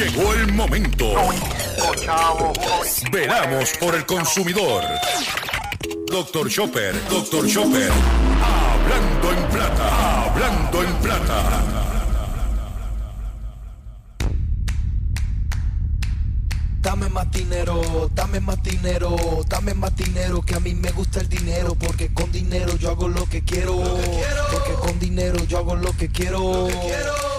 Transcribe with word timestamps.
Llegó 0.00 0.32
el 0.32 0.52
momento. 0.54 1.14
Veramos 3.12 3.72
por 3.78 3.94
el 3.94 4.06
consumidor. 4.06 4.82
Doctor 6.10 6.48
Chopper, 6.50 6.92
Doctor 7.08 7.46
Chopper. 7.46 7.88
Hablando 8.42 9.32
en 9.32 9.48
plata, 9.48 10.24
hablando 10.24 10.82
en 10.82 10.92
plata. 10.96 11.62
Dame 16.82 17.08
más 17.10 17.30
dinero, 17.30 18.10
dame 18.12 18.40
más 18.40 18.60
dinero, 18.62 19.16
dame 19.48 19.74
más 19.74 19.94
dinero, 19.94 20.42
que 20.42 20.56
a 20.56 20.60
mí 20.60 20.74
me 20.74 20.90
gusta 20.90 21.20
el 21.20 21.28
dinero, 21.28 21.76
porque 21.76 22.12
con 22.12 22.32
dinero 22.32 22.74
yo 22.76 22.90
hago 22.90 23.06
lo 23.06 23.26
que 23.26 23.44
quiero, 23.44 23.76
porque 24.50 24.72
con 24.80 24.98
dinero 24.98 25.44
yo 25.44 25.58
hago 25.58 25.76
lo 25.76 25.92
que 25.92 26.08
quiero. 26.08 26.66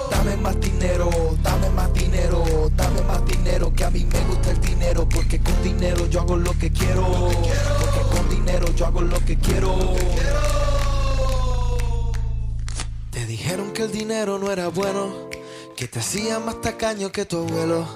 Dame 0.10 0.38
más 0.38 0.60
dinero, 0.62 1.10
dame 1.44 1.70
más 1.72 1.94
dinero, 1.94 2.70
dame 2.76 3.02
más 3.02 3.26
dinero, 3.26 3.74
que 3.74 3.84
a 3.84 3.90
mí 3.90 4.06
me 4.06 4.20
gusta 4.26 4.52
el 4.52 4.62
dinero, 4.62 5.10
porque 5.10 5.42
con 5.42 5.62
dinero 5.64 6.08
yo 6.08 6.22
hago 6.22 6.38
lo 6.38 6.52
que 6.58 6.72
quiero, 6.72 7.30
dinero 8.32 8.66
yo 8.76 8.86
hago 8.86 9.02
lo 9.02 9.20
que 9.26 9.38
quiero. 9.38 9.78
Te 13.12 13.26
dijeron 13.26 13.74
que 13.74 13.84
el 13.84 13.92
dinero 13.92 14.40
no 14.40 14.52
era 14.52 14.70
bueno, 14.70 15.30
que 15.76 15.88
te 15.88 16.00
hacía 16.00 16.40
más 16.40 16.62
tacaño 16.62 17.12
que 17.12 17.26
tu 17.26 17.38
abuelo. 17.40 17.88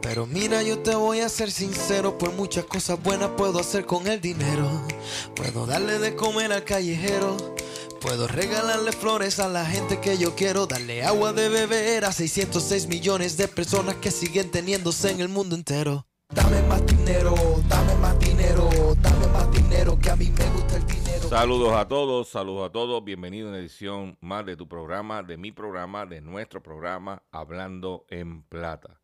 Pero 0.00 0.26
mira, 0.26 0.62
yo 0.62 0.78
te 0.78 0.94
voy 0.94 1.20
a 1.20 1.28
ser 1.28 1.50
sincero, 1.50 2.16
pues 2.16 2.32
muchas 2.34 2.64
cosas 2.64 3.02
buenas 3.02 3.30
puedo 3.36 3.58
hacer 3.58 3.84
con 3.84 4.06
el 4.06 4.20
dinero. 4.20 4.68
Puedo 5.34 5.66
darle 5.66 5.98
de 5.98 6.14
comer 6.14 6.52
al 6.52 6.64
callejero. 6.64 7.36
Puedo 8.00 8.26
regalarle 8.26 8.92
flores 8.92 9.40
a 9.40 9.48
la 9.48 9.66
gente 9.66 10.00
que 10.00 10.16
yo 10.16 10.34
quiero, 10.34 10.66
darle 10.66 11.04
agua 11.04 11.34
de 11.34 11.50
beber 11.50 12.06
a 12.06 12.12
606 12.12 12.86
millones 12.86 13.36
de 13.36 13.46
personas 13.46 13.96
que 13.96 14.10
siguen 14.10 14.50
teniéndose 14.50 15.10
en 15.10 15.20
el 15.20 15.28
mundo 15.28 15.54
entero. 15.54 16.06
Dame 16.34 16.62
más 16.62 16.86
dinero, 16.86 17.34
dame 17.68 17.79
a 20.10 20.16
mí 20.16 20.32
me 20.36 20.50
gusta 20.50 20.76
el 20.76 20.86
dinero. 20.86 21.28
Saludos 21.28 21.72
a 21.74 21.86
todos, 21.86 22.28
saludos 22.28 22.68
a 22.68 22.72
todos. 22.72 23.04
Bienvenido 23.04 23.46
a 23.46 23.50
una 23.50 23.60
edición 23.60 24.18
más 24.20 24.44
de 24.44 24.56
tu 24.56 24.66
programa, 24.66 25.22
de 25.22 25.36
mi 25.36 25.52
programa, 25.52 26.04
de 26.04 26.20
nuestro 26.20 26.60
programa, 26.60 27.22
Hablando 27.30 28.06
en 28.08 28.42
Plata. 28.42 28.98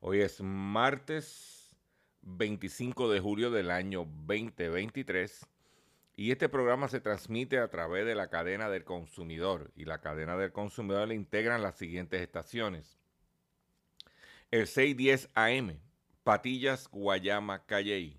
Hoy 0.00 0.20
es 0.20 0.40
martes 0.40 1.76
25 2.22 3.10
de 3.10 3.20
julio 3.20 3.50
del 3.50 3.70
año 3.70 4.06
2023 4.26 5.46
y 6.16 6.30
este 6.30 6.48
programa 6.48 6.88
se 6.88 7.00
transmite 7.00 7.58
a 7.58 7.68
través 7.68 8.06
de 8.06 8.14
la 8.14 8.30
cadena 8.30 8.70
del 8.70 8.84
consumidor 8.84 9.70
y 9.76 9.84
la 9.84 10.00
cadena 10.00 10.38
del 10.38 10.50
consumidor 10.50 11.08
le 11.08 11.14
integran 11.14 11.62
las 11.62 11.76
siguientes 11.76 12.22
estaciones. 12.22 12.98
El 14.50 14.66
610 14.66 15.28
AM, 15.34 15.78
Patillas, 16.24 16.88
Guayama, 16.90 17.66
Calley. 17.66 18.18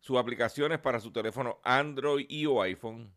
sus 0.00 0.18
aplicaciones 0.18 0.78
para 0.78 1.00
su 1.00 1.12
teléfono 1.12 1.58
Android 1.64 2.26
y 2.28 2.46
o 2.46 2.62
iPhone, 2.62 3.12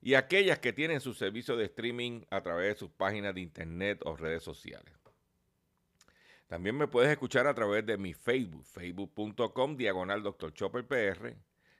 y 0.00 0.14
aquellas 0.14 0.58
que 0.58 0.72
tienen 0.72 1.00
su 1.00 1.14
servicio 1.14 1.56
de 1.56 1.66
streaming 1.66 2.22
a 2.30 2.42
través 2.42 2.74
de 2.74 2.78
sus 2.78 2.90
páginas 2.90 3.34
de 3.34 3.40
internet 3.40 4.00
o 4.04 4.16
redes 4.16 4.42
sociales. 4.42 4.92
También 6.52 6.76
me 6.76 6.86
puedes 6.86 7.10
escuchar 7.10 7.46
a 7.46 7.54
través 7.54 7.86
de 7.86 7.96
mi 7.96 8.12
Facebook, 8.12 8.66
facebook.com, 8.66 9.74
diagonal 9.74 10.22
Dr. 10.22 10.52
Chopper 10.52 10.86
PR. 10.86 11.34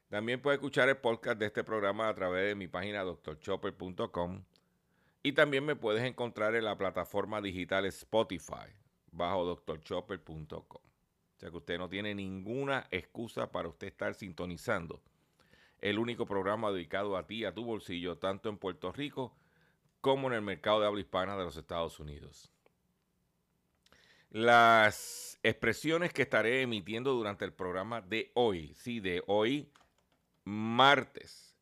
También 0.08 0.40
puedes 0.40 0.58
escuchar 0.58 0.88
el 0.88 0.96
podcast 0.96 1.38
de 1.38 1.46
este 1.46 1.62
programa 1.62 2.08
a 2.08 2.14
través 2.14 2.46
de 2.46 2.54
mi 2.54 2.68
página 2.68 3.04
drchopper.com. 3.04 4.44
Y 5.22 5.32
también 5.32 5.66
me 5.66 5.76
puedes 5.76 6.02
encontrar 6.04 6.54
en 6.54 6.64
la 6.64 6.78
plataforma 6.78 7.42
digital 7.42 7.84
Spotify, 7.84 8.72
bajo 9.10 9.56
drchopper.com. 9.66 10.91
Sea 11.42 11.50
que 11.50 11.56
usted 11.56 11.76
no 11.76 11.88
tiene 11.88 12.14
ninguna 12.14 12.86
excusa 12.92 13.50
para 13.50 13.66
usted 13.66 13.88
estar 13.88 14.14
sintonizando 14.14 15.02
el 15.80 15.98
único 15.98 16.24
programa 16.24 16.70
dedicado 16.70 17.16
a 17.16 17.26
ti, 17.26 17.44
a 17.44 17.52
tu 17.52 17.64
bolsillo, 17.64 18.16
tanto 18.16 18.48
en 18.48 18.58
Puerto 18.58 18.92
Rico 18.92 19.36
como 20.00 20.28
en 20.28 20.34
el 20.34 20.42
mercado 20.42 20.78
de 20.78 20.86
habla 20.86 21.00
hispana 21.00 21.36
de 21.36 21.42
los 21.42 21.56
Estados 21.56 21.98
Unidos. 21.98 22.52
Las 24.30 25.40
expresiones 25.42 26.12
que 26.12 26.22
estaré 26.22 26.62
emitiendo 26.62 27.12
durante 27.12 27.44
el 27.44 27.52
programa 27.52 28.02
de 28.02 28.30
hoy, 28.34 28.72
sí, 28.74 29.00
de 29.00 29.24
hoy, 29.26 29.68
martes 30.44 31.56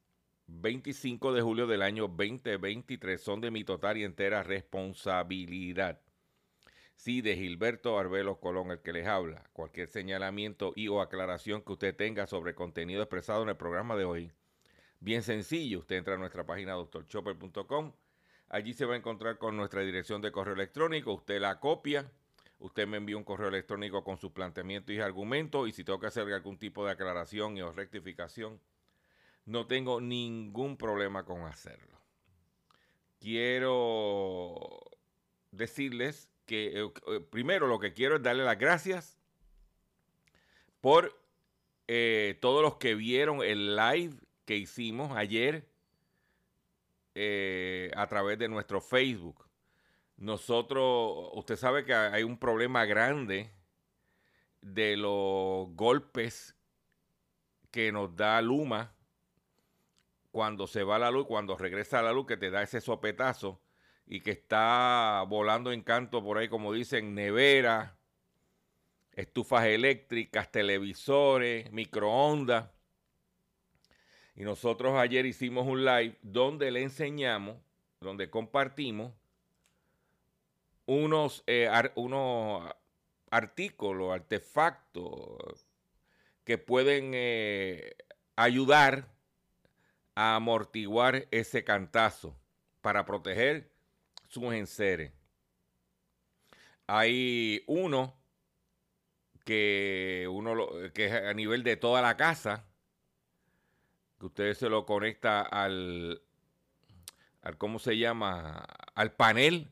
25 0.47 1.33
de 1.33 1.41
julio 1.41 1.67
del 1.67 1.81
año 1.81 2.07
2023, 2.07 3.19
son 3.19 3.41
de 3.41 3.51
mi 3.51 3.65
total 3.65 3.97
y 3.97 4.05
entera 4.05 4.43
responsabilidad. 4.43 6.03
Sí, 7.01 7.23
de 7.23 7.35
Gilberto 7.35 7.99
Arbelo 7.99 8.41
Colón, 8.41 8.73
el 8.73 8.83
que 8.83 8.93
les 8.93 9.07
habla. 9.07 9.43
Cualquier 9.55 9.89
señalamiento 9.89 10.75
y 10.77 10.89
o 10.89 11.01
aclaración 11.01 11.63
que 11.63 11.73
usted 11.73 11.97
tenga 11.97 12.27
sobre 12.27 12.55
contenido 12.55 13.01
expresado 13.01 13.43
en 13.43 13.49
el 13.49 13.57
programa 13.57 13.97
de 13.97 14.05
hoy, 14.05 14.33
bien 14.99 15.23
sencillo, 15.23 15.79
usted 15.79 15.97
entra 15.97 16.17
a 16.17 16.19
nuestra 16.19 16.45
página 16.45 16.75
doctorchopper.com. 16.75 17.95
Allí 18.51 18.75
se 18.75 18.85
va 18.85 18.93
a 18.93 18.97
encontrar 18.99 19.39
con 19.39 19.57
nuestra 19.57 19.81
dirección 19.81 20.21
de 20.21 20.31
correo 20.31 20.53
electrónico. 20.53 21.15
Usted 21.15 21.41
la 21.41 21.59
copia. 21.59 22.13
Usted 22.59 22.87
me 22.87 22.99
envía 22.99 23.17
un 23.17 23.25
correo 23.25 23.49
electrónico 23.49 24.05
con 24.05 24.19
sus 24.19 24.33
planteamientos 24.33 24.95
y 24.95 25.01
argumentos. 25.01 25.71
Y 25.71 25.73
si 25.73 25.85
tengo 25.85 26.01
que 26.01 26.09
hacer 26.09 26.31
algún 26.31 26.59
tipo 26.59 26.85
de 26.85 26.93
aclaración 26.93 27.57
y 27.57 27.63
o 27.63 27.73
rectificación, 27.73 28.61
no 29.47 29.67
tengo 29.67 30.03
ningún 30.03 30.77
problema 30.77 31.25
con 31.25 31.45
hacerlo. 31.45 31.99
Quiero 33.21 34.83
decirles 35.51 36.29
que 36.51 36.91
eh, 37.07 37.21
primero 37.31 37.69
lo 37.69 37.79
que 37.79 37.93
quiero 37.93 38.17
es 38.17 38.25
darle 38.25 38.43
las 38.43 38.59
gracias 38.59 39.17
por 40.81 41.17
eh, 41.87 42.39
todos 42.41 42.61
los 42.61 42.75
que 42.75 42.97
vieron 42.97 43.41
el 43.45 43.77
live 43.77 44.17
que 44.47 44.57
hicimos 44.57 45.17
ayer 45.17 45.69
eh, 47.15 47.93
a 47.95 48.09
través 48.09 48.37
de 48.41 48.49
nuestro 48.49 48.81
Facebook. 48.81 49.47
Nosotros, 50.17 51.31
usted 51.35 51.55
sabe 51.55 51.85
que 51.85 51.95
hay 51.95 52.25
un 52.25 52.37
problema 52.37 52.85
grande 52.85 53.53
de 54.61 54.97
los 54.97 55.69
golpes 55.77 56.57
que 57.71 57.93
nos 57.93 58.17
da 58.17 58.43
Luma 58.43 58.93
cuando 60.33 60.67
se 60.67 60.83
va 60.83 60.99
la 60.99 61.13
luz, 61.13 61.29
cuando 61.29 61.57
regresa 61.57 62.03
la 62.03 62.13
luz, 62.13 62.27
que 62.27 62.37
te 62.37 62.51
da 62.51 62.61
ese 62.61 62.81
sopetazo 62.81 63.61
y 64.13 64.23
que 64.23 64.33
está 64.33 65.25
volando 65.29 65.71
en 65.71 65.83
canto 65.83 66.21
por 66.21 66.37
ahí, 66.37 66.49
como 66.49 66.73
dicen, 66.73 67.15
nevera, 67.15 67.97
estufas 69.13 69.67
eléctricas, 69.67 70.51
televisores, 70.51 71.71
microondas. 71.71 72.69
Y 74.35 74.43
nosotros 74.43 74.99
ayer 74.99 75.27
hicimos 75.27 75.65
un 75.65 75.85
live 75.85 76.19
donde 76.23 76.73
le 76.73 76.83
enseñamos, 76.83 77.57
donde 78.01 78.29
compartimos 78.29 79.13
unos, 80.87 81.45
eh, 81.47 81.71
unos 81.95 82.69
artículos, 83.31 84.13
artefactos 84.13 85.69
que 86.43 86.59
pueden 86.59 87.13
eh, 87.15 87.95
ayudar 88.35 89.07
a 90.17 90.35
amortiguar 90.35 91.29
ese 91.31 91.63
cantazo 91.63 92.37
para 92.81 93.05
proteger 93.05 93.70
sus 94.31 94.55
enseres. 94.55 95.13
Hay 96.87 97.65
uno 97.67 98.15
que, 99.45 100.29
uno 100.31 100.69
que 100.95 101.07
es 101.07 101.13
a 101.13 101.35
nivel 101.35 101.65
de 101.65 101.77
toda 101.77 102.01
la 102.01 102.17
casa, 102.17 102.65
que 104.19 104.27
usted 104.27 104.55
se 104.55 104.69
lo 104.69 104.87
conecta 104.87 105.41
al, 105.43 106.23
al 107.43 107.59
¿cómo 107.59 107.81
se 107.81 107.99
llama? 107.99 108.65
Al 108.95 109.13
panel 109.13 109.69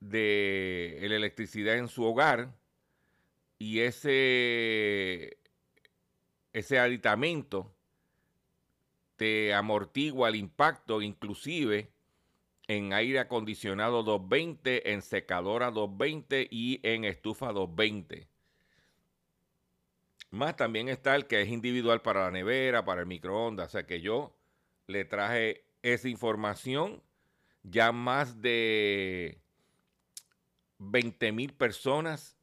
de 0.00 0.98
la 1.02 1.14
electricidad 1.14 1.76
en 1.76 1.86
su 1.86 2.04
hogar 2.04 2.52
y 3.58 3.80
ese, 3.80 5.38
ese 6.52 6.80
aditamento 6.80 7.72
te 9.14 9.54
amortigua 9.54 10.28
el 10.28 10.34
impacto 10.34 11.00
inclusive 11.00 11.92
en 12.68 12.92
aire 12.92 13.18
acondicionado 13.18 14.02
220, 14.02 14.92
en 14.92 15.02
secadora 15.02 15.70
220 15.70 16.48
y 16.50 16.80
en 16.82 17.04
estufa 17.04 17.52
220. 17.52 18.28
Más 20.30 20.56
también 20.56 20.88
está 20.88 21.14
el 21.14 21.26
que 21.26 21.42
es 21.42 21.48
individual 21.48 22.00
para 22.00 22.24
la 22.24 22.30
nevera, 22.30 22.84
para 22.84 23.02
el 23.02 23.06
microondas. 23.06 23.68
O 23.68 23.70
sea 23.72 23.86
que 23.86 24.00
yo 24.00 24.34
le 24.86 25.04
traje 25.04 25.64
esa 25.82 26.08
información. 26.08 27.02
Ya 27.64 27.92
más 27.92 28.40
de 28.40 29.38
20 30.78 31.32
mil 31.32 31.52
personas 31.52 32.36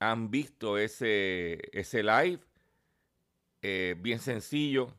han 0.00 0.30
visto 0.30 0.76
ese, 0.76 1.60
ese 1.72 2.02
live. 2.02 2.40
Eh, 3.62 3.94
bien 3.98 4.18
sencillo 4.18 4.92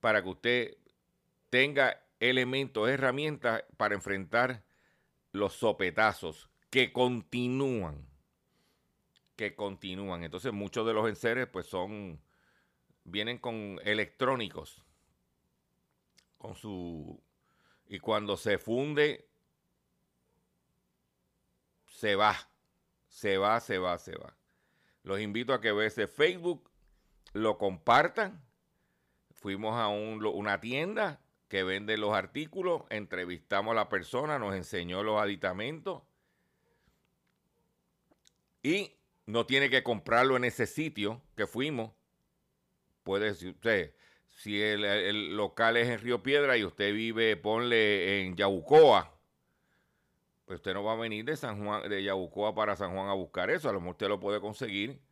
para 0.00 0.22
que 0.22 0.28
usted 0.28 0.76
tenga 1.48 2.01
elementos, 2.22 2.88
herramientas 2.88 3.64
para 3.76 3.96
enfrentar 3.96 4.62
los 5.32 5.54
sopetazos 5.54 6.48
que 6.70 6.92
continúan. 6.92 8.06
Que 9.34 9.56
continúan. 9.56 10.22
Entonces 10.22 10.52
muchos 10.52 10.86
de 10.86 10.94
los 10.94 11.08
enseres 11.08 11.48
pues 11.48 11.66
son, 11.66 12.20
vienen 13.02 13.38
con 13.38 13.80
electrónicos. 13.84 14.84
Con 16.38 16.54
su... 16.54 17.20
Y 17.88 17.98
cuando 17.98 18.36
se 18.36 18.56
funde, 18.56 19.28
se 21.88 22.14
va. 22.14 22.36
Se 23.08 23.36
va, 23.36 23.58
se 23.58 23.78
va, 23.78 23.98
se 23.98 24.16
va. 24.16 24.36
Los 25.02 25.20
invito 25.20 25.52
a 25.52 25.60
que 25.60 25.72
vean 25.72 25.88
ese 25.88 26.06
Facebook, 26.06 26.70
lo 27.32 27.58
compartan. 27.58 28.44
Fuimos 29.32 29.74
a 29.74 29.88
una 29.88 30.60
tienda, 30.60 31.21
que 31.52 31.64
vende 31.64 31.98
los 31.98 32.14
artículos, 32.14 32.84
entrevistamos 32.88 33.72
a 33.72 33.74
la 33.74 33.90
persona, 33.90 34.38
nos 34.38 34.54
enseñó 34.54 35.02
los 35.02 35.20
aditamentos 35.20 36.00
y 38.62 38.96
no 39.26 39.44
tiene 39.44 39.68
que 39.68 39.82
comprarlo 39.82 40.38
en 40.38 40.44
ese 40.44 40.66
sitio 40.66 41.20
que 41.36 41.46
fuimos. 41.46 41.92
Puede 43.02 43.26
decir 43.26 43.50
usted, 43.50 43.94
si 44.30 44.62
el, 44.62 45.36
local 45.36 45.76
es 45.76 45.90
en 45.90 45.98
Río 45.98 46.22
Piedra 46.22 46.56
y 46.56 46.64
usted 46.64 46.94
vive, 46.94 47.36
ponle 47.36 48.22
en 48.22 48.34
Yabucoa, 48.34 49.14
pues 50.46 50.56
usted 50.56 50.72
no 50.72 50.82
va 50.82 50.94
a 50.94 50.96
venir 50.96 51.26
de 51.26 51.36
San 51.36 51.62
Juan, 51.62 51.86
de 51.86 52.02
Yabucoa 52.02 52.54
para 52.54 52.76
San 52.76 52.94
Juan 52.94 53.10
a 53.10 53.12
buscar 53.12 53.50
eso. 53.50 53.68
A 53.68 53.74
lo 53.74 53.80
mejor 53.80 53.90
usted 53.90 54.08
lo 54.08 54.20
puede 54.20 54.40
conseguir 54.40 55.02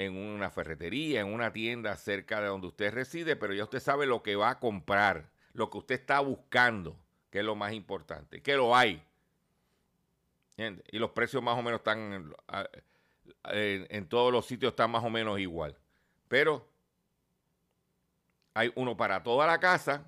en 0.00 0.16
una 0.16 0.50
ferretería, 0.50 1.20
en 1.20 1.26
una 1.26 1.52
tienda 1.52 1.94
cerca 1.96 2.40
de 2.40 2.46
donde 2.46 2.68
usted 2.68 2.92
reside, 2.92 3.36
pero 3.36 3.52
ya 3.52 3.64
usted 3.64 3.80
sabe 3.80 4.06
lo 4.06 4.22
que 4.22 4.34
va 4.34 4.48
a 4.48 4.58
comprar, 4.58 5.30
lo 5.52 5.68
que 5.68 5.76
usted 5.76 5.96
está 5.96 6.20
buscando, 6.20 6.96
que 7.30 7.40
es 7.40 7.44
lo 7.44 7.54
más 7.54 7.74
importante, 7.74 8.42
que 8.42 8.56
lo 8.56 8.74
hay. 8.74 9.02
Y 10.90 10.98
los 10.98 11.10
precios 11.10 11.42
más 11.42 11.58
o 11.58 11.62
menos 11.62 11.80
están 11.80 12.32
en, 13.44 14.08
todos 14.08 14.32
los 14.32 14.46
sitios 14.46 14.72
están 14.72 14.90
más 14.90 15.04
o 15.04 15.10
menos 15.10 15.38
igual. 15.38 15.76
Pero 16.28 16.66
hay 18.54 18.72
uno 18.74 18.96
para 18.96 19.22
toda 19.22 19.46
la 19.46 19.60
casa 19.60 20.06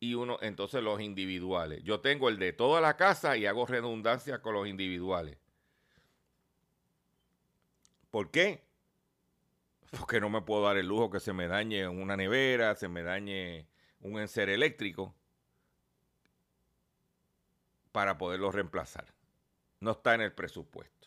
y 0.00 0.14
uno 0.14 0.38
entonces 0.42 0.82
los 0.82 1.00
individuales. 1.00 1.84
Yo 1.84 2.00
tengo 2.00 2.28
el 2.28 2.38
de 2.38 2.52
toda 2.52 2.80
la 2.80 2.96
casa 2.96 3.36
y 3.36 3.46
hago 3.46 3.64
redundancia 3.66 4.42
con 4.42 4.54
los 4.54 4.66
individuales. 4.66 5.38
¿Por 8.18 8.32
qué? 8.32 8.64
Porque 9.96 10.20
no 10.20 10.28
me 10.28 10.42
puedo 10.42 10.64
dar 10.64 10.76
el 10.76 10.88
lujo 10.88 11.08
que 11.08 11.20
se 11.20 11.32
me 11.32 11.46
dañe 11.46 11.86
una 11.86 12.16
nevera, 12.16 12.74
se 12.74 12.88
me 12.88 13.04
dañe 13.04 13.68
un 14.00 14.18
enser 14.18 14.48
eléctrico 14.48 15.14
para 17.92 18.18
poderlo 18.18 18.50
reemplazar. 18.50 19.14
No 19.78 19.92
está 19.92 20.16
en 20.16 20.22
el 20.22 20.32
presupuesto. 20.32 21.06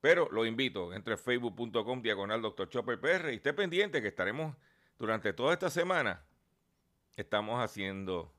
Pero 0.00 0.28
lo 0.30 0.46
invito, 0.46 0.94
entre 0.94 1.16
facebook.com 1.16 2.00
diagonal 2.00 2.40
Dr. 2.40 2.68
Chopper 2.68 3.00
PR 3.00 3.32
y 3.32 3.36
esté 3.38 3.52
pendiente 3.52 4.00
que 4.00 4.06
estaremos 4.06 4.54
durante 5.00 5.32
toda 5.32 5.54
esta 5.54 5.70
semana. 5.70 6.24
Estamos 7.16 7.60
haciendo 7.60 8.32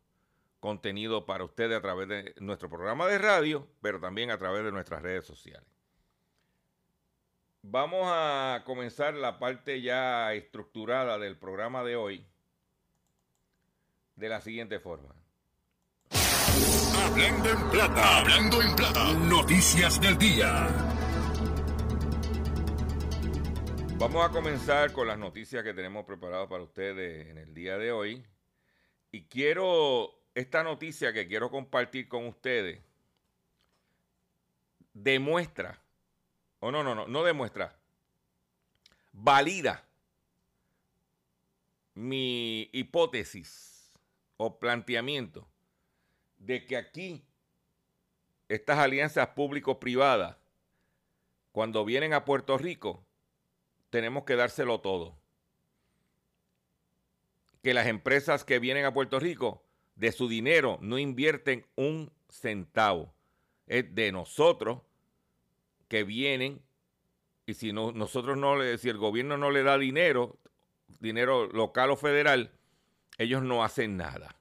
contenido 0.61 1.25
para 1.25 1.43
ustedes 1.43 1.77
a 1.77 1.81
través 1.81 2.07
de 2.07 2.33
nuestro 2.39 2.69
programa 2.69 3.07
de 3.07 3.17
radio, 3.17 3.67
pero 3.81 3.99
también 3.99 4.31
a 4.31 4.37
través 4.37 4.63
de 4.63 4.71
nuestras 4.71 5.01
redes 5.01 5.25
sociales. 5.25 5.76
Vamos 7.69 8.03
a 8.05 8.63
comenzar 8.65 9.13
la 9.15 9.39
parte 9.39 9.81
ya 9.81 10.33
estructurada 10.33 11.17
del 11.17 11.37
programa 11.37 11.83
de 11.83 11.97
hoy 11.97 12.25
de 14.15 14.29
la 14.29 14.39
siguiente 14.39 14.79
forma. 14.79 15.13
Hablando 16.95 17.49
en 17.49 17.69
plata, 17.69 18.19
hablando 18.19 18.61
en 18.61 18.73
plata, 18.73 19.11
noticias 19.15 19.99
del 19.99 20.17
día. 20.17 20.69
Vamos 23.97 24.25
a 24.25 24.29
comenzar 24.31 24.93
con 24.93 25.05
las 25.05 25.17
noticias 25.17 25.61
que 25.61 25.73
tenemos 25.73 26.05
preparadas 26.05 26.47
para 26.47 26.63
ustedes 26.63 27.27
en 27.27 27.37
el 27.37 27.53
día 27.53 27.77
de 27.77 27.91
hoy. 27.91 28.25
Y 29.11 29.25
quiero, 29.25 30.21
esta 30.35 30.63
noticia 30.63 31.11
que 31.11 31.27
quiero 31.27 31.51
compartir 31.51 32.07
con 32.07 32.27
ustedes, 32.27 32.81
demuestra 34.93 35.81
o 36.59 36.71
no, 36.71 36.83
no, 36.83 36.95
no, 36.95 37.07
no 37.07 37.23
demuestra, 37.23 37.75
valida 39.11 39.83
mi 41.93 42.69
hipótesis 42.73 43.91
o 44.37 44.59
planteamiento 44.59 45.47
de 46.37 46.65
que 46.65 46.77
aquí 46.77 47.23
estas 48.47 48.77
alianzas 48.77 49.29
público-privadas, 49.29 50.37
cuando 51.51 51.83
vienen 51.83 52.13
a 52.13 52.23
Puerto 52.23 52.57
Rico, 52.57 53.03
tenemos 53.89 54.23
que 54.23 54.35
dárselo 54.35 54.79
todo. 54.79 55.17
Que 57.63 57.73
las 57.73 57.87
empresas 57.87 58.43
que 58.45 58.59
vienen 58.59 58.85
a 58.85 58.93
Puerto 58.93 59.19
Rico, 59.19 59.63
de 59.95 60.11
su 60.11 60.27
dinero, 60.27 60.77
no 60.81 60.99
invierten 60.99 61.65
un 61.75 62.11
centavo. 62.29 63.13
Es 63.65 63.93
de 63.95 64.11
nosotros 64.11 64.81
que 65.87 66.03
vienen 66.03 66.61
y 67.47 67.53
si 67.53 67.71
no, 67.71 67.93
nosotros 67.93 68.37
no 68.37 68.57
le, 68.57 68.77
si 68.77 68.89
el 68.89 68.97
gobierno 68.97 69.37
no 69.37 69.51
le 69.51 69.63
da 69.63 69.77
dinero, 69.77 70.37
dinero 70.99 71.47
local 71.47 71.91
o 71.91 71.95
federal, 71.95 72.51
ellos 73.17 73.41
no 73.41 73.63
hacen 73.63 73.95
nada. 73.95 74.35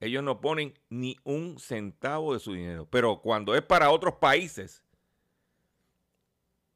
Ellos 0.00 0.24
no 0.24 0.40
ponen 0.40 0.74
ni 0.88 1.16
un 1.22 1.58
centavo 1.60 2.32
de 2.32 2.40
su 2.40 2.54
dinero. 2.54 2.88
Pero 2.90 3.20
cuando 3.20 3.54
es 3.54 3.62
para 3.62 3.90
otros 3.90 4.14
países, 4.14 4.82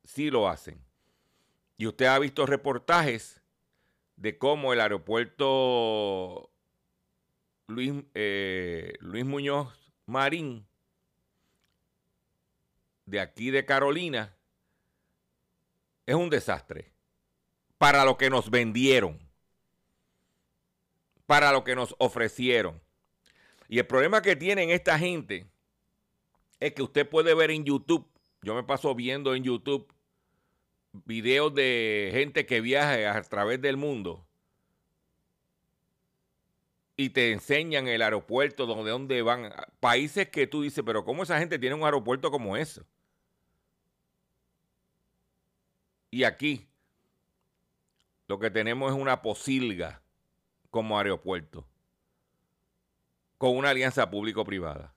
sí 0.04 0.30
lo 0.30 0.48
hacen. 0.48 0.84
Y 1.78 1.86
usted 1.86 2.06
ha 2.06 2.18
visto 2.18 2.44
reportajes 2.44 3.42
de 4.16 4.36
cómo 4.36 4.74
el 4.74 4.80
aeropuerto 4.80 6.50
Luis, 7.66 7.92
eh, 8.14 8.92
Luis 9.00 9.24
Muñoz 9.24 9.92
Marín 10.04 10.66
de 13.06 13.20
aquí 13.20 13.50
de 13.50 13.64
Carolina 13.64 14.36
es 16.04 16.14
un 16.14 16.28
desastre 16.28 16.92
para 17.78 18.04
lo 18.04 18.16
que 18.16 18.30
nos 18.30 18.50
vendieron, 18.50 19.18
para 21.26 21.52
lo 21.52 21.64
que 21.64 21.74
nos 21.74 21.94
ofrecieron. 21.98 22.80
Y 23.68 23.78
el 23.78 23.86
problema 23.86 24.22
que 24.22 24.36
tienen 24.36 24.70
esta 24.70 24.98
gente 24.98 25.46
es 26.60 26.72
que 26.72 26.82
usted 26.82 27.08
puede 27.08 27.34
ver 27.34 27.50
en 27.50 27.64
YouTube, 27.64 28.06
yo 28.42 28.54
me 28.54 28.62
paso 28.62 28.94
viendo 28.94 29.34
en 29.34 29.44
YouTube 29.44 29.92
videos 31.04 31.54
de 31.54 32.10
gente 32.12 32.46
que 32.46 32.60
viaja 32.60 33.16
a 33.16 33.22
través 33.22 33.60
del 33.60 33.76
mundo 33.76 34.26
y 36.96 37.10
te 37.10 37.32
enseñan 37.32 37.88
el 37.88 38.00
aeropuerto, 38.00 38.64
donde, 38.64 38.90
dónde 38.90 39.22
van, 39.22 39.52
países 39.80 40.28
que 40.30 40.46
tú 40.46 40.62
dices, 40.62 40.82
pero 40.86 41.04
¿cómo 41.04 41.24
esa 41.24 41.38
gente 41.38 41.58
tiene 41.58 41.74
un 41.74 41.84
aeropuerto 41.84 42.30
como 42.30 42.56
eso? 42.56 42.86
Y 46.10 46.24
aquí 46.24 46.66
lo 48.28 48.38
que 48.38 48.50
tenemos 48.50 48.92
es 48.92 48.98
una 49.00 49.22
posilga 49.22 50.02
como 50.70 50.98
aeropuerto, 50.98 51.66
con 53.38 53.56
una 53.56 53.70
alianza 53.70 54.10
público-privada. 54.10 54.94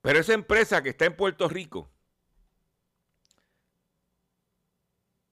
Pero 0.00 0.18
esa 0.18 0.34
empresa 0.34 0.82
que 0.82 0.90
está 0.90 1.06
en 1.06 1.16
Puerto 1.16 1.48
Rico 1.48 1.90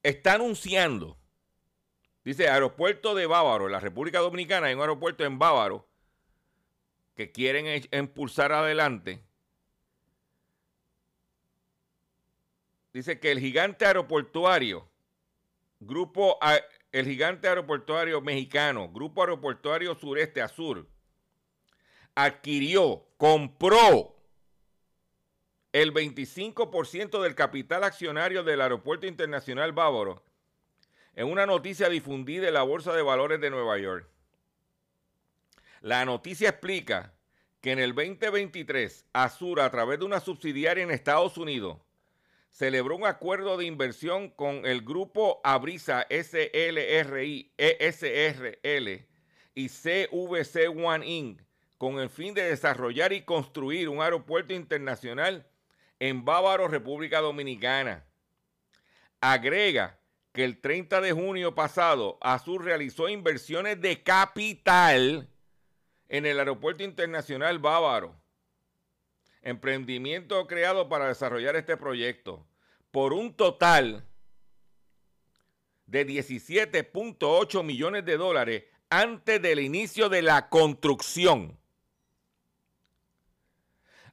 está 0.01 0.33
anunciando, 0.33 1.17
dice 2.23 2.49
aeropuerto 2.49 3.13
de 3.15 3.25
Bávaro, 3.25 3.67
en 3.67 3.71
la 3.71 3.79
República 3.79 4.19
Dominicana 4.19 4.67
hay 4.67 4.73
un 4.73 4.81
aeropuerto 4.81 5.23
en 5.23 5.37
Bávaro 5.39 5.87
que 7.15 7.31
quieren 7.31 7.87
impulsar 7.91 8.51
adelante. 8.51 9.23
Dice 12.93 13.19
que 13.19 13.31
el 13.31 13.39
gigante 13.39 13.85
aeroportuario, 13.85 14.87
grupo, 15.79 16.37
el 16.91 17.05
gigante 17.05 17.47
aeroportuario 17.47 18.21
mexicano, 18.21 18.89
Grupo 18.89 19.21
Aeroportuario 19.21 19.95
Sureste 19.95 20.43
Azur, 20.43 20.87
adquirió, 22.13 23.07
compró 23.17 24.15
el 25.71 25.91
25% 25.91 27.21
del 27.23 27.33
capital 27.33 27.83
accionario 27.83 28.43
del 28.43 28.61
Aeropuerto 28.61 29.07
Internacional 29.07 29.71
Bávaro 29.71 30.23
en 31.15 31.31
una 31.31 31.47
noticia 31.47 31.89
difundida 31.89 32.47
en 32.47 32.53
la 32.53 32.61
Bolsa 32.61 32.93
de 32.93 33.01
Valores 33.01 33.41
de 33.41 33.49
Nueva 33.49 33.79
York. 33.79 34.07
La 35.81 36.05
noticia 36.05 36.49
explica 36.49 37.11
que 37.59 37.71
en 37.71 37.79
el 37.79 37.95
2023 37.95 39.07
Azur, 39.13 39.61
a 39.61 39.71
través 39.71 39.97
de 39.97 40.05
una 40.05 40.19
subsidiaria 40.19 40.83
en 40.83 40.91
Estados 40.91 41.37
Unidos, 41.37 41.77
celebró 42.53 42.95
un 42.95 43.05
acuerdo 43.05 43.57
de 43.57 43.65
inversión 43.65 44.29
con 44.29 44.65
el 44.65 44.83
grupo 44.83 45.41
Abrisa 45.43 46.05
SLRI, 46.09 47.51
ESRL 47.57 49.07
y 49.55 49.69
CVC 49.69 50.69
One 50.69 51.05
Inc. 51.05 51.41
con 51.79 51.99
el 51.99 52.09
fin 52.09 52.35
de 52.35 52.43
desarrollar 52.43 53.11
y 53.11 53.23
construir 53.23 53.89
un 53.89 54.01
aeropuerto 54.01 54.53
internacional 54.53 55.47
en 55.99 56.23
Bávaro, 56.25 56.67
República 56.67 57.21
Dominicana. 57.21 58.05
Agrega 59.19 59.99
que 60.31 60.43
el 60.43 60.61
30 60.61 61.01
de 61.01 61.11
junio 61.11 61.55
pasado 61.55 62.19
Azur 62.21 62.63
realizó 62.63 63.09
inversiones 63.09 63.81
de 63.81 64.03
capital 64.03 65.27
en 66.07 66.25
el 66.27 66.37
Aeropuerto 66.37 66.83
Internacional 66.83 67.57
Bávaro. 67.57 68.22
Emprendimiento 69.43 70.47
creado 70.47 70.89
para 70.89 71.07
desarrollar 71.07 71.55
este 71.55 71.77
proyecto 71.77 72.45
por 72.91 73.13
un 73.13 73.35
total 73.35 74.05
de 75.85 76.07
17.8 76.07 77.63
millones 77.63 78.05
de 78.05 78.17
dólares 78.17 78.63
antes 78.89 79.41
del 79.41 79.59
inicio 79.59 80.09
de 80.09 80.21
la 80.21 80.49
construcción. 80.49 81.57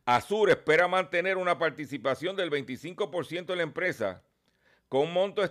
Azur 0.05 0.51
espera 0.51 0.89
mantener 0.89 1.37
una 1.37 1.59
participación 1.59 2.35
del 2.35 2.51
25% 2.51 3.53
en 3.53 3.57
la 3.57 3.63
empresa 3.63 4.23
con 4.89 5.03
un 5.03 5.13
monto 5.13 5.49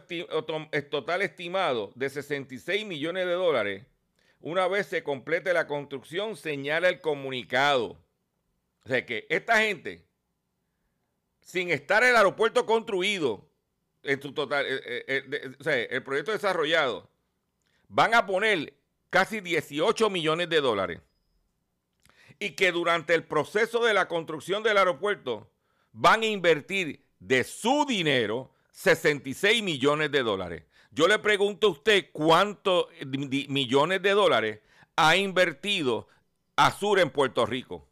total 0.90 1.22
estimado 1.22 1.94
de 1.96 2.10
66 2.10 2.86
millones 2.86 3.26
de 3.26 3.32
dólares. 3.32 3.86
Una 4.42 4.68
vez 4.68 4.88
se 4.88 5.04
complete 5.04 5.54
la 5.54 5.68
construcción, 5.68 6.36
señala 6.36 6.90
el 6.90 7.00
comunicado. 7.00 7.98
O 8.86 8.90
sea 8.90 9.06
que 9.06 9.28
esta 9.30 9.60
gente, 9.62 10.06
sin 11.42 11.70
estar 11.70 12.04
el 12.04 12.16
aeropuerto 12.16 12.66
construido, 12.66 13.50
en 14.04 14.22
su 14.22 14.34
total, 14.34 14.66
eh, 14.66 14.82
eh, 14.86 15.24
eh, 15.32 15.52
o 15.60 15.64
sea, 15.64 15.76
el 15.76 16.04
proyecto 16.04 16.32
desarrollado, 16.32 17.10
van 17.88 18.14
a 18.14 18.26
poner 18.26 18.74
casi 19.10 19.42
18 19.42 20.10
millones 20.10 20.50
de 20.50 20.62
dólares. 20.62 21.02
Y 22.40 22.52
que 22.52 22.72
durante 22.72 23.14
el 23.14 23.26
proceso 23.26 23.84
de 23.84 23.94
la 23.94 24.08
construcción 24.08 24.64
del 24.64 24.78
aeropuerto 24.78 25.52
van 25.92 26.22
a 26.22 26.28
invertir 26.28 27.04
de 27.20 27.44
su 27.44 27.86
dinero 27.86 28.54
66 28.72 29.62
millones 29.62 30.12
de 30.12 30.24
dólares. 30.24 30.64
Yo 30.92 31.08
le 31.08 31.20
pregunto 31.20 31.68
a 31.68 31.72
usted 31.72 32.10
cuántos 32.14 32.88
millones 33.06 34.02
de 34.02 34.12
dólares 34.12 34.60
ha 34.96 35.18
invertido 35.18 36.08
Azur 36.56 37.00
en 37.00 37.10
Puerto 37.10 37.46
Rico. 37.46 37.89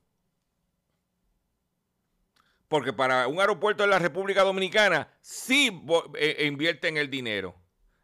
Porque 2.67 2.91
para 2.91 3.27
un 3.27 3.39
aeropuerto 3.39 3.83
en 3.83 3.89
la 3.89 3.99
República 3.99 4.43
Dominicana 4.43 5.09
sí 5.21 5.71
eh, 6.15 6.45
invierten 6.45 6.97
el 6.97 7.09
dinero. 7.09 7.55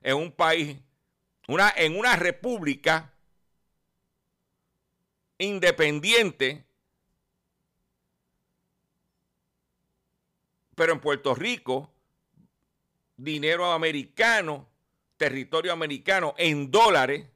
En 0.02 0.16
un 0.16 0.32
país, 0.32 0.78
una, 1.48 1.74
en 1.76 1.98
una 1.98 2.16
república 2.16 3.14
independiente, 5.38 6.66
pero 10.76 10.94
en 10.94 11.00
Puerto 11.00 11.36
Rico, 11.36 11.92
dinero 13.18 13.72
americano, 13.72 14.68
territorio 15.18 15.74
americano 15.74 16.34
en 16.38 16.72
dólares, 16.72 17.28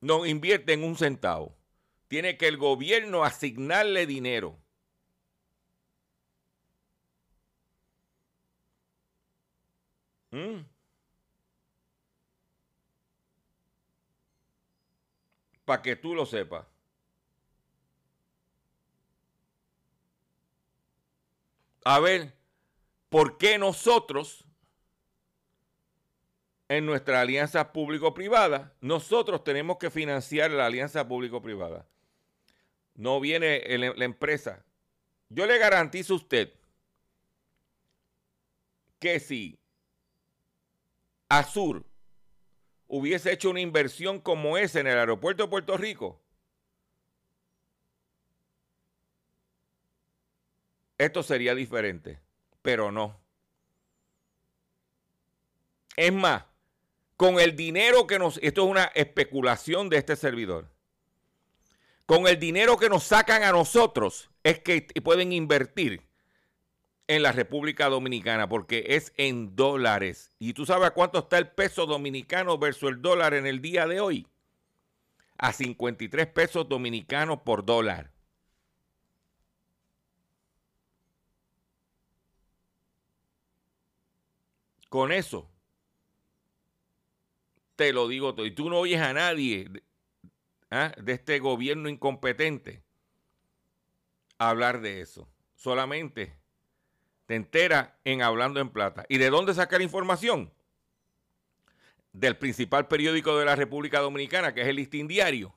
no 0.00 0.26
invierte 0.26 0.72
en 0.72 0.84
un 0.84 0.96
centavo. 0.96 1.57
Tiene 2.08 2.38
que 2.38 2.48
el 2.48 2.56
gobierno 2.56 3.22
asignarle 3.22 4.06
dinero. 4.06 4.58
¿Mm? 10.30 10.64
Para 15.64 15.82
que 15.82 15.96
tú 15.96 16.14
lo 16.14 16.24
sepas. 16.24 16.66
A 21.84 22.00
ver, 22.00 22.34
¿por 23.08 23.38
qué 23.38 23.58
nosotros, 23.58 24.44
en 26.68 26.84
nuestra 26.86 27.20
alianza 27.20 27.72
público-privada, 27.72 28.74
nosotros 28.80 29.44
tenemos 29.44 29.78
que 29.78 29.90
financiar 29.90 30.50
la 30.50 30.66
alianza 30.66 31.06
público-privada? 31.06 31.86
No 32.98 33.20
viene 33.20 33.62
la 33.78 34.04
empresa. 34.04 34.64
Yo 35.28 35.46
le 35.46 35.56
garantizo 35.56 36.14
a 36.14 36.16
usted 36.16 36.52
que 38.98 39.20
si 39.20 39.56
Azur 41.28 41.86
hubiese 42.88 43.32
hecho 43.32 43.50
una 43.50 43.60
inversión 43.60 44.20
como 44.20 44.58
esa 44.58 44.80
en 44.80 44.88
el 44.88 44.98
aeropuerto 44.98 45.44
de 45.44 45.48
Puerto 45.48 45.76
Rico, 45.76 46.20
esto 50.96 51.22
sería 51.22 51.54
diferente, 51.54 52.18
pero 52.62 52.90
no. 52.90 53.20
Es 55.94 56.12
más, 56.12 56.46
con 57.16 57.38
el 57.38 57.54
dinero 57.54 58.08
que 58.08 58.18
nos, 58.18 58.38
esto 58.38 58.64
es 58.64 58.70
una 58.70 58.86
especulación 58.86 59.88
de 59.88 59.98
este 59.98 60.16
servidor, 60.16 60.68
con 62.08 62.26
el 62.26 62.38
dinero 62.38 62.78
que 62.78 62.88
nos 62.88 63.04
sacan 63.04 63.42
a 63.42 63.52
nosotros 63.52 64.30
es 64.42 64.60
que 64.60 64.80
pueden 65.04 65.30
invertir 65.30 66.08
en 67.06 67.22
la 67.22 67.32
República 67.32 67.90
Dominicana 67.90 68.48
porque 68.48 68.82
es 68.88 69.12
en 69.18 69.54
dólares. 69.54 70.32
¿Y 70.38 70.54
tú 70.54 70.64
sabes 70.64 70.92
cuánto 70.92 71.18
está 71.18 71.36
el 71.36 71.50
peso 71.50 71.84
dominicano 71.84 72.56
versus 72.56 72.88
el 72.88 73.02
dólar 73.02 73.34
en 73.34 73.46
el 73.46 73.60
día 73.60 73.86
de 73.86 74.00
hoy? 74.00 74.26
A 75.36 75.52
53 75.52 76.28
pesos 76.28 76.66
dominicanos 76.66 77.40
por 77.42 77.66
dólar. 77.66 78.10
Con 84.88 85.12
eso, 85.12 85.46
te 87.76 87.92
lo 87.92 88.08
digo 88.08 88.34
todo. 88.34 88.46
Y 88.46 88.52
tú 88.52 88.70
no 88.70 88.78
oyes 88.78 89.02
a 89.02 89.12
nadie 89.12 89.68
¿ah? 90.70 90.92
de 90.96 91.12
este 91.12 91.38
gobierno 91.38 91.88
incompetente 91.88 92.82
hablar 94.38 94.80
de 94.80 95.00
eso. 95.00 95.28
Solamente 95.54 96.36
te 97.26 97.34
entera 97.34 97.98
en 98.04 98.22
Hablando 98.22 98.60
en 98.60 98.70
Plata. 98.70 99.04
¿Y 99.08 99.18
de 99.18 99.30
dónde 99.30 99.54
sacar 99.54 99.82
información? 99.82 100.52
Del 102.12 102.36
principal 102.36 102.88
periódico 102.88 103.36
de 103.36 103.44
la 103.44 103.56
República 103.56 104.00
Dominicana, 104.00 104.54
que 104.54 104.62
es 104.62 104.68
el 104.68 104.76
Listín 104.76 105.08
Diario, 105.08 105.54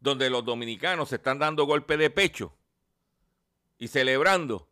donde 0.00 0.30
los 0.30 0.44
dominicanos 0.44 1.10
se 1.10 1.16
están 1.16 1.38
dando 1.38 1.64
golpe 1.64 1.96
de 1.96 2.10
pecho 2.10 2.56
y 3.78 3.88
celebrando 3.88 4.68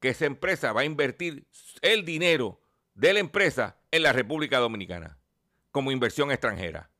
que 0.00 0.10
esa 0.10 0.26
empresa 0.26 0.72
va 0.72 0.82
a 0.82 0.84
invertir 0.84 1.46
el 1.82 2.04
dinero 2.04 2.60
de 2.94 3.12
la 3.12 3.20
empresa 3.20 3.78
en 3.90 4.02
la 4.02 4.12
República 4.12 4.58
Dominicana 4.58 5.18
como 5.70 5.92
inversión 5.92 6.30
extranjera. 6.30 6.90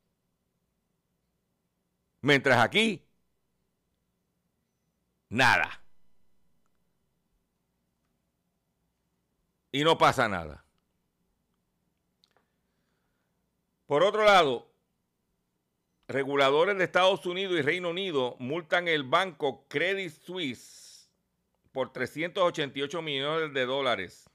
Mientras 2.21 2.59
aquí, 2.59 3.03
nada. 5.29 5.81
Y 9.71 9.85
no 9.85 9.97
pasa 9.97 10.29
nada. 10.29 10.65
Por 13.87 14.03
otro 14.03 14.25
lado, 14.25 14.71
reguladores 16.09 16.77
de 16.77 16.85
Estados 16.85 17.25
Unidos 17.25 17.59
y 17.59 17.63
Reino 17.63 17.91
Unido 17.91 18.37
multan 18.39 18.87
el 18.87 19.03
banco 19.03 19.65
Credit 19.69 20.13
Suisse 20.13 21.09
por 21.73 21.93
388 21.93 23.01
millones 23.03 23.55
de 23.55 23.65
dólares. 23.65 24.29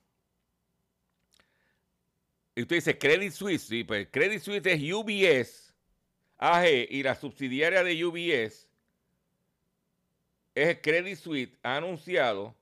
Y 2.55 2.61
usted 2.61 2.77
dice 2.77 2.97
Credit 2.97 3.31
Suisse, 3.31 3.85
pues 3.85 4.07
Credit 4.11 4.41
Suisse 4.41 4.65
es 4.65 4.93
UBS, 4.93 5.62
AG, 6.37 6.87
y 6.89 7.03
la 7.03 7.15
subsidiaria 7.15 7.83
de 7.83 8.05
UBS 8.05 8.67
es 10.55 10.77
Credit 10.81 11.17
Suisse, 11.17 11.57
ha 11.63 11.77
anunciado 11.77 12.55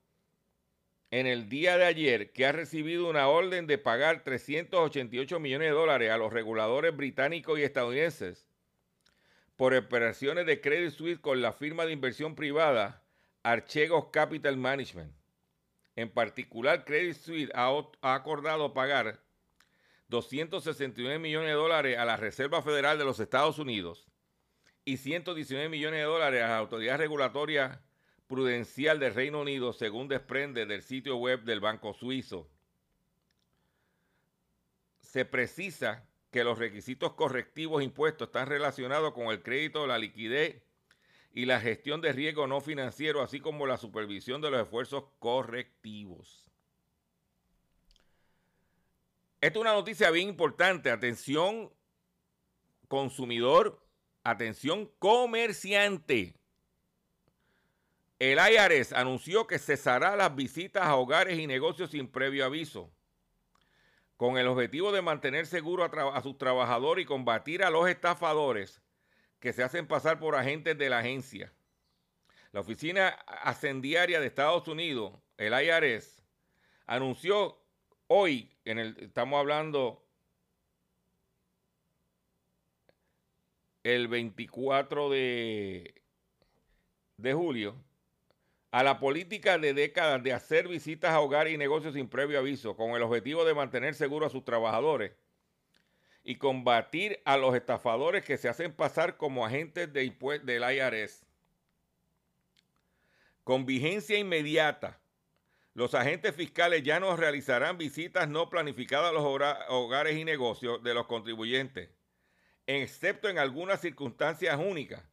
en 1.11 1.27
el 1.27 1.49
día 1.49 1.77
de 1.77 1.85
ayer 1.85 2.31
que 2.31 2.45
ha 2.45 2.53
recibido 2.53 3.09
una 3.09 3.27
orden 3.27 3.67
de 3.67 3.77
pagar 3.77 4.23
388 4.23 5.39
millones 5.39 5.67
de 5.67 5.73
dólares 5.73 6.09
a 6.09 6.17
los 6.17 6.31
reguladores 6.31 6.95
británicos 6.95 7.59
y 7.59 7.63
estadounidenses 7.63 8.47
por 9.57 9.73
operaciones 9.75 10.45
de 10.45 10.61
Credit 10.61 10.91
Suisse 10.91 11.19
con 11.19 11.41
la 11.41 11.51
firma 11.51 11.85
de 11.85 11.91
inversión 11.91 12.33
privada 12.33 13.03
Archegos 13.43 14.05
Capital 14.11 14.57
Management. 14.57 15.13
En 15.95 16.09
particular, 16.09 16.85
Credit 16.85 17.15
Suisse 17.15 17.51
ha, 17.53 17.69
acordado 18.01 18.73
pagar 18.73 19.19
269 20.11 21.19
millones 21.19 21.47
de 21.47 21.53
dólares 21.53 21.97
a 21.97 22.03
la 22.03 22.17
Reserva 22.17 22.61
Federal 22.61 22.97
de 22.97 23.05
los 23.05 23.21
Estados 23.21 23.57
Unidos 23.59 24.05
y 24.83 24.97
119 24.97 25.69
millones 25.69 26.01
de 26.01 26.05
dólares 26.05 26.43
a 26.43 26.49
la 26.49 26.57
Autoridad 26.57 26.97
Regulatoria 26.97 27.81
Prudencial 28.27 28.99
del 28.99 29.13
Reino 29.13 29.39
Unido, 29.39 29.71
según 29.71 30.09
desprende 30.09 30.65
del 30.65 30.83
sitio 30.83 31.15
web 31.15 31.43
del 31.43 31.61
Banco 31.61 31.93
Suizo. 31.93 32.49
Se 34.99 35.23
precisa 35.23 36.05
que 36.29 36.43
los 36.43 36.59
requisitos 36.59 37.13
correctivos 37.13 37.81
impuestos 37.81 38.27
están 38.27 38.47
relacionados 38.47 39.13
con 39.13 39.27
el 39.27 39.41
crédito, 39.41 39.87
la 39.87 39.97
liquidez 39.97 40.61
y 41.33 41.45
la 41.45 41.61
gestión 41.61 42.01
de 42.01 42.11
riesgo 42.11 42.47
no 42.47 42.59
financiero, 42.59 43.21
así 43.21 43.39
como 43.39 43.65
la 43.65 43.77
supervisión 43.77 44.41
de 44.41 44.51
los 44.51 44.61
esfuerzos 44.61 45.05
correctivos. 45.19 46.50
Esta 49.41 49.57
es 49.57 49.61
una 49.61 49.73
noticia 49.73 50.11
bien 50.11 50.29
importante. 50.29 50.91
Atención 50.91 51.73
consumidor, 52.87 53.81
atención 54.23 54.85
comerciante. 54.99 56.35
El 58.19 58.37
IRS 58.37 58.93
anunció 58.93 59.47
que 59.47 59.57
cesará 59.57 60.15
las 60.15 60.35
visitas 60.35 60.83
a 60.83 60.95
hogares 60.95 61.39
y 61.39 61.47
negocios 61.47 61.89
sin 61.89 62.07
previo 62.07 62.45
aviso, 62.45 62.91
con 64.15 64.37
el 64.37 64.45
objetivo 64.45 64.91
de 64.91 65.01
mantener 65.01 65.47
seguro 65.47 65.85
a, 65.85 66.21
sus 66.21 66.37
trabajadores 66.37 67.03
y 67.03 67.07
combatir 67.07 67.63
a 67.63 67.71
los 67.71 67.89
estafadores 67.89 68.79
que 69.39 69.53
se 69.53 69.63
hacen 69.63 69.87
pasar 69.87 70.19
por 70.19 70.35
agentes 70.35 70.77
de 70.77 70.87
la 70.87 70.99
agencia. 70.99 71.51
La 72.51 72.59
Oficina 72.59 73.07
Ascendiaria 73.25 74.19
de 74.19 74.27
Estados 74.27 74.67
Unidos, 74.67 75.13
el 75.37 75.53
IRS, 75.53 76.21
anunció 76.85 77.60
hoy, 78.13 78.49
en 78.65 78.77
el, 78.77 78.97
estamos 78.99 79.39
hablando 79.39 80.05
el 83.83 84.09
24 84.09 85.09
de, 85.09 86.03
de 87.15 87.33
julio, 87.33 87.77
a 88.71 88.83
la 88.83 88.99
política 88.99 89.57
de 89.57 89.73
décadas 89.73 90.21
de 90.23 90.33
hacer 90.33 90.67
visitas 90.67 91.11
a 91.11 91.21
hogares 91.21 91.53
y 91.53 91.57
negocios 91.57 91.93
sin 91.93 92.09
previo 92.09 92.39
aviso, 92.39 92.75
con 92.75 92.91
el 92.91 93.01
objetivo 93.01 93.45
de 93.45 93.53
mantener 93.53 93.95
seguro 93.95 94.25
a 94.25 94.29
sus 94.29 94.43
trabajadores 94.43 95.13
y 96.25 96.35
combatir 96.35 97.21
a 97.23 97.37
los 97.37 97.55
estafadores 97.55 98.25
que 98.25 98.37
se 98.37 98.49
hacen 98.49 98.73
pasar 98.73 99.15
como 99.15 99.45
agentes 99.45 99.91
de 99.93 100.13
del 100.43 100.63
IRS. 100.63 101.25
Con 103.45 103.65
vigencia 103.65 104.17
inmediata, 104.19 105.00
los 105.73 105.93
agentes 105.93 106.35
fiscales 106.35 106.83
ya 106.83 106.99
no 106.99 107.15
realizarán 107.15 107.77
visitas 107.77 108.27
no 108.27 108.49
planificadas 108.49 109.09
a 109.09 109.13
los 109.13 109.23
hogares 109.69 110.17
y 110.17 110.25
negocios 110.25 110.83
de 110.83 110.93
los 110.93 111.07
contribuyentes, 111.07 111.89
excepto 112.67 113.29
en 113.29 113.39
algunas 113.39 113.79
circunstancias 113.79 114.59
únicas, 114.59 115.03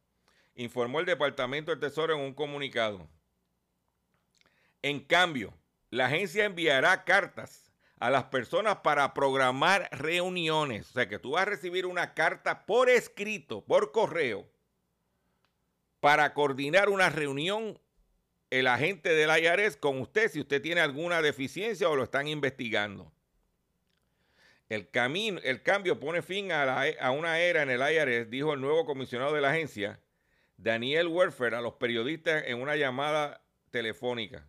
informó 0.55 0.99
el 0.99 1.05
Departamento 1.05 1.71
del 1.71 1.79
Tesoro 1.79 2.13
en 2.13 2.21
un 2.21 2.33
comunicado. 2.33 3.07
En 4.81 4.99
cambio, 4.99 5.53
la 5.89 6.07
agencia 6.07 6.45
enviará 6.45 7.03
cartas 7.05 7.71
a 7.99 8.09
las 8.09 8.25
personas 8.25 8.77
para 8.77 9.13
programar 9.13 9.89
reuniones. 9.91 10.89
O 10.89 10.93
sea 10.93 11.09
que 11.09 11.19
tú 11.19 11.31
vas 11.31 11.43
a 11.43 11.49
recibir 11.49 11.85
una 11.85 12.13
carta 12.13 12.65
por 12.65 12.89
escrito, 12.89 13.63
por 13.65 13.91
correo, 13.91 14.49
para 15.99 16.33
coordinar 16.33 16.89
una 16.89 17.09
reunión 17.09 17.79
el 18.49 18.67
agente 18.67 19.13
del 19.13 19.29
IRS 19.29 19.77
con 19.77 19.99
usted 19.99 20.29
si 20.29 20.39
usted 20.39 20.61
tiene 20.61 20.81
alguna 20.81 21.21
deficiencia 21.21 21.89
o 21.89 21.95
lo 21.95 22.03
están 22.03 22.27
investigando. 22.27 23.11
El, 24.69 24.89
camino, 24.89 25.39
el 25.43 25.63
cambio 25.63 25.99
pone 25.99 26.21
fin 26.21 26.51
a, 26.51 27.11
una 27.11 27.39
era 27.39 27.63
en 27.63 27.69
el 27.69 27.81
IRS, 27.81 28.29
dijo 28.29 28.53
el 28.53 28.61
nuevo 28.61 28.85
comisionado 28.85 29.33
de 29.33 29.41
la 29.41 29.49
agencia, 29.49 29.99
Daniel 30.57 31.07
Werfer, 31.07 31.55
a 31.55 31.61
los 31.61 31.73
periodistas 31.73 32.43
en 32.45 32.61
una 32.61 32.75
llamada 32.75 33.41
telefónica. 33.71 34.45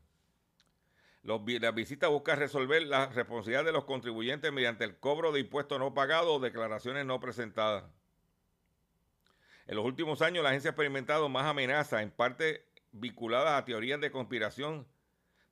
La 1.23 1.71
visita 1.71 2.09
busca 2.09 2.35
resolver 2.35 2.83
la 2.83 3.07
responsabilidad 3.09 3.65
de 3.65 3.73
los 3.73 3.85
contribuyentes 3.85 4.51
mediante 4.53 4.85
el 4.85 4.99
cobro 4.99 5.33
de 5.33 5.41
impuestos 5.41 5.79
no 5.79 5.93
pagados 5.93 6.37
o 6.37 6.41
declaraciones 6.41 7.05
no 7.05 7.21
presentadas. 7.21 7.85
En 9.67 9.77
los 9.77 9.85
últimos 9.85 10.21
años, 10.23 10.43
la 10.43 10.51
agencia 10.51 10.71
ha 10.71 10.73
experimentado 10.73 11.29
más 11.29 11.47
amenazas, 11.47 12.03
en 12.03 12.11
parte 12.11 12.70
vinculadas 12.93 13.61
a 13.61 13.65
teorías 13.65 14.01
de 14.01 14.11
conspiración 14.11 14.87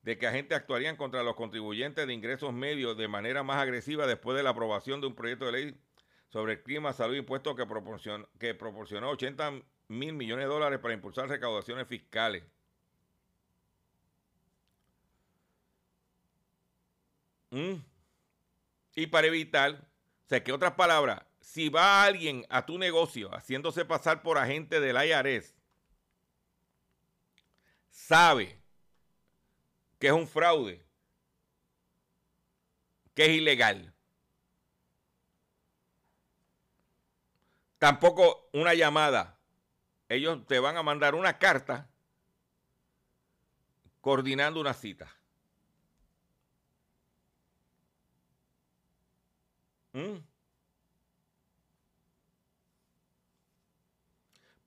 de 0.01 0.17
que 0.17 0.27
agentes 0.27 0.57
actuarían 0.57 0.95
contra 0.95 1.23
los 1.23 1.35
contribuyentes 1.35 2.07
de 2.07 2.13
ingresos 2.13 2.53
medios 2.53 2.97
de 2.97 3.07
manera 3.07 3.43
más 3.43 3.57
agresiva 3.57 4.07
después 4.07 4.37
de 4.37 4.43
la 4.43 4.51
aprobación 4.51 5.01
de 5.01 5.07
un 5.07 5.15
proyecto 5.15 5.45
de 5.45 5.51
ley 5.51 5.81
sobre 6.29 6.53
el 6.53 6.63
clima, 6.63 6.93
salud 6.93 7.15
y 7.15 7.19
impuestos 7.19 7.55
que, 7.55 7.65
proporcionó, 7.65 8.27
que 8.39 8.53
proporcionó 8.53 9.09
80 9.09 9.61
mil 9.89 10.13
millones 10.13 10.45
de 10.45 10.49
dólares 10.49 10.79
para 10.79 10.93
impulsar 10.93 11.27
recaudaciones 11.27 11.87
fiscales. 11.87 12.43
Mm. 17.51 17.75
Y 18.95 19.07
para 19.07 19.27
evitar, 19.27 19.71
o 20.25 20.27
sea, 20.27 20.43
que 20.43 20.51
otras 20.51 20.73
palabras, 20.73 21.21
si 21.41 21.69
va 21.69 22.03
alguien 22.03 22.45
a 22.49 22.65
tu 22.65 22.77
negocio 22.77 23.33
haciéndose 23.33 23.85
pasar 23.85 24.21
por 24.21 24.37
agente 24.37 24.79
del 24.79 24.97
IRS, 24.97 25.55
sabe 27.89 28.61
que 29.99 30.07
es 30.07 30.13
un 30.13 30.27
fraude, 30.27 30.85
que 33.13 33.25
es 33.25 33.31
ilegal. 33.31 33.93
Tampoco 37.77 38.49
una 38.53 38.73
llamada. 38.73 39.39
Ellos 40.09 40.45
te 40.47 40.59
van 40.59 40.75
a 40.77 40.83
mandar 40.83 41.15
una 41.15 41.37
carta 41.37 41.89
coordinando 44.01 44.59
una 44.59 44.73
cita. 44.73 45.15
Mm. 49.93 50.28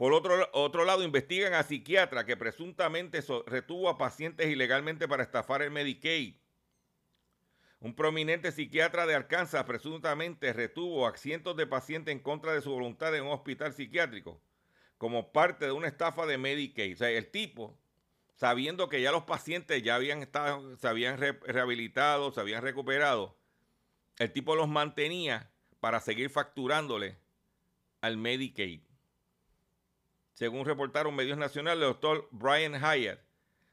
Por 0.03 0.15
otro, 0.15 0.49
otro, 0.53 0.85
lado, 0.85 1.05
investigan 1.05 1.55
a 1.55 1.63
psiquiatra 1.63 2.27
que 2.27 2.37
presuntamente 2.37 3.23
retuvo 3.47 3.89
a 3.89 3.99
pacientes 3.99 4.49
ilegalmente 4.49 5.07
para 5.07 5.23
estafar 5.23 5.63
el 5.63 5.71
Medicaid. 5.71 6.35
Un 7.79 7.95
prominente 7.95 8.51
psiquiatra 8.51 9.07
de 9.07 9.15
Arkansas 9.15 9.63
presuntamente 9.63 10.53
retuvo 10.53 11.07
a 11.07 11.17
cientos 11.17 11.57
de 11.57 11.69
pacientes 11.69 12.11
en 12.11 12.19
contra 12.19 12.53
de 12.53 12.63
su 12.63 12.73
voluntad 12.73 13.15
en 13.15 13.27
un 13.27 13.31
hospital 13.31 13.75
psiquiátrico 13.75 14.43
como 14.99 15.31
parte 15.31 15.67
de 15.67 15.71
una 15.71 15.87
estafa 15.87 16.27
de 16.27 16.37
Medicaid. 16.37 16.95
O 16.95 16.99
sea, 16.99 17.11
el 17.11 17.31
tipo, 17.31 17.79
sabiendo 18.35 18.89
que 18.89 19.03
ya 19.03 19.13
los 19.13 19.23
pacientes 19.23 19.85
ya 19.85 19.95
habían 19.95 20.21
estado, 20.21 20.77
se 20.79 20.89
habían 20.89 21.17
rehabilitado, 21.17 22.33
se 22.33 22.41
habían 22.41 22.65
recuperado, 22.65 23.39
el 24.19 24.33
tipo 24.33 24.57
los 24.57 24.69
mantenía 24.69 25.53
para 25.79 26.01
seguir 26.01 26.29
facturándole 26.29 27.19
al 28.01 28.17
Medicaid. 28.17 28.81
Según 30.35 30.65
reportaron 30.65 31.15
medios 31.15 31.39
nacionales, 31.39 31.83
el 31.83 31.89
doctor 31.89 32.29
Brian 32.31 32.75
Hyatt, 32.75 33.21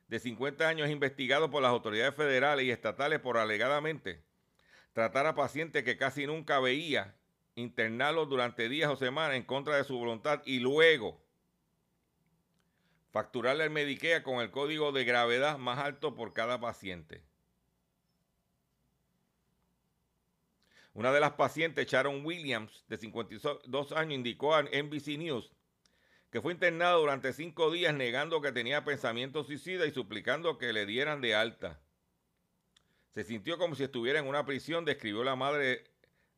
de 0.07 0.19
50 0.19 0.67
años, 0.67 0.87
es 0.87 0.93
investigado 0.93 1.49
por 1.49 1.61
las 1.61 1.71
autoridades 1.71 2.15
federales 2.15 2.65
y 2.65 2.71
estatales 2.71 3.19
por 3.19 3.37
alegadamente 3.37 4.23
tratar 4.93 5.27
a 5.27 5.35
pacientes 5.35 5.83
que 5.83 5.97
casi 5.97 6.25
nunca 6.25 6.59
veía, 6.59 7.15
internarlos 7.55 8.29
durante 8.29 8.69
días 8.69 8.91
o 8.91 8.95
semanas 8.95 9.37
en 9.37 9.43
contra 9.43 9.77
de 9.77 9.83
su 9.83 9.97
voluntad 9.97 10.41
y 10.45 10.59
luego 10.59 11.21
facturarle 13.11 13.63
al 13.63 13.69
Medicaid 13.69 14.23
con 14.23 14.41
el 14.41 14.51
código 14.51 14.91
de 14.91 15.03
gravedad 15.03 15.57
más 15.57 15.79
alto 15.79 16.15
por 16.15 16.33
cada 16.33 16.59
paciente. 16.59 17.23
Una 20.93 21.11
de 21.11 21.19
las 21.19 21.31
pacientes, 21.33 21.87
Sharon 21.87 22.25
Williams, 22.25 22.83
de 22.87 22.97
52 22.97 23.91
años, 23.93 24.13
indicó 24.13 24.53
a 24.53 24.63
NBC 24.63 25.17
News 25.17 25.51
que 26.31 26.41
fue 26.41 26.53
internado 26.53 26.99
durante 26.99 27.33
cinco 27.33 27.71
días 27.71 27.93
negando 27.93 28.41
que 28.41 28.51
tenía 28.51 28.83
pensamientos 28.83 29.47
suicida 29.47 29.85
y 29.85 29.91
suplicando 29.91 30.57
que 30.57 30.73
le 30.73 30.85
dieran 30.85 31.21
de 31.21 31.35
alta. 31.35 31.79
Se 33.13 33.23
sintió 33.23 33.57
como 33.57 33.75
si 33.75 33.83
estuviera 33.83 34.19
en 34.19 34.27
una 34.27 34.45
prisión, 34.45 34.85
describió 34.85 35.23
la 35.23 35.35
madre 35.35 35.85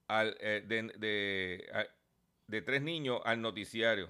eh, 0.09 0.63
de, 2.47 2.61
tres 2.61 2.81
niños 2.81 3.21
al 3.25 3.41
noticiario. 3.41 4.09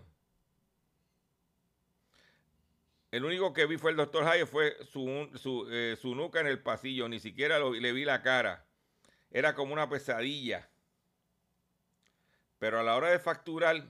El 3.10 3.26
único 3.26 3.52
que 3.54 3.66
vi 3.66 3.78
fue 3.78 3.92
el 3.92 3.98
doctor 3.98 4.24
Hayes, 4.24 4.50
fue 4.50 4.78
su, 4.86 5.28
eh, 5.70 5.98
su, 6.00 6.16
nuca 6.16 6.40
en 6.40 6.48
el 6.48 6.62
pasillo, 6.62 7.10
ni 7.10 7.20
siquiera 7.20 7.60
le 7.60 7.92
vi 7.92 8.06
la 8.06 8.22
cara. 8.22 8.66
Era 9.32 9.54
como 9.54 9.74
una 9.74 9.90
pesadilla. 9.90 10.70
Pero 12.58 12.80
a 12.80 12.84
la 12.84 12.96
hora 12.96 13.10
de 13.10 13.20
facturar, 13.20 13.84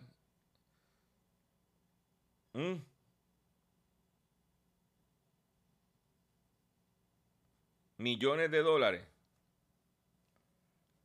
millones 7.98 8.52
de 8.52 8.62
dólares, 8.62 9.06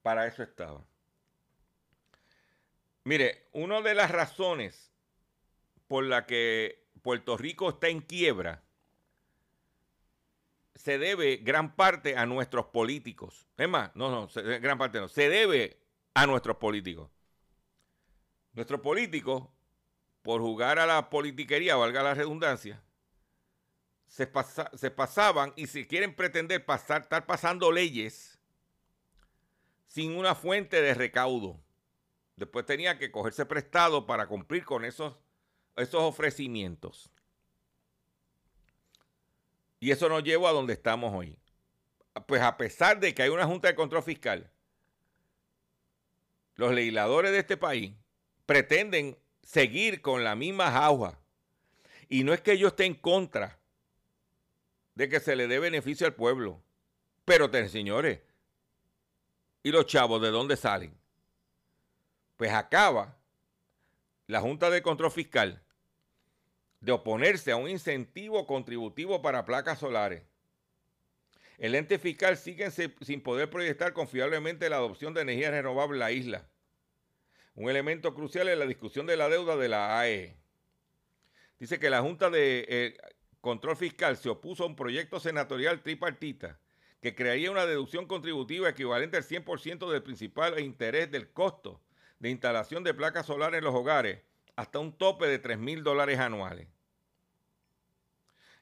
para 0.03 0.27
eso 0.27 0.43
estaba. 0.43 0.85
Mire, 3.05 3.47
una 3.53 3.81
de 3.83 3.95
las 3.95 4.11
razones 4.11 4.91
por 5.87 6.05
la 6.05 6.27
que 6.27 6.85
Puerto 7.03 7.37
Rico 7.37 7.69
está 7.69 7.89
en 7.89 8.01
quiebra, 8.01 8.65
se 10.75 10.99
debe 10.99 11.37
gran 11.39 11.77
parte 11.77 12.17
a 12.17 12.27
nuestros 12.27 12.67
políticos. 12.67 13.47
Es 13.57 13.69
más, 13.69 13.95
no, 13.95 14.11
no, 14.11 14.29
gran 14.61 14.79
parte 14.79 15.01
no, 15.01 15.09
se 15.09 15.29
debe 15.29 15.79
a 16.15 16.27
nuestros 16.27 16.57
políticos. 16.57 17.11
Nuestros 18.53 18.81
políticos, 18.81 19.49
por 20.27 20.41
jugar 20.41 20.81
a 20.81 20.87
la 20.87 21.09
politiquería, 21.09 21.77
valga 21.77 22.03
la 22.03 22.13
redundancia, 22.13 22.83
se, 24.09 24.27
pasaban 24.27 25.53
y 25.55 25.69
si 25.69 25.87
quieren 25.87 26.17
pretender 26.17 26.67
pasar, 26.67 27.03
estar 27.03 27.27
pasando 27.27 27.71
leyes 27.71 28.41
sin 29.87 30.17
una 30.17 30.35
fuente 30.35 30.83
de 30.83 30.95
recaudo. 30.95 31.61
Después 32.35 32.67
tenía 32.67 32.99
que 32.99 33.13
cogerse 33.13 33.47
prestado 33.47 34.05
para 34.05 34.27
cumplir 34.27 34.65
con 34.65 34.85
esos 34.85 35.15
esos 35.77 36.03
ofrecimientos. 36.03 37.09
Y 39.79 39.93
eso 39.93 40.09
nos 40.09 40.25
lleva 40.25 40.49
a 40.49 40.53
donde 40.53 40.73
estamos 40.73 41.15
hoy. 41.15 41.39
Pues 42.27 42.43
a 42.43 42.57
pesar 42.57 42.99
de 42.99 43.15
que 43.15 43.23
hay 43.23 43.29
una 43.29 43.47
Junta 43.47 43.69
de 43.69 43.77
Control 43.77 44.03
Fiscal, 44.03 44.51
los 46.57 46.73
legisladores 46.73 47.31
de 47.31 47.39
este 47.39 47.57
país 47.57 47.95
pretenden 48.45 49.17
seguir 49.47 50.03
con 50.03 50.25
la 50.25 50.35
misma 50.35 50.73
jauja. 50.73 51.19
Y 52.09 52.25
no 52.25 52.35
es 52.35 52.41
que 52.41 52.59
yo 52.59 52.69
esté 52.69 52.85
en 52.85 52.95
contra 52.95 53.59
de 54.95 55.09
que 55.09 55.21
se 55.21 55.37
le 55.37 55.47
dé 55.47 55.59
beneficio 55.59 56.07
al 56.07 56.15
pueblo. 56.15 56.63
Pero, 57.25 57.51
señores, 57.69 58.21
¿y 59.63 59.71
los 59.71 59.87
chavos 59.87 60.21
de 60.21 60.31
dónde 60.31 60.57
salen? 60.57 60.99
Pues 62.37 62.53
acaba 62.53 63.17
la 64.27 64.41
Junta 64.41 64.69
de 64.69 64.83
Control 64.83 65.11
Fiscal 65.11 65.63
de 66.81 66.93
oponerse 66.93 67.53
a 67.53 67.57
un 67.57 67.71
incentivo 67.71 68.47
contributivo 68.47 69.23
para 69.23 69.45
placas 69.45 69.79
solares. 69.79 70.23
El 71.59 71.75
ente 71.75 71.99
fiscal 71.99 72.37
sigue 72.37 72.71
sin 72.71 73.23
poder 73.23 73.49
proyectar 73.49 73.93
confiablemente 73.93 74.69
la 74.69 74.77
adopción 74.77 75.15
de 75.15 75.23
energía 75.23 75.51
renovable 75.51 75.95
en 75.95 76.01
la 76.01 76.13
isla, 76.13 76.49
un 77.57 77.71
elemento 77.71 78.15
crucial 78.15 78.49
en 78.49 78.59
la 78.59 78.67
discusión 78.67 79.07
de 79.07 79.17
la 79.17 79.29
deuda 79.29 79.57
de 79.57 79.69
la 79.69 79.99
AE. 79.99 80.37
Dice 81.59 81.81
que 81.81 81.89
la 81.89 82.03
Junta 82.03 82.29
de 82.29 82.67
eh, 82.69 82.97
Control 83.41 83.77
Fiscal 83.77 84.19
se 84.19 84.29
opuso 84.29 84.63
a 84.63 84.67
un 84.67 84.77
proyecto 84.77 85.19
senatorial 85.19 85.83
tripartita 85.83 86.61
que 87.01 87.15
crearía 87.15 87.51
una 87.51 87.65
deducción 87.65 88.07
contributiva 88.07 88.69
equivalente 88.69 89.17
al 89.17 89.25
100% 89.25 89.91
del 89.91 90.03
principal 90.03 90.61
interés 90.61 91.11
del 91.11 91.33
costo 91.33 91.81
de 92.19 92.31
instalación 92.31 92.85
de 92.85 92.95
placas 92.95 93.27
solares 93.27 93.59
en 93.59 93.65
los 93.65 93.75
hogares 93.75 94.21
hasta 94.55 94.79
un 94.79 94.97
tope 94.97 95.27
de 95.27 95.39
3 95.39 95.59
mil 95.59 95.83
dólares 95.83 96.19
anuales. 96.19 96.69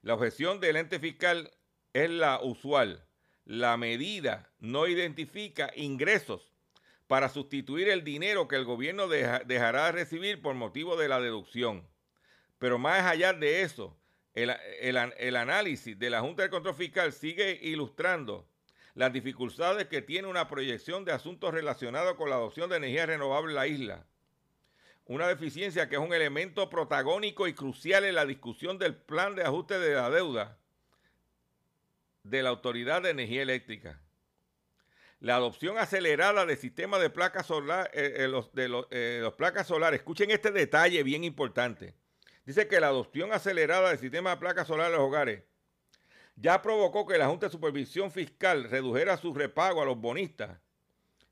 La 0.02 0.14
objeción 0.14 0.61
del 0.61 0.76
ente 0.76 1.00
fiscal 1.00 1.50
es 1.92 2.11
la 2.11 2.40
usual. 2.42 3.04
La 3.44 3.76
medida 3.76 4.52
no 4.61 4.87
identifica 4.87 5.72
ingresos 5.74 6.53
para 7.06 7.28
sustituir 7.28 7.88
el 7.88 8.04
dinero 8.04 8.48
que 8.48 8.56
el 8.56 8.64
gobierno 8.64 9.08
dejará 9.08 9.86
de 9.86 9.92
recibir 9.92 10.40
por 10.42 10.54
motivo 10.54 10.96
de 10.96 11.08
la 11.08 11.20
deducción. 11.20 11.86
Pero 12.58 12.78
más 12.78 13.04
allá 13.04 13.32
de 13.32 13.62
eso, 13.62 13.96
el, 14.32 15.36
análisis 15.36 15.98
de 15.98 16.10
la 16.10 16.20
Junta 16.20 16.42
de 16.42 16.50
Control 16.50 16.74
Fiscal 16.74 17.12
sigue 17.12 17.58
ilustrando 17.62 18.48
las 18.94 19.12
dificultades 19.12 19.88
que 19.88 20.02
tiene 20.02 20.28
una 20.28 20.48
proyección 20.48 21.04
de 21.04 21.12
asuntos 21.12 21.52
relacionados 21.52 22.14
con 22.14 22.30
la 22.30 22.36
adopción 22.36 22.70
de 22.70 22.76
energía 22.76 23.06
renovable 23.06 23.50
en 23.50 23.56
la 23.56 23.66
isla 23.66 24.06
una 25.06 25.28
deficiencia 25.28 25.88
que 25.88 25.96
es 25.96 26.00
un 26.00 26.14
elemento 26.14 26.70
protagónico 26.70 27.46
y 27.46 27.54
crucial 27.54 28.04
en 28.04 28.14
la 28.14 28.24
discusión 28.24 28.78
del 28.78 28.94
plan 28.96 29.34
de 29.34 29.42
ajuste 29.42 29.78
de 29.78 29.94
la 29.94 30.10
deuda 30.10 30.58
de 32.22 32.42
la 32.42 32.48
Autoridad 32.48 33.02
de 33.02 33.10
Energía 33.10 33.42
Eléctrica. 33.42 34.00
La 35.24 35.37
adopción 35.37 35.78
acelerada 35.78 36.44
del 36.44 36.58
sistema 36.58 36.98
de 36.98 37.08
placas 37.08 37.46
solares, 37.46 37.90
eh, 37.94 38.26
eh, 38.28 38.42
de 38.52 38.84
eh, 38.90 39.30
placas 39.38 39.66
solares, 39.66 40.00
escuchen 40.00 40.30
este 40.30 40.50
detalle 40.50 41.02
bien 41.02 41.24
importante. 41.24 41.94
Dice 42.44 42.68
que 42.68 42.78
la 42.78 42.88
adopción 42.88 43.32
acelerada 43.32 43.88
del 43.88 43.98
sistema 43.98 44.28
de 44.32 44.37
placas 44.37 44.66
solares 44.66 44.92
en 44.92 44.98
los 44.98 45.08
hogares 45.08 45.42
ya 46.37 46.60
provocó 46.60 47.06
que 47.06 47.16
la 47.16 47.26
Junta 47.26 47.46
de 47.46 47.52
Supervisión 47.52 48.10
Fiscal 48.10 48.64
redujera 48.64 49.16
su 49.16 49.32
repago 49.32 49.80
a 49.80 49.87
los 49.87 49.98
bonistas 49.98 50.58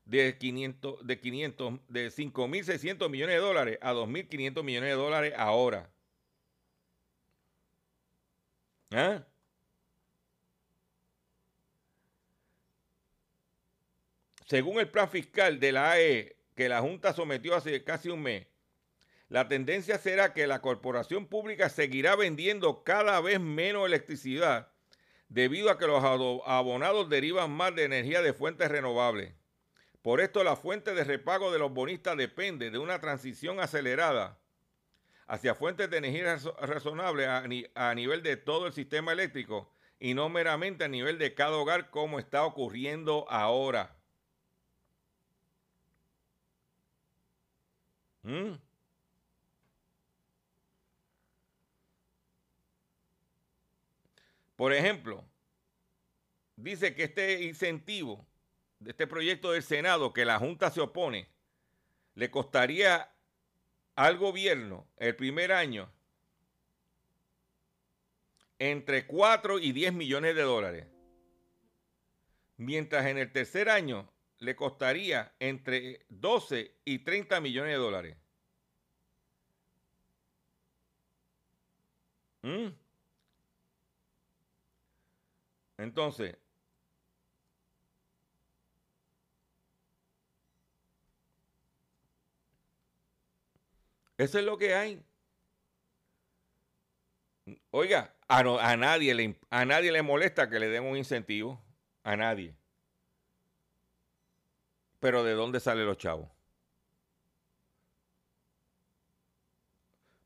de 0.05 0.39
500, 0.39 1.05
de 1.05 1.19
500, 1.19 1.73
de 1.87 2.07
5.600 2.07 3.09
millones 3.11 3.35
de 3.35 3.41
dólares 3.41 3.77
a 3.79 3.93
2.500 3.93 4.63
millones 4.63 4.89
de 4.89 4.95
dólares 4.95 5.33
ahora. 5.37 5.91
¿Ah? 8.89 9.23
Según 14.45 14.79
el 14.79 14.89
plan 14.89 15.09
fiscal 15.09 15.59
de 15.59 15.71
la 15.71 15.91
AE 15.91 16.35
que 16.55 16.69
la 16.69 16.81
Junta 16.81 17.13
sometió 17.13 17.55
hace 17.55 17.83
casi 17.83 18.09
un 18.09 18.21
mes, 18.21 18.47
la 19.29 19.47
tendencia 19.47 19.97
será 19.97 20.33
que 20.33 20.45
la 20.47 20.61
corporación 20.61 21.27
pública 21.27 21.69
seguirá 21.69 22.15
vendiendo 22.15 22.83
cada 22.83 23.19
vez 23.21 23.39
menos 23.39 23.85
electricidad 23.85 24.71
debido 25.29 25.71
a 25.71 25.79
que 25.79 25.87
los 25.87 26.03
abonados 26.03 27.09
derivan 27.09 27.51
más 27.51 27.73
de 27.73 27.85
energía 27.85 28.21
de 28.21 28.33
fuentes 28.33 28.69
renovables. 28.69 29.33
Por 30.03 30.21
esto 30.21 30.43
la 30.43 30.55
fuente 30.55 30.93
de 30.93 31.03
repago 31.03 31.51
de 31.51 31.59
los 31.59 31.73
bonistas 31.73 32.17
depende 32.17 32.69
de 32.69 32.77
una 32.77 32.99
transición 32.99 33.59
acelerada 33.59 34.37
hacia 35.27 35.55
fuentes 35.55 35.89
de 35.89 35.97
energía 35.97 36.37
razonable 36.61 37.25
a, 37.25 37.95
nivel 37.95 38.21
de 38.21 38.37
todo 38.37 38.67
el 38.67 38.73
sistema 38.73 39.13
eléctrico 39.13 39.71
y 39.99 40.13
no 40.13 40.29
meramente 40.29 40.83
a 40.83 40.89
nivel 40.89 41.17
de 41.17 41.33
cada 41.33 41.55
hogar 41.57 41.89
como 41.89 42.19
está 42.19 42.43
ocurriendo 42.43 43.25
ahora. 43.29 43.95
¿Mm? 48.23 48.53
Por 54.55 54.73
ejemplo, 54.73 55.23
dice 56.55 56.95
que 56.95 57.03
este 57.03 57.43
incentivo 57.43 58.25
este 58.89 59.07
proyecto 59.07 59.51
del 59.51 59.63
Senado 59.63 60.13
que 60.13 60.25
la 60.25 60.39
Junta 60.39 60.69
se 60.71 60.81
opone, 60.81 61.29
le 62.15 62.29
costaría 62.29 63.11
al 63.95 64.17
gobierno 64.17 64.87
el 64.97 65.15
primer 65.15 65.51
año 65.51 65.91
entre 68.59 69.05
4 69.07 69.59
y 69.59 69.71
10 69.71 69.93
millones 69.93 70.35
de 70.35 70.41
dólares. 70.41 70.87
Mientras 72.57 73.07
en 73.07 73.17
el 73.17 73.31
tercer 73.31 73.69
año 73.69 74.11
le 74.43 74.55
costaría 74.55 75.33
entre 75.39 76.05
12 76.09 76.75
y 76.85 76.99
30 76.99 77.39
millones 77.41 77.71
de 77.71 77.77
dólares. 77.77 78.17
¿Mm? 82.43 82.67
Entonces, 85.77 86.37
Eso 94.17 94.39
es 94.39 94.45
lo 94.45 94.57
que 94.57 94.73
hay. 94.73 95.03
Oiga, 97.71 98.15
a, 98.27 98.77
nadie 98.77 99.13
le, 99.13 99.37
a 99.49 99.65
nadie 99.65 99.91
le 99.91 100.01
molesta 100.01 100.49
que 100.49 100.59
le 100.59 100.69
den 100.69 100.83
un 100.83 100.97
incentivo. 100.97 101.61
A 102.03 102.15
nadie. 102.15 102.55
Pero 105.03 105.21
¿de 105.25 105.33
dónde 105.33 105.59
salen 105.59 105.85
los 105.85 105.97
chavos? 105.97 106.29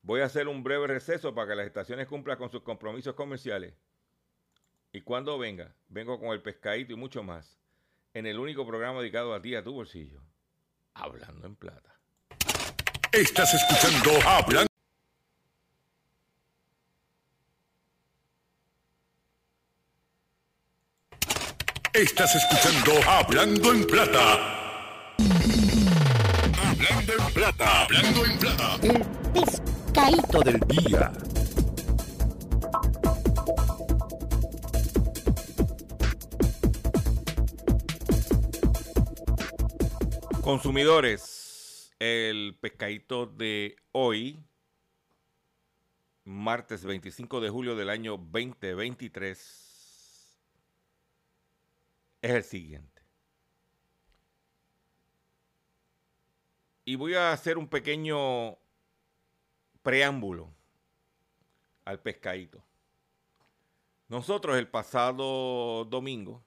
Voy 0.03 0.21
a 0.21 0.25
hacer 0.25 0.47
un 0.47 0.61
breve 0.61 0.85
receso 0.85 1.33
para 1.33 1.47
que 1.47 1.55
las 1.55 1.65
estaciones 1.65 2.05
cumplan 2.05 2.37
con 2.37 2.51
sus 2.51 2.61
compromisos 2.61 3.15
comerciales. 3.15 3.73
Y 4.91 5.01
cuando 5.01 5.39
venga, 5.39 5.73
vengo 5.89 6.19
con 6.19 6.29
el 6.29 6.43
pescadito 6.43 6.93
y 6.93 6.95
mucho 6.95 7.23
más 7.23 7.57
en 8.13 8.27
el 8.27 8.37
único 8.37 8.67
programa 8.67 8.99
dedicado 8.99 9.33
a 9.33 9.41
ti, 9.41 9.55
a 9.55 9.63
tu 9.63 9.73
bolsillo, 9.73 10.21
Hablando 10.93 11.47
en 11.47 11.55
Plata. 11.55 11.99
Estás 13.11 13.55
escuchando. 13.55 14.11
Estás 21.93 22.35
escuchando 22.35 23.09
Hablando 23.09 23.73
en 23.73 23.87
Plata. 23.87 24.66
Plata. 27.47 27.83
Hablando 27.83 28.25
en 28.25 28.39
Plata. 28.39 28.77
El 28.83 29.05
pescadito 29.31 30.41
del 30.41 30.59
día. 30.67 31.13
Consumidores, 40.41 41.93
el 41.99 42.57
pescadito 42.59 43.25
de 43.27 43.77
hoy, 43.93 44.43
martes 46.25 46.83
25 46.83 47.39
de 47.39 47.49
julio 47.49 47.77
del 47.77 47.89
año 47.89 48.17
2023, 48.17 49.37
es 52.21 52.31
el 52.31 52.43
siguiente. 52.43 52.96
Y 56.87 56.95
voy 56.95 57.15
a 57.15 57.33
hacer 57.33 57.57
un 57.57 57.67
pequeño 57.67 58.57
preámbulo 59.81 60.49
al 61.83 61.99
pescadito. 61.99 62.63
Nosotros 64.07 64.55
el 64.55 64.69
pasado 64.69 65.83
domingo 65.83 66.41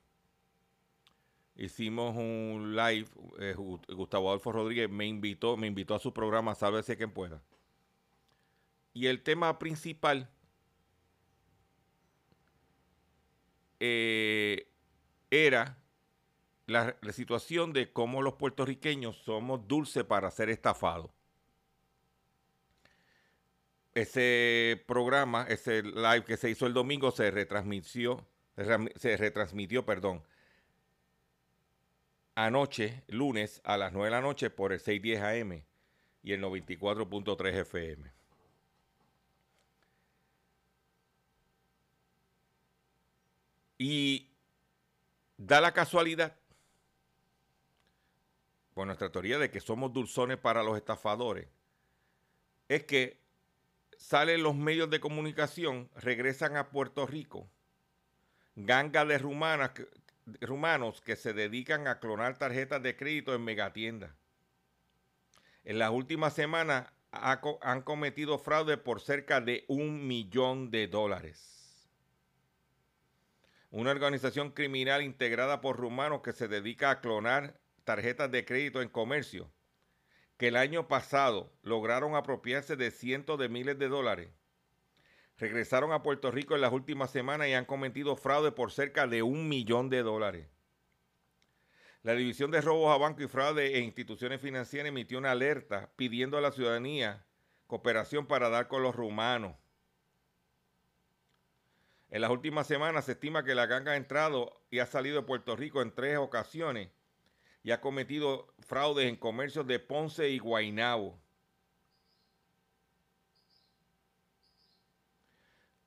hicimos 1.57 2.17
un 2.17 2.75
live, 2.75 3.07
eh, 3.39 3.55
Gustavo 3.55 4.31
Adolfo 4.31 4.51
Rodríguez 4.51 4.89
me 4.89 5.07
invitó, 5.07 5.59
me 5.59 5.67
invitó 5.67 5.95
a 5.95 5.99
su 5.99 6.15
programa 6.15 6.55
Sálvese 6.55 6.97
quien 6.97 7.13
pueda. 7.13 7.43
Y 8.95 9.09
el 9.09 9.23
tema 9.23 9.59
principal 9.59 10.31
eh, 13.79 14.67
era 15.31 15.77
la, 16.71 16.97
situación 17.13 17.73
de 17.73 17.93
cómo 17.93 18.23
los 18.23 18.35
puertorriqueños 18.35 19.17
somos 19.17 19.67
dulces 19.67 20.05
para 20.05 20.31
ser 20.31 20.51
estafados. 20.51 21.11
Ese 23.93 24.83
programa, 24.87 25.47
ese 25.49 25.83
live 25.83 26.25
que 26.25 26.37
se 26.37 26.49
hizo 26.49 26.67
el 26.67 26.73
domingo 26.73 27.11
se 27.11 27.31
retransmitió, 27.33 28.25
se 28.97 29.17
retransmitió, 29.17 29.85
perdón, 29.85 30.23
anoche, 32.37 33.03
lunes, 33.09 33.61
a 33.65 33.77
las 33.77 33.93
9 33.93 34.07
de 34.07 34.11
la 34.13 34.21
noche 34.21 34.49
por 34.49 34.73
el 34.73 34.79
610 34.79 35.23
AM 35.23 35.65
y 36.23 36.33
el 36.33 36.41
94.3 36.41 37.53
FM. 37.53 38.13
Y 43.79 44.29
da 45.37 45.61
la 45.61 45.73
casualidad, 45.73 46.40
por 48.81 48.87
nuestra 48.87 49.13
teoría 49.13 49.39
de 49.39 49.51
que 49.51 49.61
somos 49.61 49.93
dulzones 49.93 50.39
para 50.39 50.63
los 50.63 50.75
estafadores, 50.75 51.47
es 52.67 52.85
que 52.85 53.21
salen 53.99 54.43
los 54.43 54.55
medios 54.55 54.89
de 54.89 55.01
comunicación, 55.01 55.91
regresan 55.97 56.57
a 56.57 56.71
Puerto 56.71 57.07
Rico, 57.07 57.47
ganga 58.57 59.05
de 59.05 59.19
rumanas 59.19 59.73
rumanos 60.41 61.03
que 61.03 61.15
se 61.15 61.35
dedican 61.35 61.89
a 61.89 62.01
clonar 62.01 62.39
tarjetas 62.39 62.83
de 62.83 62.97
crédito 62.97 63.35
en 63.35 63.45
megatiendas. 63.45 64.13
En 65.65 65.79
las 65.79 65.91
últimas 65.91 66.33
semanas 66.33 66.91
han 67.11 67.83
cometido 67.83 68.39
fraude 68.39 68.79
por 68.79 69.03
cerca 69.03 69.43
de 69.43 69.67
un 69.69 70.07
millón 70.07 70.71
de 70.71 70.89
dólares. 70.89 71.87
Una 73.71 73.91
organización 73.91 74.53
criminal 74.53 75.03
integrada 75.03 75.61
por 75.61 75.77
rumanos 75.77 76.23
que 76.23 76.33
se 76.33 76.49
dedica 76.49 76.89
a 76.89 77.03
clonar 77.03 77.60
tarjetas 77.85 78.31
de 78.31 78.45
crédito 78.45 78.83
en 78.83 78.89
comercio, 78.89 79.51
que 80.37 80.49
el 80.49 80.57
año 80.57 80.89
pasado 80.89 81.53
lograron 81.63 82.15
apropiarse 82.15 82.77
de 82.77 82.91
cientos 82.91 83.39
de 83.39 83.49
miles 83.49 83.79
de 83.79 83.89
dólares, 83.89 84.31
regresaron 85.37 85.93
a 85.93 86.03
Puerto 86.03 86.31
Rico 86.31 86.55
en 86.55 86.61
las 86.61 86.73
últimas 86.73 87.11
semanas 87.11 87.49
y 87.49 87.55
han 87.55 87.65
cometido 87.65 88.17
fraude 88.17 88.53
por 88.53 88.73
cerca 88.73 89.07
de 89.07 89.23
un 89.23 89.49
millón 89.49 89.89
de 89.89 90.03
dólares. 90.03 90.49
La 92.03 92.15
División 92.15 92.51
de 92.51 92.61
Robos 92.61 92.95
a 92.95 92.99
Banco 92.99 93.23
y 93.23 93.29
Fraude 93.29 93.75
e 93.77 93.81
Instituciones 93.81 94.41
Financieras 94.41 94.89
emitió 94.89 95.19
una 95.19 95.33
alerta 95.33 95.93
pidiendo 95.97 96.39
a 96.39 96.41
la 96.41 96.53
ciudadanía 96.53 97.27
cooperación 97.67 98.27
para 98.27 98.49
dar 98.49 98.69
con 98.69 98.83
los 98.83 98.95
rumanos. 98.95 99.57
En 102.11 102.23
las 102.23 102.31
últimas 102.31 102.67
semanas 102.67 103.05
se 103.05 103.13
estima 103.13 103.45
que 103.45 103.55
la 103.55 103.67
ganga 103.67 103.93
ha 103.93 103.97
entrado 103.97 104.63
y 104.71 104.81
ha 104.81 104.87
salido 104.87 105.17
de 105.17 105.27
Puerto 105.27 105.57
Rico 105.57 105.81
en 105.81 105.95
tres 105.95 106.19
ocasiones 106.19 106.89
y 107.63 107.73
ha 107.73 107.81
cometido 107.81 108.53
fraudes 108.61 109.07
en 109.07 109.17
comercios 109.17 109.67
de 109.67 109.79
Ponce 109.79 110.31
y 110.31 110.39
Guaynabo. 110.39 111.21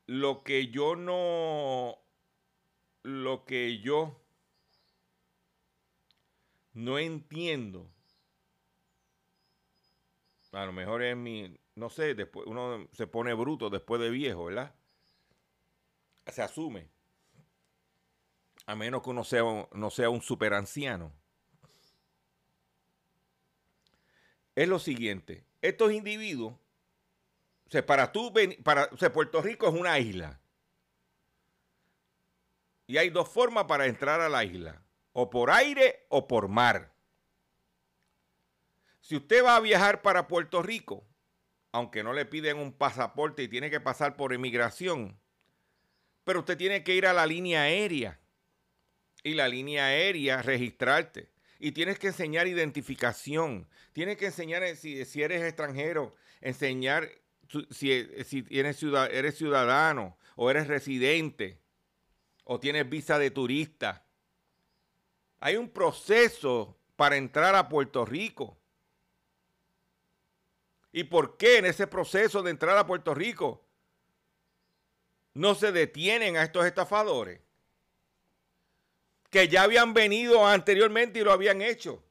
Lo 0.06 0.44
que 0.44 0.68
yo 0.68 0.96
no, 0.96 1.98
lo 3.04 3.46
que 3.46 3.80
yo 3.80 4.22
no 6.74 7.00
entiendo, 7.00 7.90
a 10.52 10.66
lo 10.66 10.74
mejor 10.74 11.02
es 11.02 11.16
mi, 11.16 11.58
no 11.76 11.90
sé, 11.90 12.14
después 12.14 12.46
uno 12.48 12.88
se 12.94 13.08
pone 13.08 13.34
bruto 13.34 13.70
después 13.70 14.00
de 14.02 14.10
viejo, 14.10 14.46
¿verdad? 14.46 14.76
Se 16.28 16.42
asume. 16.42 16.90
A 18.66 18.76
menos 18.76 19.02
que 19.02 19.10
uno 19.10 19.24
sea, 19.24 19.44
no 19.74 19.90
sea 19.90 20.10
un 20.10 20.22
super 20.22 20.54
Es 24.56 24.68
lo 24.68 24.80
siguiente, 24.80 25.46
estos 25.62 25.92
individuos 25.92 26.54
sea, 27.74 27.86
para 27.86 28.12
tú 28.12 28.32
para, 28.64 28.90
Puerto 29.12 29.42
Rico 29.42 29.68
es 29.68 29.74
una 29.74 30.00
isla. 30.00 30.40
Y 32.86 32.98
hay 32.98 33.10
dos 33.10 33.30
formas 33.30 33.66
para 33.66 33.88
entrar 33.88 34.22
a 34.22 34.30
la 34.30 34.44
isla, 34.44 34.84
o 35.12 35.30
por 35.30 35.50
aire 35.50 36.06
o 36.10 36.28
por 36.28 36.48
mar. 36.48 36.94
Si 39.02 39.16
usted 39.16 39.44
va 39.44 39.56
a 39.56 39.60
viajar 39.60 40.02
para 40.02 40.28
Puerto 40.28 40.62
Rico, 40.62 41.06
aunque 41.72 42.04
no 42.04 42.14
le 42.14 42.26
piden 42.26 42.58
un 42.58 42.74
pasaporte 42.74 43.44
y 43.44 43.48
tiene 43.48 43.70
que 43.70 43.80
pasar 43.80 44.16
por 44.16 44.34
inmigración, 44.34 45.20
pero 46.24 46.40
usted 46.40 46.58
tiene 46.58 46.84
que 46.84 46.96
ir 46.96 47.08
a 47.08 47.14
la 47.14 47.26
línea 47.26 47.64
aérea 47.64 48.20
y 49.24 49.34
la 49.34 49.48
línea 49.48 49.88
aérea 49.88 50.42
registrarte 50.42 51.33
y 51.64 51.72
tienes 51.72 51.98
que 51.98 52.08
enseñar 52.08 52.46
identificación, 52.46 53.70
tienes 53.94 54.18
que 54.18 54.26
enseñar 54.26 54.76
si, 54.76 55.06
si 55.06 55.24
eres 55.24 55.42
extranjero, 55.42 56.14
enseñar 56.42 57.10
si, 57.72 58.06
si 58.26 58.46
eres 58.50 59.38
ciudadano 59.38 60.18
o 60.36 60.52
eres 60.52 60.68
residente 60.68 61.62
o 62.44 62.60
tienes 62.60 62.90
visa 62.90 63.18
de 63.18 63.32
turista. 63.32 64.06
Hay 65.40 65.56
un 65.56 65.70
proceso 65.70 66.78
para 66.98 67.16
entrar 67.16 67.56
a 67.56 67.70
Puerto 67.70 68.04
Rico. 68.04 68.58
¿Y 70.92 71.06
por 71.06 71.38
qué 71.38 71.60
en 71.60 71.66
ese 71.68 71.88
proceso 71.88 72.44
de 72.44 72.52
entrar 72.52 72.78
a 72.78 72.86
Puerto 72.86 73.14
Rico 73.14 73.66
no 75.34 75.56
se 75.56 75.72
detienen 75.72 76.36
a 76.36 76.44
estos 76.44 76.66
estafadores? 76.66 77.40
Que 79.34 79.48
ya 79.48 79.64
habían 79.64 79.96
venido 79.96 80.46
anteriormente 80.46 81.20
y 81.20 81.24
lo 81.24 81.32
habían 81.32 81.64
hecho. 81.64 82.04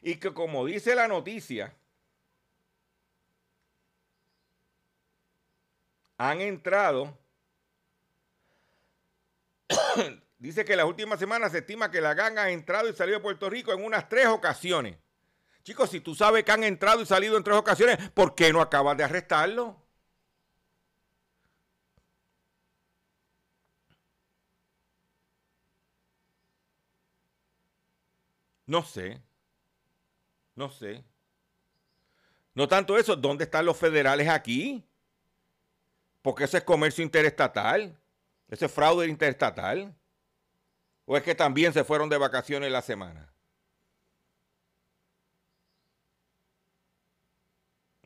Y 0.00 0.16
que 0.16 0.32
como 0.32 0.64
dice 0.64 0.94
la 0.94 1.06
noticia, 1.06 1.76
han 6.16 6.40
entrado. 6.40 7.18
Dice 10.38 10.64
que 10.64 10.76
las 10.76 10.86
últimas 10.86 11.20
semanas 11.20 11.52
se 11.52 11.58
estima 11.58 11.90
que 11.90 12.00
la 12.00 12.14
ganga 12.14 12.44
ha 12.44 12.50
entrado 12.50 12.88
y 12.88 12.94
salido 12.94 13.18
de 13.18 13.22
Puerto 13.22 13.50
Rico 13.50 13.72
en 13.72 13.84
unas 13.84 14.08
tres 14.08 14.26
ocasiones. 14.26 14.96
Chicos, 15.62 15.90
si 15.90 16.00
tú 16.00 16.14
sabes 16.14 16.42
que 16.42 16.52
han 16.52 16.64
entrado 16.64 17.02
y 17.02 17.06
salido 17.06 17.36
en 17.36 17.44
tres 17.44 17.58
ocasiones, 17.58 17.98
¿por 18.10 18.34
qué 18.34 18.50
no 18.50 18.62
acabas 18.62 18.96
de 18.96 19.04
arrestarlo? 19.04 19.81
No 28.72 28.82
sé. 28.82 29.20
No 30.54 30.70
sé. 30.70 31.04
No 32.54 32.66
tanto 32.66 32.96
eso, 32.96 33.14
¿dónde 33.16 33.44
están 33.44 33.66
los 33.66 33.76
federales 33.76 34.28
aquí? 34.30 34.82
Porque 36.22 36.44
eso 36.44 36.56
es 36.56 36.64
comercio 36.64 37.04
interestatal. 37.04 37.94
Eso 38.48 38.64
es 38.64 38.72
fraude 38.72 39.08
interestatal. 39.08 39.94
¿O 41.04 41.18
es 41.18 41.22
que 41.22 41.34
también 41.34 41.74
se 41.74 41.84
fueron 41.84 42.08
de 42.08 42.16
vacaciones 42.16 42.72
la 42.72 42.80
semana? 42.80 43.30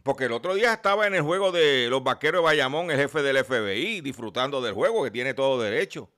Porque 0.02 0.24
el 0.24 0.33
otro 0.33 0.55
día 0.55 0.72
estaba 0.72 1.07
en 1.07 1.14
el 1.14 1.22
juego 1.22 1.52
de 1.52 1.87
los 1.88 2.02
vaqueros 2.02 2.40
de 2.40 2.44
Bayamón, 2.44 2.90
el 2.90 2.96
jefe 2.96 3.22
del 3.22 3.44
FBI, 3.44 4.00
disfrutando 4.00 4.61
del 4.61 4.74
juego, 4.74 5.05
que 5.05 5.12
tiene 5.12 5.33
todo 5.33 5.62
derecho. 5.62 6.11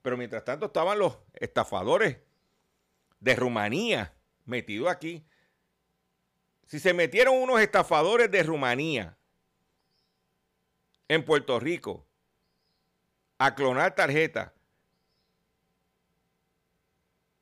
Pero 0.00 0.16
mientras 0.16 0.46
tanto 0.46 0.66
estaban 0.66 0.98
los 0.98 1.18
estafadores 1.34 2.16
de 3.22 3.36
Rumanía 3.36 4.12
metidos 4.44 4.90
aquí. 4.90 5.24
Si 6.66 6.80
se 6.80 6.92
metieron 6.92 7.36
unos 7.36 7.60
estafadores 7.60 8.30
de 8.30 8.42
Rumanía 8.42 9.16
en 11.08 11.24
Puerto 11.24 11.60
Rico 11.60 12.04
a 13.38 13.54
clonar 13.54 13.94
tarjetas, 13.94 14.52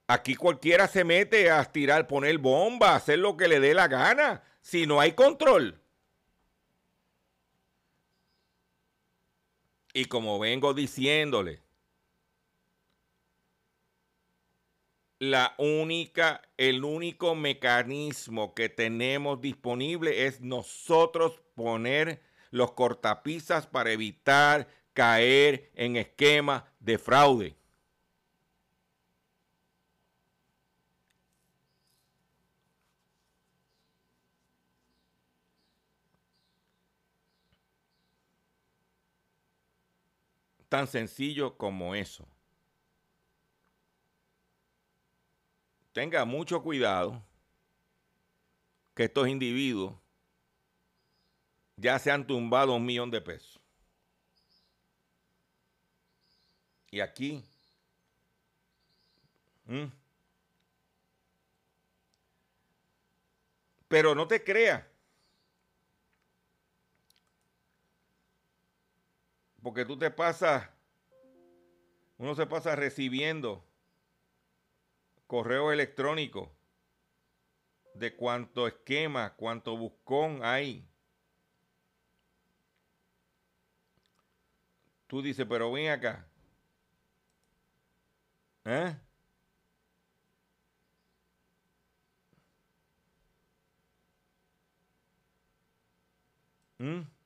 aquí 0.07 0.35
cualquiera 0.35 0.87
se 0.87 1.03
mete 1.03 1.51
a 1.51 1.65
tirar, 1.65 2.07
poner 2.07 2.37
bomba, 2.39 2.95
hacer 2.95 3.19
lo 3.19 3.37
que 3.37 3.49
le 3.49 3.59
dé 3.59 3.73
la 3.73 3.89
gana, 3.89 4.43
si 4.61 4.87
no 4.87 5.01
hay 5.01 5.13
control. 5.13 5.81
Y 9.95 10.05
como 10.05 10.39
vengo 10.39 10.75
diciéndole, 10.75 11.63
la 15.21 15.55
única, 15.59 16.43
el 16.57 16.83
único 16.83 17.35
mecanismo 17.35 18.55
que 18.55 18.69
tenemos 18.71 19.41
disponible 19.41 20.27
es 20.27 20.41
nosotros 20.41 21.41
poner 21.55 22.23
los 22.51 22.73
cortapisas 22.73 23.67
para 23.67 23.93
evitar 23.93 24.67
caer 24.95 25.71
en 25.75 25.97
esquemas 25.97 26.65
de 26.81 26.99
fraude. 26.99 27.55
Tan 40.71 40.87
sencillo 40.87 41.59
como 41.59 41.95
eso. 41.95 42.30
Tenga 46.01 46.25
mucho 46.25 46.63
cuidado 46.63 47.23
que 48.95 49.05
estos 49.05 49.29
individuos 49.29 49.93
ya 51.77 51.99
se 51.99 52.11
han 52.11 52.27
tumbado 52.27 52.75
un 52.75 52.87
millón 52.87 53.11
de 53.11 53.21
pesos. 53.21 53.61
Y 56.91 57.01
aquí, 57.01 57.45
pero 63.87 64.15
no 64.15 64.27
te 64.27 64.43
creas, 64.43 64.83
porque 69.63 69.85
tú 69.85 69.99
te 69.99 70.11
pasas, 70.11 70.67
uno 72.17 72.35
se 72.35 72.47
pasa 72.47 72.75
recibiendo 72.75 73.70
correo 75.31 75.71
electrónico 75.71 76.53
de 77.95 78.17
cuánto 78.17 78.67
esquema, 78.67 79.33
cuánto 79.37 79.77
buscón 79.77 80.41
hay. 80.43 80.85
Tú 85.07 85.23
dices, 85.23 85.47
pero 85.49 85.71
ven 85.71 85.91
acá. 85.91 86.27
¿Eh? 88.65 88.97
¿Mm? 96.79 97.20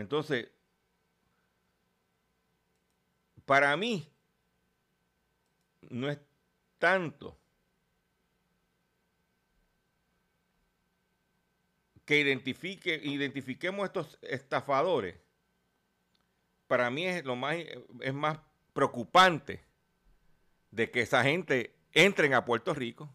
Entonces, 0.00 0.48
para 3.44 3.76
mí, 3.76 4.08
no 5.90 6.10
es 6.10 6.18
tanto 6.78 7.38
que 12.04 12.20
identifique, 12.20 13.00
identifiquemos 13.02 13.86
estos 13.86 14.18
estafadores. 14.22 15.16
Para 16.66 16.90
mí 16.90 17.06
es 17.06 17.24
lo 17.24 17.36
más 17.36 17.56
es 18.00 18.14
más 18.14 18.38
preocupante 18.72 19.64
de 20.70 20.90
que 20.90 21.00
esa 21.00 21.22
gente 21.22 21.74
entren 21.92 22.34
a 22.34 22.44
Puerto 22.44 22.72
Rico 22.74 23.14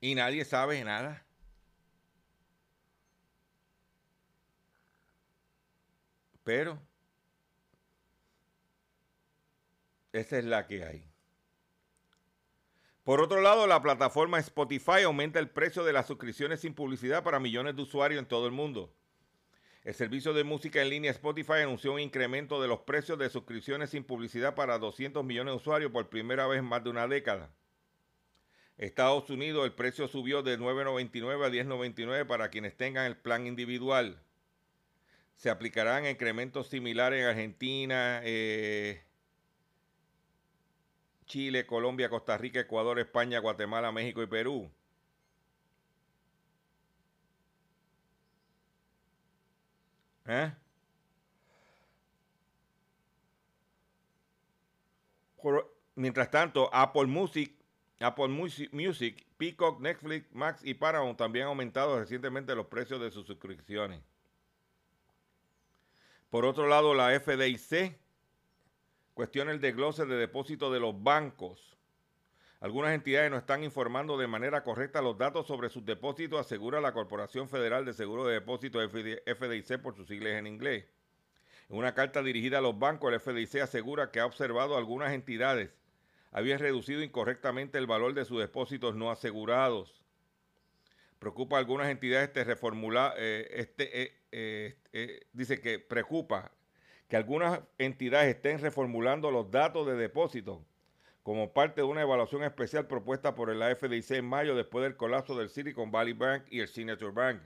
y 0.00 0.14
nadie 0.14 0.44
sabe 0.44 0.82
nada. 0.84 1.24
Pero 6.44 6.78
esa 10.12 10.38
es 10.38 10.44
la 10.44 10.66
que 10.66 10.84
hay. 10.84 11.08
Por 13.04 13.20
otro 13.20 13.40
lado, 13.40 13.66
la 13.66 13.82
plataforma 13.82 14.38
Spotify 14.38 15.02
aumenta 15.04 15.40
el 15.40 15.50
precio 15.50 15.82
de 15.82 15.92
las 15.92 16.06
suscripciones 16.06 16.60
sin 16.60 16.74
publicidad 16.74 17.24
para 17.24 17.40
millones 17.40 17.74
de 17.74 17.82
usuarios 17.82 18.20
en 18.20 18.26
todo 18.26 18.46
el 18.46 18.52
mundo. 18.52 18.92
El 19.82 19.94
servicio 19.94 20.32
de 20.32 20.44
música 20.44 20.80
en 20.80 20.90
línea 20.90 21.10
Spotify 21.10 21.62
anunció 21.62 21.92
un 21.92 21.98
incremento 21.98 22.62
de 22.62 22.68
los 22.68 22.80
precios 22.80 23.18
de 23.18 23.28
suscripciones 23.28 23.90
sin 23.90 24.04
publicidad 24.04 24.54
para 24.54 24.78
200 24.78 25.24
millones 25.24 25.52
de 25.52 25.56
usuarios 25.56 25.90
por 25.90 26.08
primera 26.08 26.46
vez 26.46 26.60
en 26.60 26.66
más 26.66 26.84
de 26.84 26.90
una 26.90 27.08
década. 27.08 27.50
Estados 28.78 29.28
Unidos 29.30 29.64
el 29.64 29.72
precio 29.72 30.06
subió 30.06 30.44
de 30.44 30.58
9.99 30.58 31.44
a 31.44 31.50
10.99 31.50 32.26
para 32.26 32.50
quienes 32.50 32.76
tengan 32.76 33.06
el 33.06 33.16
plan 33.16 33.48
individual 33.48 34.22
se 35.36 35.50
aplicarán 35.50 36.06
incrementos 36.06 36.68
similares 36.68 37.20
en 37.20 37.26
Argentina, 37.28 38.20
eh, 38.24 39.02
Chile, 41.26 41.66
Colombia, 41.66 42.08
Costa 42.10 42.36
Rica, 42.38 42.60
Ecuador, 42.60 42.98
España, 42.98 43.38
Guatemala, 43.38 43.90
México 43.92 44.22
y 44.22 44.26
Perú. 44.26 44.70
¿Eh? 50.26 50.52
mientras 55.94 56.30
tanto, 56.30 56.70
Apple 56.72 57.06
Music, 57.06 57.52
Apple 58.00 58.28
Music, 58.28 59.26
Peacock, 59.36 59.80
Netflix, 59.80 60.32
Max 60.32 60.60
y 60.64 60.74
Paramount 60.74 61.18
también 61.18 61.44
han 61.44 61.48
aumentado 61.50 61.98
recientemente 61.98 62.54
los 62.54 62.66
precios 62.66 63.00
de 63.00 63.10
sus 63.10 63.26
suscripciones. 63.26 64.00
Por 66.32 66.46
otro 66.46 66.66
lado, 66.66 66.94
la 66.94 67.10
FDIC 67.20 67.94
cuestiona 69.12 69.50
el 69.50 69.60
desglose 69.60 70.06
de 70.06 70.16
depósitos 70.16 70.72
de 70.72 70.80
los 70.80 71.02
bancos. 71.02 71.76
Algunas 72.60 72.94
entidades 72.94 73.30
no 73.30 73.36
están 73.36 73.62
informando 73.62 74.16
de 74.16 74.26
manera 74.26 74.64
correcta 74.64 75.02
los 75.02 75.18
datos 75.18 75.46
sobre 75.46 75.68
sus 75.68 75.84
depósitos, 75.84 76.40
asegura 76.40 76.80
la 76.80 76.94
Corporación 76.94 77.50
Federal 77.50 77.84
de 77.84 77.92
Seguro 77.92 78.24
de 78.24 78.32
Depósitos 78.32 78.90
FDIC 78.90 79.82
por 79.82 79.94
sus 79.94 80.08
siglas 80.08 80.32
en 80.32 80.46
inglés. 80.46 80.86
En 81.68 81.76
una 81.76 81.92
carta 81.92 82.22
dirigida 82.22 82.60
a 82.60 82.62
los 82.62 82.78
bancos, 82.78 83.12
el 83.12 83.20
FDIC 83.20 83.60
asegura 83.60 84.10
que 84.10 84.20
ha 84.20 84.24
observado 84.24 84.78
algunas 84.78 85.12
entidades 85.12 85.68
habían 86.30 86.60
reducido 86.60 87.02
incorrectamente 87.02 87.76
el 87.76 87.86
valor 87.86 88.14
de 88.14 88.24
sus 88.24 88.40
depósitos 88.40 88.96
no 88.96 89.10
asegurados. 89.10 90.02
Preocupa 91.18 91.56
a 91.56 91.58
algunas 91.58 91.90
entidades 91.90 92.28
este 92.28 92.44
reformular, 92.44 93.16
eh, 93.18 93.48
este, 93.50 94.02
eh, 94.02 94.21
eh, 94.32 94.76
eh, 94.92 95.20
dice 95.32 95.60
que 95.60 95.78
preocupa 95.78 96.50
que 97.08 97.16
algunas 97.16 97.60
entidades 97.78 98.34
estén 98.34 98.58
reformulando 98.58 99.30
los 99.30 99.50
datos 99.50 99.86
de 99.86 99.94
depósito 99.94 100.64
como 101.22 101.52
parte 101.52 101.82
de 101.82 101.86
una 101.86 102.02
evaluación 102.02 102.42
especial 102.42 102.86
propuesta 102.86 103.34
por 103.34 103.50
el 103.50 103.62
AFDIC 103.62 104.10
en 104.12 104.24
mayo 104.24 104.56
después 104.56 104.82
del 104.82 104.96
colapso 104.96 105.36
del 105.36 105.50
Silicon 105.50 105.92
Valley 105.92 106.14
Bank 106.14 106.44
y 106.50 106.60
el 106.60 106.68
Signature 106.68 107.12
Bank. 107.12 107.40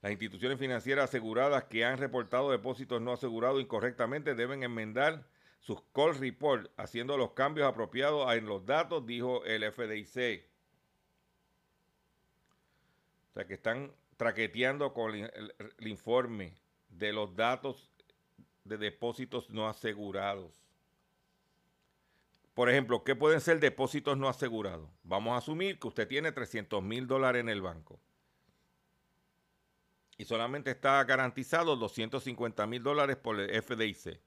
Las 0.00 0.12
instituciones 0.12 0.58
financieras 0.58 1.10
aseguradas 1.10 1.64
que 1.64 1.84
han 1.84 1.98
reportado 1.98 2.50
depósitos 2.50 3.02
no 3.02 3.12
asegurados 3.12 3.60
incorrectamente 3.60 4.34
deben 4.34 4.62
enmendar 4.62 5.26
sus 5.58 5.82
call 5.92 6.16
reports 6.16 6.70
haciendo 6.76 7.16
los 7.16 7.32
cambios 7.32 7.68
apropiados 7.68 8.32
en 8.34 8.46
los 8.46 8.64
datos, 8.64 9.04
dijo 9.04 9.44
el 9.44 9.64
FDIC. 9.64 10.46
O 13.30 13.34
sea 13.34 13.46
que 13.46 13.54
están 13.54 13.90
traqueteando 14.16 14.92
con 14.92 15.14
el, 15.14 15.54
informe 15.80 16.54
de 16.88 17.12
los 17.12 17.34
datos 17.36 17.90
de 18.64 18.78
depósitos 18.78 19.50
no 19.50 19.68
asegurados. 19.68 20.62
Por 22.54 22.70
ejemplo, 22.70 23.04
¿qué 23.04 23.14
pueden 23.14 23.40
ser 23.40 23.60
depósitos 23.60 24.16
no 24.16 24.28
asegurados? 24.28 24.88
Vamos 25.02 25.34
a 25.34 25.38
asumir 25.38 25.78
que 25.78 25.88
usted 25.88 26.08
tiene 26.08 26.32
300 26.32 26.82
mil 26.82 27.06
dólares 27.06 27.40
en 27.40 27.50
el 27.50 27.60
banco 27.60 28.00
y 30.18 30.24
solamente 30.24 30.70
está 30.70 31.02
garantizado 31.04 31.76
250 31.76 32.66
mil 32.66 32.82
dólares 32.82 33.16
por 33.16 33.38
el 33.38 33.62
FDIC. 33.62 34.20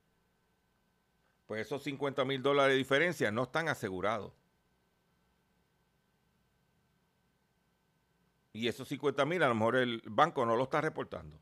Pues 1.47 1.65
esos 1.65 1.81
50 1.83 2.25
mil 2.25 2.43
dólares 2.43 2.73
de 2.73 2.77
diferencia 2.77 3.31
no 3.31 3.43
están 3.43 3.69
asegurados. 3.69 4.33
Y 8.53 8.67
esos 8.67 8.87
50 8.87 9.25
mil 9.25 9.43
a 9.43 9.47
lo 9.47 9.55
mejor 9.55 9.75
el 9.75 10.01
banco 10.05 10.45
no 10.45 10.55
lo 10.55 10.63
está 10.63 10.81
reportando. 10.81 11.39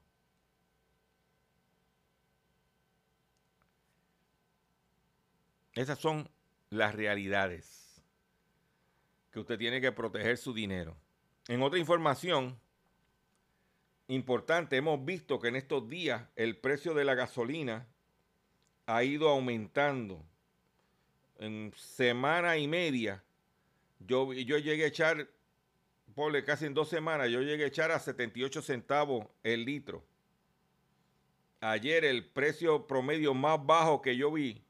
Esas 5.73 5.99
son 5.99 6.27
las 6.69 6.95
realidades 6.95 8.01
que 9.31 9.39
usted 9.39 9.59
tiene 9.59 9.79
que 9.79 9.91
proteger 9.91 10.37
su 10.37 10.53
dinero. 10.53 10.97
En 11.47 11.61
otra 11.61 11.77
información 11.79 12.59
importante, 14.07 14.77
hemos 14.77 15.03
visto 15.05 15.39
que 15.39 15.49
en 15.49 15.55
estos 15.55 15.87
días 15.87 16.23
el 16.35 16.57
precio 16.57 16.93
de 16.93 17.05
la 17.05 17.13
gasolina 17.13 17.87
ha 18.87 19.03
ido 19.03 19.29
aumentando. 19.29 20.25
En 21.37 21.71
semana 21.75 22.57
y 22.57 22.67
media, 22.67 23.23
yo, 23.99 24.33
yo 24.33 24.57
llegué 24.57 24.85
a 24.85 24.87
echar, 24.87 25.29
por 26.17 26.43
casi 26.43 26.65
en 26.65 26.73
dos 26.73 26.89
semanas, 26.89 27.29
yo 27.29 27.43
llegué 27.43 27.65
a 27.65 27.67
echar 27.67 27.91
a 27.91 27.99
78 27.99 28.63
centavos 28.63 29.27
el 29.43 29.65
litro. 29.65 30.03
Ayer 31.61 32.03
el 32.03 32.25
precio 32.25 32.87
promedio 32.87 33.35
más 33.35 33.63
bajo 33.63 34.01
que 34.01 34.17
yo 34.17 34.31
vi 34.31 34.65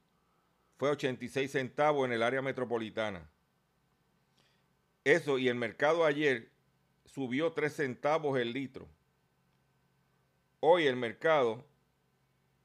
fue 0.76 0.90
86 0.90 1.50
centavos 1.50 2.06
en 2.06 2.12
el 2.12 2.22
área 2.22 2.42
metropolitana. 2.42 3.32
Eso 5.06 5.40
y 5.40 5.48
el 5.48 5.56
mercado 5.56 6.04
ayer 6.04 6.52
subió 7.06 7.54
3 7.54 7.74
centavos 7.74 8.38
el 8.38 8.52
litro. 8.52 8.86
Hoy 10.60 10.86
el 10.86 10.98
mercado, 10.98 11.64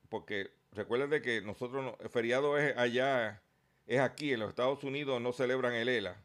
porque 0.09 0.51
recuerden 0.73 1.11
de 1.11 1.23
que 1.23 1.41
nosotros, 1.41 1.95
el 2.01 2.09
feriado 2.09 2.59
es 2.59 2.77
allá, 2.77 3.45
es 3.87 4.01
aquí, 4.01 4.33
en 4.33 4.41
los 4.41 4.49
Estados 4.49 4.83
Unidos 4.83 5.21
no 5.21 5.33
celebran 5.33 5.73
el 5.75 5.89
ELA. 5.89 6.21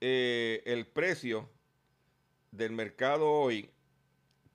Eh, 0.00 0.62
el 0.66 0.86
precio 0.86 1.50
del 2.50 2.72
mercado 2.72 3.30
hoy, 3.30 3.70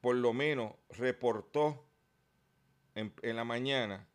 por 0.02 0.16
lo 0.16 0.34
menos, 0.34 0.74
reportó 0.90 1.86
en 2.96 3.36
la 3.36 3.44
mañana 3.44 4.08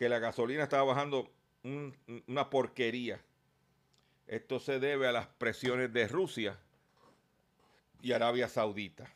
que 0.00 0.08
la 0.08 0.18
gasolina 0.18 0.62
estaba 0.62 0.84
bajando 0.84 1.30
una 1.62 2.48
porquería. 2.48 3.20
Esto 4.26 4.58
se 4.58 4.78
debe 4.78 5.06
a 5.06 5.12
las 5.12 5.26
presiones 5.26 5.92
de 5.92 6.08
Rusia 6.08 6.58
y 8.00 8.12
Arabia 8.12 8.48
Saudita. 8.48 9.14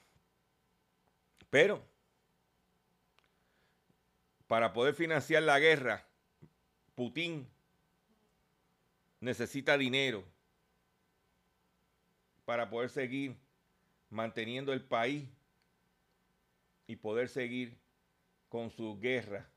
Pero, 1.49 1.83
para 4.47 4.75
poder 4.75 4.95
financiar 4.95 5.45
la 5.45 5.59
guerra, 5.59 6.07
Putin 6.95 7.49
necesita 9.25 9.77
dinero 9.79 10.25
para 12.45 12.69
poder 12.69 12.91
seguir 12.91 13.37
manteniendo 14.11 14.73
el 14.73 14.85
país 14.85 15.29
y 16.87 16.97
poder 16.97 17.29
seguir 17.29 17.79
con 18.49 18.71
su 18.71 18.99
guerra 19.01 19.51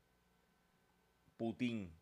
Putin. 1.36 1.92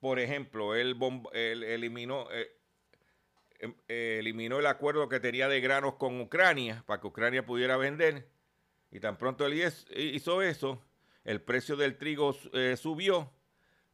Por 0.00 0.20
ejemplo, 0.20 0.74
él, 0.74 0.96
eliminó, 1.34 2.28
eh, 2.30 2.50
em, 3.58 3.74
eh, 3.88 4.16
eliminó 4.20 4.60
el 4.60 4.66
acuerdo 4.66 5.08
que 5.08 5.20
tenía 5.20 5.48
de 5.48 5.60
granos 5.60 5.94
con 5.94 6.20
Ucrania 6.20 6.84
para 6.86 7.00
que 7.00 7.08
Ucrania 7.08 7.44
pudiera 7.44 7.76
vender. 7.76 8.28
Y 8.90 9.00
tan 9.00 9.18
pronto 9.18 9.44
él 9.44 9.54
hizo 9.96 10.40
eso, 10.40 10.82
el 11.24 11.42
precio 11.42 11.76
del 11.76 11.98
trigo 11.98 12.34
eh, 12.54 12.76
subió. 12.78 13.30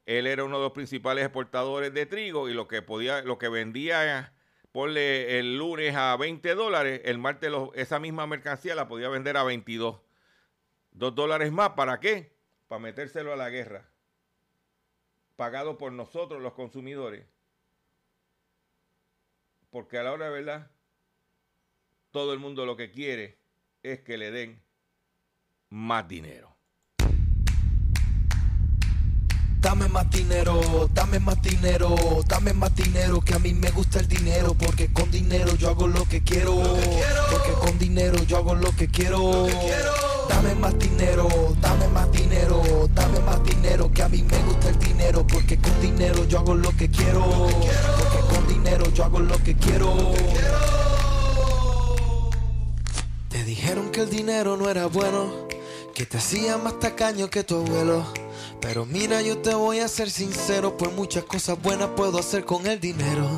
Él 0.06 0.26
era 0.26 0.44
uno 0.44 0.58
de 0.58 0.64
los 0.64 0.72
principales 0.72 1.24
exportadores 1.24 1.92
de 1.94 2.06
trigo 2.06 2.48
y 2.48 2.54
lo 2.54 2.68
que 2.68 2.82
podía, 2.82 3.22
lo 3.22 3.38
que 3.38 3.48
vendía 3.48 4.32
ponle 4.72 5.38
el 5.38 5.56
lunes 5.56 5.94
a 5.94 6.16
20 6.16 6.54
dólares, 6.56 7.00
el 7.04 7.18
martes 7.18 7.52
esa 7.74 8.00
misma 8.00 8.26
mercancía 8.26 8.74
la 8.74 8.88
podía 8.88 9.08
vender 9.08 9.36
a 9.36 9.44
22. 9.44 10.00
Dos 10.90 11.14
dólares 11.14 11.52
más, 11.52 11.70
¿para 11.70 12.00
qué? 12.00 12.34
para 12.66 12.80
metérselo 12.80 13.32
a 13.32 13.36
la 13.36 13.50
guerra, 13.50 13.88
pagado 15.36 15.78
por 15.78 15.92
nosotros 15.92 16.42
los 16.42 16.54
consumidores. 16.54 17.26
Porque 19.70 19.98
a 19.98 20.02
la 20.02 20.12
hora 20.12 20.26
de 20.26 20.32
verdad, 20.32 20.70
todo 22.10 22.32
el 22.32 22.38
mundo 22.38 22.64
lo 22.64 22.76
que 22.76 22.90
quiere 22.90 23.38
es 23.82 24.00
que 24.00 24.16
le 24.16 24.30
den 24.30 24.62
más 25.68 26.06
dinero. 26.08 26.53
Dame 29.64 29.88
más 29.88 30.10
dinero, 30.10 30.90
dame 30.92 31.18
más 31.20 31.40
dinero, 31.40 31.96
dame 32.28 32.52
más 32.52 32.76
dinero, 32.76 33.22
que 33.22 33.32
a 33.32 33.38
mí 33.38 33.54
me 33.54 33.70
gusta 33.70 33.98
el 33.98 34.06
dinero, 34.06 34.52
porque 34.52 34.92
con 34.92 35.10
dinero 35.10 35.56
yo 35.56 35.70
hago 35.70 35.88
lo 35.88 36.04
que 36.04 36.22
quiero, 36.22 36.54
porque 37.30 37.52
con 37.58 37.78
dinero 37.78 38.22
yo 38.24 38.36
hago 38.36 38.54
lo 38.54 38.70
que 38.76 38.88
quiero. 38.88 39.46
Dame 40.28 40.54
más 40.56 40.78
dinero, 40.78 41.26
dame 41.62 41.88
más 41.88 42.12
dinero, 42.12 42.62
dame 42.92 43.20
más 43.20 43.42
dinero, 43.42 43.90
que 43.90 44.02
a 44.02 44.08
mí 44.10 44.22
me 44.22 44.36
gusta 44.42 44.68
el 44.68 44.78
dinero, 44.78 45.26
porque 45.26 45.56
con 45.56 45.80
dinero 45.80 46.24
yo 46.26 46.40
hago 46.40 46.54
lo 46.54 46.70
que 46.76 46.90
quiero, 46.90 47.22
porque 47.22 48.34
con 48.34 48.46
dinero 48.46 48.84
yo 48.92 49.04
hago 49.04 49.20
lo 49.20 49.38
que 49.38 49.56
quiero. 49.56 50.12
Te 53.30 53.42
dijeron 53.44 53.90
que 53.90 54.02
el 54.02 54.10
dinero 54.10 54.58
no 54.58 54.68
era 54.68 54.84
bueno, 54.88 55.48
que 55.94 56.04
te 56.04 56.18
hacía 56.18 56.58
más 56.58 56.78
tacaño 56.78 57.30
que 57.30 57.44
tu 57.44 57.56
abuelo. 57.56 58.23
Pero 58.64 58.86
mira, 58.86 59.22
yo 59.22 59.38
te 59.38 59.54
voy 59.54 59.78
a 59.78 59.88
ser 59.88 60.10
sincero, 60.10 60.76
pues 60.76 60.92
muchas 60.92 61.24
cosas 61.24 61.60
buenas 61.62 61.90
puedo 61.96 62.18
hacer 62.18 62.44
con 62.44 62.66
el 62.66 62.80
dinero. 62.80 63.28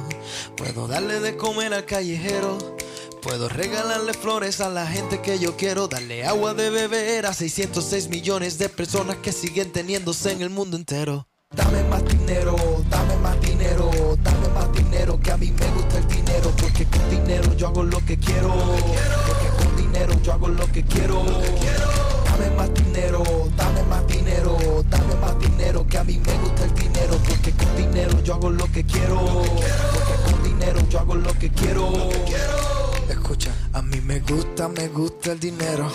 Puedo 0.57 0.87
darle 0.87 1.21
de 1.21 1.37
comer 1.37 1.75
al 1.75 1.85
callejero 1.85 2.57
Puedo 3.27 3.49
regalarle 3.49 4.15
flores 4.15 4.61
a 4.61 4.69
la 4.69 4.87
gente 4.87 5.21
que 5.21 5.41
yo 5.41 5.57
quiero, 5.57 5.89
darle 5.89 6.25
agua 6.25 6.55
de 6.55 6.71
beber 6.71 7.27
a 7.27 7.35
606 7.35 8.09
millones 8.09 8.57
de 8.57 8.69
personas 8.69 9.17
que 9.17 9.33
siguen 9.33 9.73
teniéndose 9.73 10.31
en 10.31 10.43
el 10.43 10.51
mundo 10.51 10.77
entero. 10.77 11.27
Dame 11.51 11.83
más 11.89 12.05
dinero, 12.05 12.55
dame 12.89 13.17
más 13.17 13.41
dinero, 13.41 13.91
dame 14.23 14.49
más 14.51 14.73
dinero, 14.73 15.19
que 15.19 15.33
a 15.33 15.37
mí 15.39 15.51
me 15.51 15.67
gusta 15.73 15.99
el 15.99 16.07
dinero, 16.07 16.53
porque 16.57 16.87
con 16.87 17.11
dinero 17.11 17.53
yo 17.55 17.67
hago 17.67 17.83
lo 17.83 17.99
que 18.07 18.17
quiero, 18.17 18.55
porque 19.27 19.65
con 19.65 19.77
dinero 19.77 20.15
yo 20.23 20.33
hago 20.33 20.47
lo 20.47 20.71
que 20.71 20.85
quiero. 20.85 21.25
Dame 22.37 22.51
más 22.51 22.75
dinero, 22.75 23.23
dame 23.57 23.83
más 23.85 24.07
dinero, 24.07 24.59
dame 24.91 25.15
más 25.15 25.39
dinero, 25.39 25.87
que 25.87 25.97
a 25.97 26.05
mí 26.05 26.19
me 26.19 26.35
gusta 26.35 26.65
el 26.65 26.75
dinero, 26.75 27.17
porque 27.27 27.51
con 27.53 27.77
dinero 27.77 28.23
yo 28.23 28.35
hago 28.35 28.51
lo 28.51 28.71
que 28.71 28.85
quiero, 28.85 29.17
porque 29.17 30.23
con 30.31 30.43
dinero 30.43 30.79
yo 30.91 31.01
hago 31.01 31.15
lo 31.15 31.33
que 31.33 31.49
quiero. 31.49 32.11
Escucha, 33.09 33.55
a 33.73 33.81
mí 33.81 34.03
me 34.03 34.21
gusta, 34.21 34.69
me 34.69 34.89
gusta 34.89 35.33
el 35.33 35.41
dinero. 35.41 35.91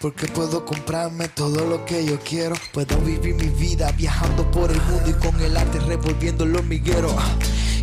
Porque 0.00 0.28
puedo 0.28 0.64
comprarme 0.64 1.26
todo 1.26 1.66
lo 1.66 1.84
que 1.84 2.06
yo 2.06 2.20
quiero. 2.20 2.54
Puedo 2.72 2.96
vivir 2.98 3.34
mi 3.34 3.48
vida 3.48 3.90
viajando 3.90 4.48
por 4.52 4.70
el 4.70 4.80
mundo 4.82 5.10
y 5.10 5.14
con 5.14 5.40
el 5.40 5.56
arte 5.56 5.80
revolviendo 5.80 6.44
el 6.44 6.54
hormiguero. 6.54 7.08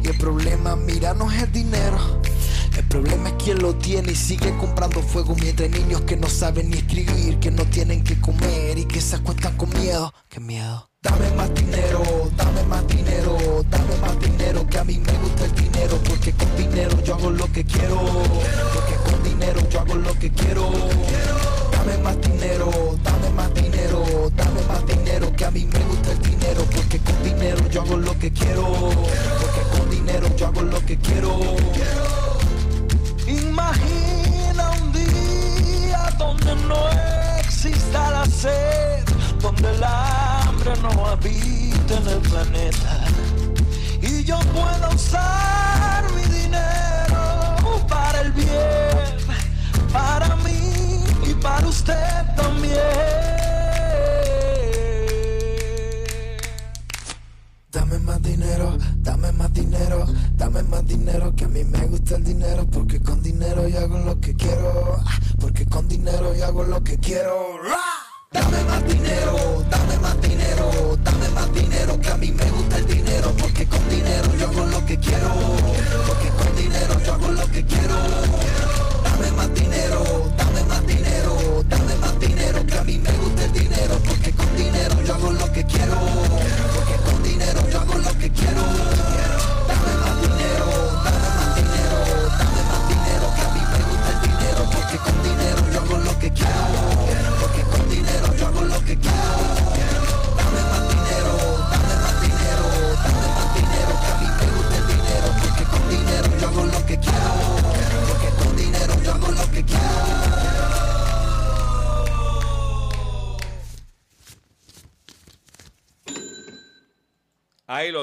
Y 0.01 0.07
el 0.07 0.17
problema, 0.17 0.77
mira, 0.77 1.13
no 1.13 1.29
es 1.29 1.43
el 1.43 1.51
dinero. 1.51 1.97
El 2.76 2.84
problema 2.86 3.30
es 3.30 3.36
quien 3.36 3.59
lo 3.59 3.76
tiene 3.76 4.11
y 4.11 4.15
sigue 4.15 4.55
comprando 4.57 5.01
fuego 5.01 5.36
mientras 5.39 5.69
niños 5.69 6.01
que 6.01 6.17
no 6.17 6.28
saben 6.28 6.71
ni 6.71 6.78
escribir, 6.78 7.39
que 7.39 7.51
no 7.51 7.65
tienen 7.65 8.03
que 8.03 8.19
comer 8.19 8.78
y 8.78 8.86
que 8.86 8.99
se 8.99 9.15
acuestan 9.15 9.55
con 9.57 9.69
miedo. 9.80 10.11
¡Qué 10.28 10.39
miedo! 10.39 10.89
Dame 11.03 11.30
más 11.36 11.53
dinero, 11.53 12.01
dame 12.36 12.63
más 12.63 12.88
dinero, 12.88 13.38
dame 13.69 13.97
más 13.97 14.19
dinero, 14.19 14.65
que 14.67 14.78
a 14.80 14.84
mí 14.86 14.97
me 14.97 15.11
gusta 15.19 15.45
el 15.45 15.55
dinero, 15.55 15.99
porque 16.07 16.32
con 16.32 16.55
dinero 16.55 17.01
yo 17.03 17.15
hago 17.15 17.30
lo 17.30 17.45
que 17.51 17.63
quiero, 17.63 17.97
porque 18.74 19.11
con 19.11 19.24
dinero 19.24 19.69
yo 19.69 19.80
hago 19.82 19.95
lo 19.95 20.13
que 20.13 20.32
quiero. 20.32 20.71
Dame 21.71 21.97
más 21.97 22.21
dinero, 22.21 22.71
dame 23.03 23.30
más 23.32 23.53
dinero, 23.53 24.32
dame 24.36 24.61
más 24.67 24.86
dinero, 24.88 25.36
que 25.36 25.45
a 25.45 25.51
mí 25.51 25.65
me 25.65 25.80
gusta 25.80 26.11
el 26.13 26.21
dinero, 26.21 26.63
porque 26.74 26.99
con 26.99 27.24
dinero 27.24 27.67
yo 27.69 27.82
hago 27.82 27.97
lo 27.97 28.17
que 28.17 28.32
quiero, 28.32 28.63
porque 28.63 29.78
con 29.78 29.89
dinero 29.91 30.28
yo 30.38 30.47
hago 30.47 30.61
lo 30.61 30.80
que 30.86 30.97
quiero. 30.97 32.32
Imagina 33.53 34.71
un 34.81 34.91
día 34.91 36.09
donde 36.17 36.55
no 36.67 36.89
exista 37.37 38.09
la 38.09 38.25
sed, 38.25 39.03
donde 39.39 39.69
el 39.69 39.83
hambre 39.83 40.71
no 40.81 41.05
habite 41.05 41.93
en 41.95 42.07
el 42.07 42.19
planeta. 42.31 43.05
Y 44.01 44.23
yo 44.23 44.39
pueda 44.55 44.89
usar 44.89 46.03
mi 46.15 46.23
dinero 46.23 47.85
para 47.87 48.21
el 48.21 48.31
bien, 48.31 49.17
para 49.91 50.35
mí 50.37 51.03
y 51.29 51.35
para 51.35 51.67
usted 51.67 52.25
también. 52.35 52.73
Dame 57.71 57.99
más 57.99 58.19
dinero, 58.23 58.77
dame 58.97 59.31
más 59.31 59.53
dinero, 59.53 60.07
dame 60.37 60.63
más 60.63 60.87
dinero 60.87 61.35
que 61.35 61.45
a 61.45 61.47
mí 61.47 61.63
me 61.63 61.85
gusta 61.85 62.15
el 62.15 62.23
dinero 62.23 62.65
porque 62.71 62.99
hago 63.84 63.99
lo 63.99 64.19
que 64.21 64.34
quiero, 64.36 64.97
ah, 65.05 65.19
porque 65.39 65.65
con 65.65 65.88
dinero 65.88 66.34
yo 66.34 66.45
hago 66.45 66.63
lo 66.63 66.81
que 66.84 66.97
quiero. 66.97 67.59
Dame 68.31 68.63
más 68.63 68.88
dinero, 68.88 69.63
dame 69.69 69.97
más 69.99 70.21
dinero, 70.21 70.97
dame 71.03 71.29
más 71.29 71.53
dinero, 71.53 71.99
que 71.99 72.09
a 72.09 72.17
mí 72.17 72.31
me 72.31 72.52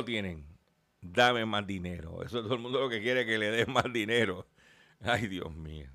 tienen. 0.04 0.46
Dame 1.00 1.46
más 1.46 1.66
dinero. 1.66 2.22
Eso 2.22 2.42
todo 2.42 2.54
el 2.54 2.60
mundo 2.60 2.80
lo 2.80 2.88
que 2.88 3.00
quiere 3.00 3.22
es 3.22 3.26
que 3.26 3.38
le 3.38 3.50
den 3.50 3.72
más 3.72 3.92
dinero. 3.92 4.46
Ay, 5.00 5.28
Dios 5.28 5.54
mío. 5.54 5.88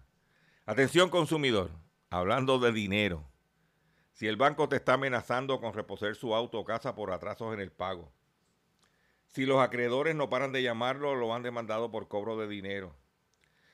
Atención 0.65 1.09
consumidor, 1.09 1.69
hablando 2.09 2.57
de 2.57 2.71
dinero. 2.71 3.29
Si 4.13 4.27
el 4.27 4.35
banco 4.35 4.67
te 4.69 4.77
está 4.77 4.93
amenazando 4.93 5.59
con 5.59 5.73
reposer 5.73 6.15
su 6.15 6.33
auto 6.33 6.59
o 6.59 6.65
casa 6.65 6.95
por 6.95 7.11
atrasos 7.11 7.53
en 7.53 7.59
el 7.59 7.71
pago. 7.71 8.11
Si 9.27 9.45
los 9.45 9.59
acreedores 9.59 10.15
no 10.15 10.29
paran 10.29 10.51
de 10.51 10.63
llamarlo, 10.63 11.15
lo 11.15 11.35
han 11.35 11.43
demandado 11.43 11.91
por 11.91 12.07
cobro 12.07 12.37
de 12.37 12.47
dinero. 12.47 12.95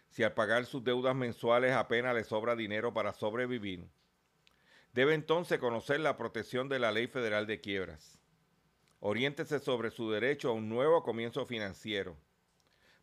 Si 0.10 0.24
al 0.24 0.34
pagar 0.34 0.66
sus 0.66 0.84
deudas 0.84 1.16
mensuales 1.16 1.74
apenas 1.74 2.16
le 2.16 2.24
sobra 2.24 2.56
dinero 2.56 2.94
para 2.94 3.14
sobrevivir. 3.14 3.88
Debe 4.94 5.14
entonces 5.14 5.60
conocer 5.60 6.02
la 6.02 6.18
protección 6.18 6.68
de 6.68 6.80
la 6.80 6.92
Ley 6.92 7.08
Federal 7.08 7.48
de 7.48 7.62
Quiebras. 7.62 8.21
Oriéntese 9.04 9.60
sobre 9.60 9.90
su 9.90 10.12
derecho 10.12 10.50
a 10.50 10.54
un 10.54 10.70
nuevo 10.70 11.02
comienzo 11.02 11.44
financiero. 11.46 12.16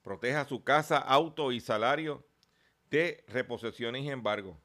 Proteja 0.02 0.44
su 0.44 0.62
casa, 0.62 0.98
auto 0.98 1.50
y 1.50 1.60
salario 1.60 2.24
de 2.88 3.24
reposiciones 3.26 4.04
y 4.04 4.10
embargo. 4.10 4.56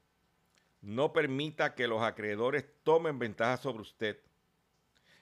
No 0.82 1.12
permita 1.12 1.74
que 1.74 1.88
los 1.88 2.04
acreedores 2.04 2.66
tomen 2.84 3.18
ventaja 3.18 3.58
sobre 3.58 3.82
usted. 3.82 4.20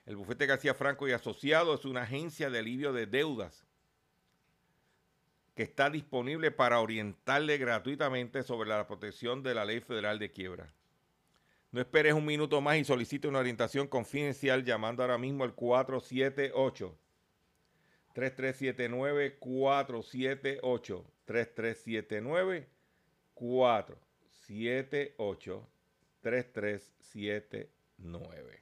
El 0.04 0.16
bufete 0.16 0.44
García 0.44 0.74
Franco 0.74 1.08
y 1.08 1.12
Asociado 1.12 1.74
es 1.74 1.86
una 1.86 2.02
agencia 2.02 2.50
de 2.50 2.58
alivio 2.58 2.92
de 2.92 3.06
deudas 3.06 3.64
que 5.54 5.62
está 5.62 5.88
disponible 5.88 6.50
para 6.50 6.80
orientarle 6.80 7.56
gratuitamente 7.56 8.42
sobre 8.42 8.68
la 8.68 8.86
protección 8.86 9.42
de 9.42 9.54
la 9.54 9.64
Ley 9.64 9.80
Federal 9.80 10.18
de 10.18 10.30
Quiebra. 10.30 10.74
No 11.72 11.80
esperes 11.80 12.12
un 12.12 12.26
minuto 12.26 12.60
más 12.60 12.76
y 12.76 12.84
solicite 12.84 13.28
una 13.28 13.38
orientación 13.38 13.88
confidencial 13.88 14.62
llamando 14.62 15.02
ahora 15.02 15.16
mismo 15.16 15.42
al 15.42 15.54
478 15.54 16.98
3379 18.12 19.38
478 19.38 21.06
3379 21.24 22.68
478 23.34 25.68
3379 26.20 28.61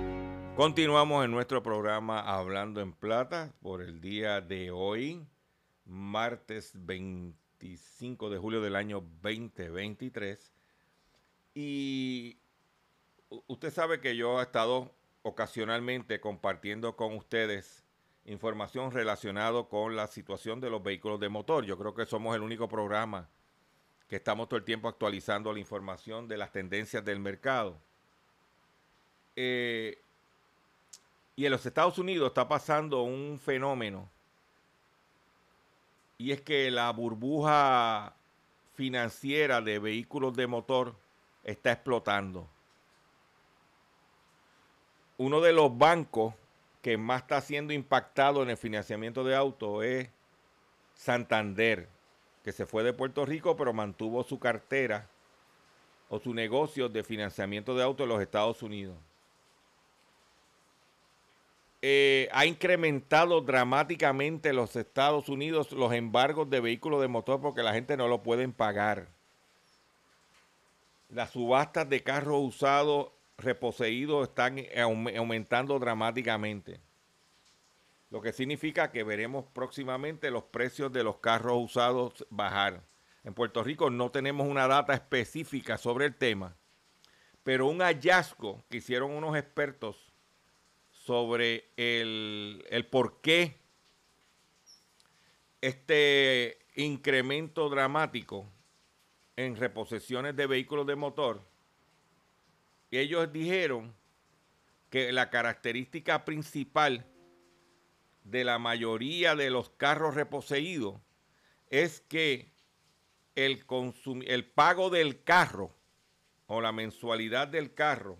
Continuamos 0.61 1.25
en 1.25 1.31
nuestro 1.31 1.63
programa 1.63 2.19
Hablando 2.19 2.81
en 2.81 2.93
Plata 2.93 3.51
por 3.63 3.81
el 3.81 3.99
día 3.99 4.41
de 4.41 4.69
hoy, 4.69 5.25
martes 5.85 6.73
25 6.75 8.29
de 8.29 8.37
julio 8.37 8.61
del 8.61 8.75
año 8.75 9.03
2023. 9.23 10.53
Y 11.55 12.37
usted 13.47 13.73
sabe 13.73 14.01
que 14.01 14.15
yo 14.15 14.39
he 14.39 14.43
estado 14.43 14.93
ocasionalmente 15.23 16.21
compartiendo 16.21 16.95
con 16.95 17.15
ustedes 17.15 17.83
información 18.25 18.91
relacionada 18.91 19.63
con 19.63 19.95
la 19.95 20.05
situación 20.05 20.61
de 20.61 20.69
los 20.69 20.83
vehículos 20.83 21.19
de 21.19 21.29
motor. 21.29 21.65
Yo 21.65 21.75
creo 21.75 21.95
que 21.95 22.05
somos 22.05 22.35
el 22.35 22.43
único 22.43 22.69
programa 22.69 23.27
que 24.07 24.17
estamos 24.17 24.47
todo 24.47 24.59
el 24.59 24.63
tiempo 24.63 24.87
actualizando 24.87 25.51
la 25.53 25.59
información 25.59 26.27
de 26.27 26.37
las 26.37 26.51
tendencias 26.51 27.03
del 27.03 27.19
mercado. 27.19 27.81
Eh, 29.35 29.99
y 31.35 31.45
en 31.45 31.51
los 31.51 31.65
Estados 31.65 31.97
Unidos 31.97 32.27
está 32.27 32.47
pasando 32.47 33.03
un 33.03 33.39
fenómeno. 33.39 34.09
Y 36.17 36.31
es 36.31 36.41
que 36.41 36.69
la 36.69 36.91
burbuja 36.91 38.15
financiera 38.75 39.61
de 39.61 39.79
vehículos 39.79 40.35
de 40.35 40.47
motor 40.47 40.95
está 41.43 41.71
explotando. 41.71 42.47
Uno 45.17 45.41
de 45.41 45.53
los 45.53 45.75
bancos 45.75 46.33
que 46.81 46.97
más 46.97 47.21
está 47.21 47.41
siendo 47.41 47.73
impactado 47.73 48.43
en 48.43 48.49
el 48.49 48.57
financiamiento 48.57 49.23
de 49.23 49.35
autos 49.35 49.83
es 49.83 50.09
Santander, 50.95 51.87
que 52.43 52.51
se 52.51 52.65
fue 52.65 52.83
de 52.83 52.93
Puerto 52.93 53.25
Rico 53.25 53.55
pero 53.55 53.73
mantuvo 53.73 54.23
su 54.23 54.39
cartera 54.39 55.07
o 56.09 56.19
su 56.19 56.33
negocio 56.33 56.89
de 56.89 57.03
financiamiento 57.03 57.75
de 57.75 57.83
autos 57.83 58.03
en 58.03 58.09
los 58.09 58.21
Estados 58.21 58.61
Unidos 58.63 58.97
eh, 61.81 62.29
ha 62.31 62.45
incrementado 62.45 63.41
dramáticamente 63.41 64.49
en 64.49 64.55
los 64.57 64.75
Estados 64.75 65.29
Unidos 65.29 65.71
los 65.71 65.93
embargos 65.93 66.49
de 66.49 66.59
vehículos 66.59 67.01
de 67.01 67.07
motor 67.07 67.41
porque 67.41 67.63
la 67.63 67.73
gente 67.73 67.97
no 67.97 68.07
lo 68.07 68.21
pueden 68.21 68.53
pagar. 68.53 69.07
Las 71.09 71.31
subastas 71.31 71.89
de 71.89 72.03
carros 72.03 72.39
usados 72.39 73.09
reposeídos 73.37 74.29
están 74.29 74.57
aum- 74.57 75.17
aumentando 75.17 75.79
dramáticamente. 75.79 76.79
Lo 78.11 78.21
que 78.21 78.33
significa 78.33 78.91
que 78.91 79.03
veremos 79.03 79.45
próximamente 79.53 80.29
los 80.29 80.43
precios 80.43 80.91
de 80.91 81.03
los 81.03 81.17
carros 81.17 81.57
usados 81.57 82.25
bajar. 82.29 82.81
En 83.23 83.33
Puerto 83.33 83.63
Rico 83.63 83.89
no 83.89 84.11
tenemos 84.11 84.47
una 84.47 84.67
data 84.67 84.93
específica 84.93 85.77
sobre 85.77 86.05
el 86.05 86.15
tema, 86.15 86.55
pero 87.43 87.67
un 87.67 87.79
hallazgo 87.79 88.63
que 88.69 88.77
hicieron 88.77 89.11
unos 89.11 89.37
expertos 89.37 90.10
sobre 91.11 91.65
el, 91.75 92.65
el 92.69 92.85
por 92.85 93.19
qué 93.19 93.57
este 95.59 96.57
incremento 96.77 97.67
dramático 97.67 98.49
en 99.35 99.57
reposesiones 99.57 100.37
de 100.37 100.47
vehículos 100.47 100.87
de 100.87 100.95
motor. 100.95 101.41
Y 102.91 102.97
ellos 102.99 103.29
dijeron 103.33 103.93
que 104.89 105.11
la 105.11 105.29
característica 105.29 106.23
principal 106.23 107.05
de 108.23 108.45
la 108.45 108.57
mayoría 108.57 109.35
de 109.35 109.49
los 109.49 109.69
carros 109.71 110.15
reposeídos 110.15 110.95
es 111.69 111.99
que 111.99 112.53
el, 113.35 113.65
el 114.27 114.45
pago 114.45 114.89
del 114.89 115.25
carro 115.25 115.75
o 116.47 116.61
la 116.61 116.71
mensualidad 116.71 117.49
del 117.49 117.73
carro 117.73 118.17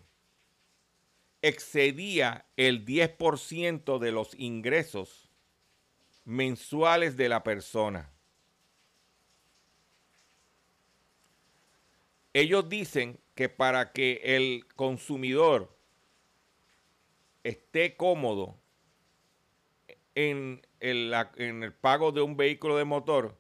excedía 1.42 2.46
el 2.58 2.86
10% 2.86 4.00
de 4.00 4.12
los 4.12 4.36
ingresos 4.38 5.30
mensuales 6.24 7.18
de 7.18 7.30
la 7.30 7.44
persona. 7.44 8.12
Ellos 12.34 12.70
dicen 12.70 13.20
que 13.36 13.50
para 13.50 13.92
que 13.92 14.22
el 14.24 14.66
consumidor 14.76 15.76
esté 17.44 17.96
cómodo 17.98 18.58
en 20.16 20.62
el, 20.80 21.12
la- 21.12 21.32
en 21.36 21.64
el 21.64 21.74
pago 21.74 22.12
de 22.12 22.22
un 22.22 22.38
vehículo 22.38 22.78
de 22.78 22.86
motor, 22.86 23.38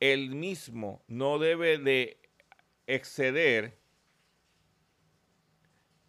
el 0.00 0.30
mismo 0.30 1.02
no 1.06 1.38
debe 1.38 1.78
de 1.78 2.18
exceder 2.86 3.77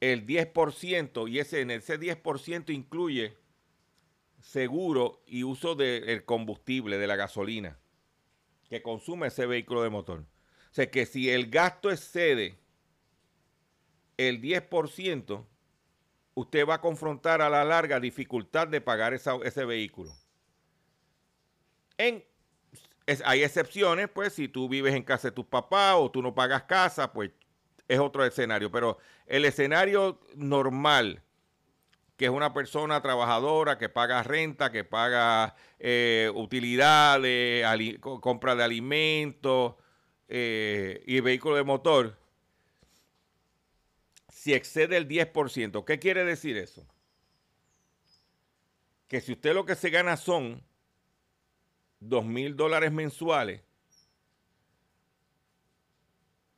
el 0.02 0.26
10% 0.26 1.28
y 1.28 1.40
ese, 1.40 1.62
en 1.62 1.72
ese 1.72 2.00
10% 2.00 2.72
incluye 2.74 3.38
seguro 4.42 5.22
y 5.28 5.44
uso 5.44 5.76
del 5.76 6.24
combustible, 6.26 6.98
de 6.98 7.08
la 7.08 7.16
gasolina 7.16 7.78
que 8.70 8.82
consume 8.82 9.28
ese 9.28 9.46
vehículo 9.46 9.82
de 9.82 9.90
motor. 9.90 10.20
O 10.20 10.74
sea 10.74 10.90
que 10.90 11.06
si 11.06 11.30
el 11.30 11.50
gasto 11.50 11.90
excede 11.92 12.60
el 14.18 14.42
10%, 14.42 15.48
usted 16.36 16.68
va 16.68 16.76
a 16.76 16.82
confrontar 16.82 17.42
a 17.42 17.50
la 17.50 17.64
larga 17.66 18.00
dificultad 18.00 18.68
de 18.68 18.80
pagar 18.80 19.14
esa- 19.14 19.40
ese 19.44 19.66
vehículo. 19.66 20.14
En, 21.98 22.24
hay 23.26 23.44
excepciones, 23.44 24.08
pues 24.10 24.34
si 24.34 24.48
tú 24.48 24.70
vives 24.70 24.94
en 24.94 25.04
casa 25.04 25.30
de 25.30 25.36
tus 25.36 25.46
papás 25.46 25.96
o 25.98 26.12
tú 26.12 26.22
no 26.22 26.36
pagas 26.36 26.64
casa, 26.64 27.12
pues 27.12 27.32
es 27.90 28.00
otro 28.00 28.24
escenario. 28.24 28.72
Pero 28.72 28.98
el 29.26 29.44
escenario 29.44 30.22
normal, 30.36 31.22
que 32.16 32.26
es 32.26 32.32
una 32.32 32.54
persona 32.54 33.02
trabajadora 33.02 33.78
que 33.78 33.90
paga 33.90 34.24
renta, 34.24 34.72
que 34.72 34.86
paga 34.86 35.56
eh, 35.80 36.32
utilidades, 36.34 37.66
compra 38.00 38.56
de 38.56 38.64
alimentos 38.64 39.76
eh, 40.30 41.04
y 41.06 41.20
vehículo 41.20 41.56
de 41.56 41.64
motor, 41.64 42.18
si 44.30 44.54
excede 44.54 44.96
el 44.96 45.08
10%, 45.08 45.84
¿qué 45.84 46.00
quiere 46.00 46.24
decir 46.24 46.56
eso? 46.58 46.86
Que 49.08 49.20
si 49.20 49.34
usted 49.34 49.54
lo 49.54 49.66
que 49.66 49.76
se 49.76 49.90
gana 49.90 50.16
son 50.16 50.64
dos 52.00 52.24
mil 52.24 52.56
dólares 52.56 52.92
mensuales, 52.92 53.62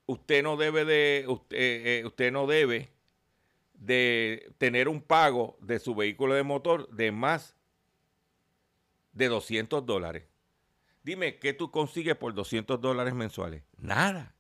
usted 0.05 0.43
no 0.43 0.57
debe 0.57 0.85
de, 0.85 1.25
usted, 1.27 1.57
eh, 1.57 2.05
usted 2.05 2.31
no 2.31 2.47
debe 2.47 2.91
de 3.73 4.53
tener 4.57 4.87
un 4.87 5.01
pago 5.01 5.57
de 5.61 5.79
su 5.79 5.95
vehículo 5.95 6.35
de 6.35 6.43
motor 6.43 6.89
de 6.89 7.11
más 7.11 7.55
de 9.13 9.27
200 9.27 9.85
dólares. 9.85 10.27
Dime, 11.03 11.39
¿qué 11.39 11.53
tú 11.53 11.71
consigues 11.71 12.15
por 12.15 12.33
200 12.33 12.79
dólares 12.79 13.13
mensuales? 13.15 13.63
Nada. 13.77 14.35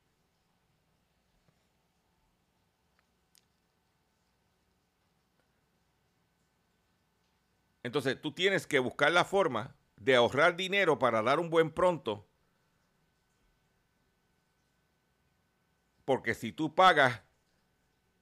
Entonces, 7.83 8.21
tú 8.21 8.31
tienes 8.31 8.67
que 8.67 8.77
buscar 8.79 9.11
la 9.11 9.25
forma 9.25 9.75
de 9.97 10.15
ahorrar 10.15 10.55
dinero 10.55 10.99
para 10.99 11.21
dar 11.23 11.39
un 11.39 11.49
buen 11.49 11.71
pronto. 11.71 12.27
Porque 16.11 16.33
si 16.33 16.51
tú 16.51 16.75
pagas 16.75 17.21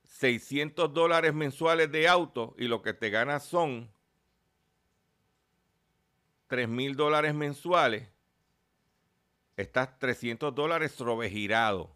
600 0.03 0.93
dólares 0.93 1.33
mensuales 1.33 1.91
de 1.91 2.07
auto 2.07 2.53
y 2.55 2.67
lo 2.67 2.83
que 2.83 2.93
te 2.93 3.09
ganas 3.09 3.43
son 3.43 3.91
3 6.49 6.69
mil 6.69 6.95
dólares 6.95 7.33
mensuales, 7.33 8.07
estás 9.57 9.97
300 9.97 10.53
dólares 10.53 10.91
sobregirado. 10.91 11.95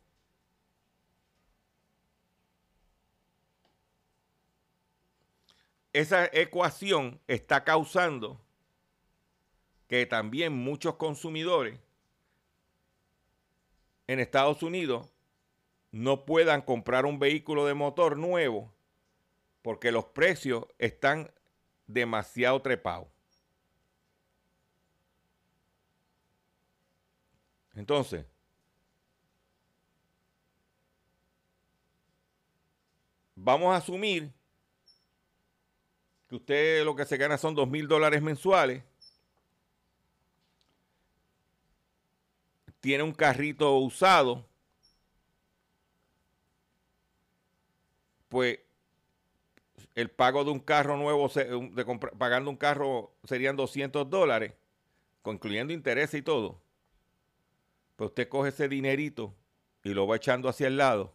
Esa 5.93 6.25
ecuación 6.33 7.21
está 7.27 7.63
causando 7.63 8.41
que 9.87 10.07
también 10.07 10.53
muchos 10.53 10.95
consumidores 10.95 11.79
en 14.07 14.19
Estados 14.19 14.63
Unidos 14.63 15.12
no 15.93 16.25
puedan 16.25 16.63
comprar 16.63 17.05
un 17.05 17.19
vehículo 17.19 17.67
de 17.67 17.75
motor 17.75 18.17
nuevo 18.17 18.73
porque 19.61 19.91
los 19.91 20.05
precios 20.05 20.65
están 20.79 21.31
demasiado 21.85 22.59
trepados. 22.63 23.07
Entonces, 27.75 28.25
vamos 33.35 33.71
a 33.73 33.77
asumir 33.77 34.33
que 36.27 36.35
usted 36.37 36.83
lo 36.83 36.95
que 36.95 37.05
se 37.05 37.17
gana 37.17 37.37
son 37.37 37.53
dos 37.53 37.69
mil 37.69 37.87
dólares 37.87 38.23
mensuales. 38.23 38.83
Tiene 42.79 43.03
un 43.03 43.13
carrito 43.13 43.77
usado. 43.77 44.52
Pues 48.33 48.61
el 49.93 50.09
pago 50.09 50.43
de 50.43 50.49
un 50.49 50.59
carro 50.59 50.97
nuevo, 50.97 51.29
de 51.29 51.99
pagando 52.17 52.49
un 52.49 52.57
carro 52.57 53.13
serían 53.25 53.55
200 53.55 54.09
dólares, 54.09 54.53
incluyendo 55.23 55.71
intereses 55.71 56.19
y 56.19 56.23
todo. 56.23 56.59
Pues 57.95 58.07
usted 58.07 58.27
coge 58.27 58.49
ese 58.49 58.67
dinerito 58.67 59.35
y 59.83 59.93
lo 59.93 60.07
va 60.07 60.15
echando 60.15 60.49
hacia 60.49 60.65
el 60.65 60.77
lado 60.77 61.13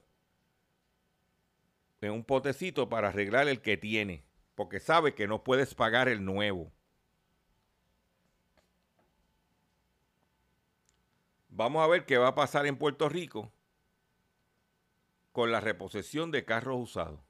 en 2.03 2.13
un 2.13 2.23
potecito 2.23 2.89
para 2.89 3.09
arreglar 3.09 3.49
el 3.49 3.63
que 3.63 3.77
tiene, 3.77 4.23
porque 4.55 4.79
sabe 4.79 5.17
que 5.17 5.27
no 5.27 5.43
puedes 5.43 5.75
pagar 5.75 6.09
el 6.09 6.25
nuevo. 6.25 6.71
Vamos 11.49 11.83
a 11.83 11.89
ver 11.89 12.07
qué 12.07 12.17
va 12.17 12.29
a 12.29 12.35
pasar 12.37 12.65
en 12.67 12.77
Puerto 12.77 13.09
Rico 13.09 13.51
con 15.39 15.53
la 15.53 15.61
reposición 15.61 16.33
de 16.33 16.45
carros 16.45 16.81
usados, 16.81 17.21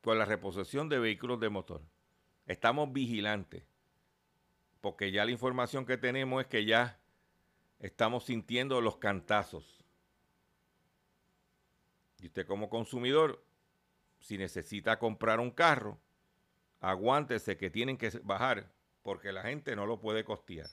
con 0.00 0.16
la 0.16 0.24
reposición 0.24 0.88
de 0.88 1.00
vehículos 1.00 1.40
de 1.40 1.48
motor. 1.48 1.82
Estamos 2.46 2.92
vigilantes, 2.92 3.64
porque 4.80 5.10
ya 5.10 5.24
la 5.24 5.32
información 5.32 5.86
que 5.86 5.96
tenemos 5.96 6.42
es 6.42 6.46
que 6.46 6.64
ya 6.66 7.00
estamos 7.80 8.26
sintiendo 8.26 8.80
los 8.80 8.98
cantazos. 8.98 9.84
Y 12.20 12.26
usted 12.26 12.46
como 12.46 12.70
consumidor, 12.70 13.44
si 14.20 14.38
necesita 14.38 15.00
comprar 15.00 15.40
un 15.40 15.50
carro, 15.50 15.98
aguántese 16.78 17.56
que 17.56 17.70
tienen 17.70 17.96
que 17.96 18.10
bajar, 18.22 18.70
porque 19.02 19.32
la 19.32 19.42
gente 19.42 19.74
no 19.74 19.84
lo 19.84 19.98
puede 19.98 20.22
costear. 20.22 20.70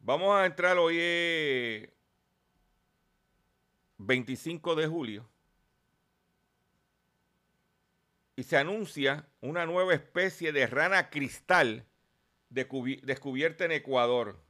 Vamos 0.00 0.34
a 0.34 0.46
entrar 0.46 0.78
hoy 0.78 0.96
es 0.98 1.88
25 3.98 4.74
de 4.74 4.86
julio 4.86 5.28
y 8.34 8.42
se 8.44 8.56
anuncia 8.56 9.28
una 9.42 9.66
nueva 9.66 9.92
especie 9.92 10.52
de 10.52 10.66
rana 10.66 11.10
cristal 11.10 11.84
descubi- 12.48 13.00
descubierta 13.02 13.66
en 13.66 13.72
Ecuador. 13.72 14.40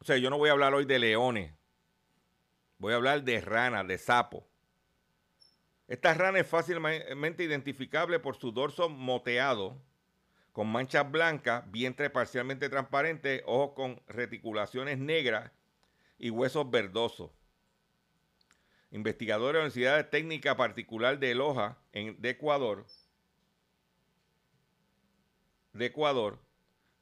O 0.00 0.04
sea, 0.04 0.18
yo 0.18 0.28
no 0.28 0.36
voy 0.36 0.50
a 0.50 0.52
hablar 0.52 0.74
hoy 0.74 0.84
de 0.84 0.98
leones, 0.98 1.54
voy 2.76 2.92
a 2.92 2.96
hablar 2.96 3.22
de 3.24 3.40
rana, 3.40 3.82
de 3.82 3.96
sapo. 3.96 4.46
Esta 5.88 6.12
rana 6.12 6.38
es 6.40 6.46
fácilmente 6.46 7.42
identificable 7.44 8.18
por 8.18 8.36
su 8.36 8.52
dorso 8.52 8.90
moteado, 8.90 9.80
con 10.58 10.66
manchas 10.66 11.08
blancas, 11.08 11.70
vientre 11.70 12.10
parcialmente 12.10 12.68
transparente, 12.68 13.44
ojos 13.46 13.76
con 13.76 14.02
reticulaciones 14.08 14.98
negras 14.98 15.52
y 16.18 16.30
huesos 16.30 16.68
verdosos. 16.68 17.30
Investigadores 18.90 19.52
de 19.52 19.58
la 19.60 19.66
Universidad 19.66 20.10
Técnica 20.10 20.56
Particular 20.56 21.20
de 21.20 21.36
Loja, 21.36 21.78
en, 21.92 22.20
de 22.20 22.30
Ecuador, 22.30 22.86
de 25.74 25.86
Ecuador, 25.86 26.40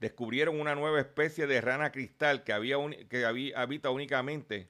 descubrieron 0.00 0.60
una 0.60 0.74
nueva 0.74 1.00
especie 1.00 1.46
de 1.46 1.62
rana 1.62 1.92
cristal 1.92 2.44
que, 2.44 2.52
había 2.52 2.76
que 3.08 3.24
había- 3.24 3.58
habita 3.58 3.88
únicamente 3.88 4.68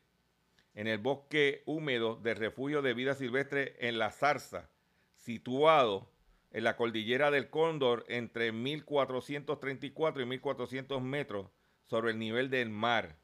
en 0.74 0.86
el 0.86 0.98
bosque 0.98 1.64
húmedo 1.66 2.14
del 2.14 2.36
refugio 2.36 2.82
de 2.82 2.94
vida 2.94 3.16
silvestre 3.16 3.74
en 3.80 3.98
La 3.98 4.12
Zarza, 4.12 4.70
situado 5.16 6.08
en 6.50 6.64
la 6.64 6.76
cordillera 6.76 7.30
del 7.30 7.50
Cóndor 7.50 8.04
entre 8.08 8.52
1434 8.52 10.22
y 10.22 10.26
1400 10.26 11.02
metros 11.02 11.50
sobre 11.84 12.12
el 12.12 12.18
nivel 12.18 12.50
del 12.50 12.70
mar. 12.70 13.18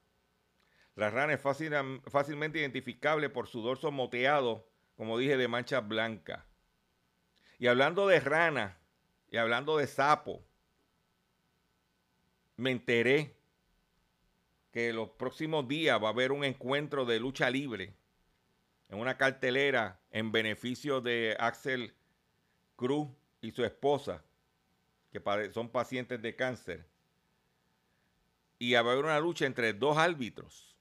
La 0.94 1.10
rana 1.10 1.32
es 1.34 1.40
fácil- 1.40 2.02
fácilmente 2.10 2.58
identificable 2.58 3.30
por 3.30 3.48
su 3.48 3.62
dorso 3.62 3.90
moteado, 3.90 4.68
como 4.96 5.18
dije, 5.18 5.36
de 5.36 5.48
manchas 5.48 5.86
blancas. 5.86 6.44
Y 7.58 7.66
hablando 7.68 8.06
de 8.06 8.20
rana 8.20 8.78
y 9.30 9.38
hablando 9.38 9.76
de 9.78 9.86
sapo, 9.86 10.44
me 12.56 12.70
enteré 12.70 13.36
que 14.70 14.92
los 14.92 15.10
próximos 15.10 15.66
días 15.68 16.02
va 16.02 16.08
a 16.08 16.12
haber 16.12 16.32
un 16.32 16.44
encuentro 16.44 17.04
de 17.04 17.20
lucha 17.20 17.50
libre 17.50 17.94
en 18.88 18.98
una 18.98 19.16
cartelera 19.16 20.00
en 20.10 20.32
beneficio 20.32 21.00
de 21.00 21.36
Axel 21.38 21.94
Cruz 22.76 23.08
y 23.40 23.50
su 23.50 23.64
esposa, 23.64 24.22
que 25.10 25.20
son 25.52 25.68
pacientes 25.68 26.20
de 26.22 26.34
cáncer, 26.34 26.86
y 28.58 28.72
va 28.74 28.78
a 28.78 28.82
haber 28.82 29.04
una 29.04 29.20
lucha 29.20 29.46
entre 29.46 29.72
dos 29.72 29.96
árbitros. 29.96 30.76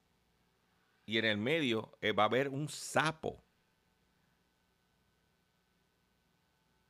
Y 1.04 1.18
en 1.18 1.24
el 1.24 1.36
medio 1.36 1.96
eh, 2.00 2.12
va 2.12 2.22
a 2.22 2.26
haber 2.26 2.48
un 2.48 2.68
sapo 2.68 3.42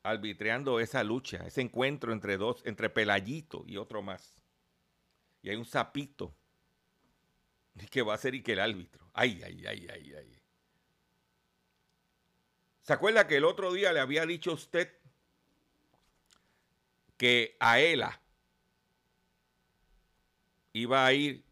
arbitreando 0.02 0.80
esa 0.80 1.02
lucha, 1.02 1.46
ese 1.46 1.62
encuentro 1.62 2.12
entre 2.12 2.36
dos, 2.36 2.62
entre 2.66 2.90
Pelayito 2.90 3.64
y 3.66 3.76
otro 3.78 4.02
más. 4.02 4.38
Y 5.42 5.50
hay 5.50 5.56
un 5.56 5.64
sapito 5.64 6.34
que 7.90 8.02
va 8.02 8.14
a 8.14 8.18
ser 8.18 8.34
y 8.34 8.42
que 8.42 8.52
el 8.52 8.60
árbitro. 8.60 9.08
Ay, 9.12 9.40
ay, 9.44 9.64
ay, 9.66 9.86
ay, 9.90 10.12
ay. 10.14 10.41
¿Se 12.82 12.92
acuerda 12.92 13.26
que 13.26 13.36
el 13.36 13.44
otro 13.44 13.72
día 13.72 13.92
le 13.92 14.00
había 14.00 14.26
dicho 14.26 14.50
a 14.50 14.54
usted 14.54 14.92
que 17.16 17.56
Aela 17.60 18.20
iba 20.72 21.06
a 21.06 21.12
ir 21.12 21.44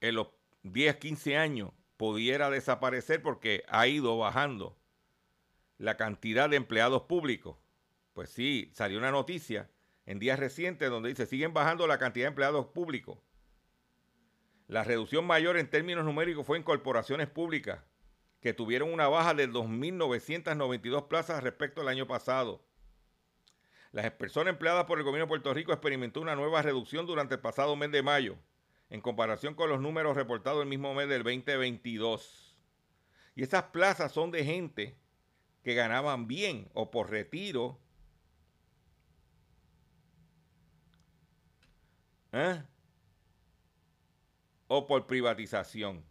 en 0.00 0.14
los 0.14 0.28
10, 0.62 0.96
15 0.96 1.36
años, 1.36 1.70
pudiera 1.96 2.50
desaparecer 2.50 3.22
porque 3.22 3.64
ha 3.68 3.86
ido 3.86 4.18
bajando 4.18 4.76
la 5.78 5.96
cantidad 5.96 6.50
de 6.50 6.56
empleados 6.56 7.02
públicos. 7.02 7.56
Pues 8.12 8.30
sí, 8.30 8.70
salió 8.74 8.98
una 8.98 9.10
noticia 9.10 9.70
en 10.04 10.18
días 10.18 10.38
recientes 10.38 10.90
donde 10.90 11.08
dice, 11.10 11.26
siguen 11.26 11.54
bajando 11.54 11.86
la 11.86 11.98
cantidad 11.98 12.26
de 12.26 12.30
empleados 12.30 12.66
públicos. 12.66 13.18
La 14.68 14.84
reducción 14.84 15.24
mayor 15.24 15.56
en 15.56 15.70
términos 15.70 16.04
numéricos 16.04 16.46
fue 16.46 16.56
en 16.58 16.62
corporaciones 16.62 17.28
públicas, 17.28 17.80
que 18.46 18.54
tuvieron 18.54 18.92
una 18.92 19.08
baja 19.08 19.34
de 19.34 19.50
2.992 19.50 21.08
plazas 21.08 21.42
respecto 21.42 21.80
al 21.80 21.88
año 21.88 22.06
pasado. 22.06 22.64
Las 23.90 24.08
personas 24.12 24.52
empleadas 24.52 24.84
por 24.84 24.98
el 24.98 25.04
gobierno 25.04 25.24
de 25.24 25.30
Puerto 25.30 25.52
Rico 25.52 25.72
experimentó 25.72 26.20
una 26.20 26.36
nueva 26.36 26.62
reducción 26.62 27.06
durante 27.06 27.34
el 27.34 27.40
pasado 27.40 27.74
mes 27.74 27.90
de 27.90 28.04
mayo, 28.04 28.38
en 28.88 29.00
comparación 29.00 29.56
con 29.56 29.68
los 29.68 29.80
números 29.80 30.14
reportados 30.14 30.62
el 30.62 30.68
mismo 30.68 30.94
mes 30.94 31.08
del 31.08 31.24
2022. 31.24 32.56
Y 33.34 33.42
esas 33.42 33.64
plazas 33.64 34.12
son 34.12 34.30
de 34.30 34.44
gente 34.44 34.96
que 35.64 35.74
ganaban 35.74 36.28
bien 36.28 36.70
o 36.72 36.88
por 36.92 37.10
retiro. 37.10 37.80
¿eh? 42.30 42.62
O 44.68 44.86
por 44.86 45.08
privatización. 45.08 46.04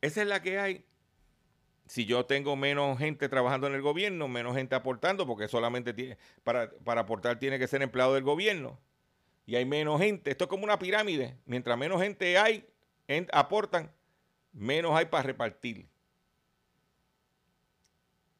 Esa 0.00 0.22
es 0.22 0.28
la 0.28 0.42
que 0.42 0.58
hay 0.58 0.84
si 1.90 2.06
yo 2.06 2.24
tengo 2.24 2.54
menos 2.54 2.98
gente 2.98 3.28
trabajando 3.28 3.66
en 3.66 3.74
el 3.74 3.82
gobierno, 3.82 4.28
menos 4.28 4.54
gente 4.54 4.76
aportando, 4.76 5.26
porque 5.26 5.48
solamente 5.48 5.92
tiene, 5.92 6.18
para, 6.44 6.70
aportar 7.00 7.40
tiene 7.40 7.58
que 7.58 7.66
ser 7.66 7.82
empleado 7.82 8.14
del 8.14 8.22
gobierno, 8.22 8.78
y 9.44 9.56
hay 9.56 9.64
menos 9.64 10.00
gente, 10.00 10.30
esto 10.30 10.44
es 10.44 10.48
como 10.48 10.62
una 10.62 10.78
pirámide, 10.78 11.36
mientras 11.46 11.76
menos 11.76 12.00
gente 12.00 12.38
hay, 12.38 12.64
aportan, 13.32 13.90
menos 14.52 14.92
hay 14.94 15.06
para 15.06 15.24
repartir. 15.24 15.88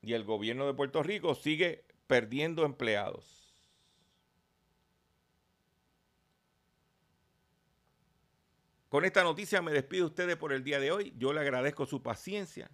Y 0.00 0.12
el 0.12 0.22
gobierno 0.22 0.68
de 0.68 0.74
Puerto 0.74 1.02
Rico 1.02 1.34
sigue 1.34 1.82
perdiendo 2.06 2.64
empleados. 2.64 3.39
Con 8.90 9.04
esta 9.04 9.22
noticia 9.22 9.62
me 9.62 9.70
despido 9.70 10.06
de 10.06 10.08
ustedes 10.08 10.36
por 10.36 10.52
el 10.52 10.64
día 10.64 10.80
de 10.80 10.90
hoy. 10.90 11.14
Yo 11.16 11.32
le 11.32 11.38
agradezco 11.38 11.86
su 11.86 12.02
paciencia. 12.02 12.72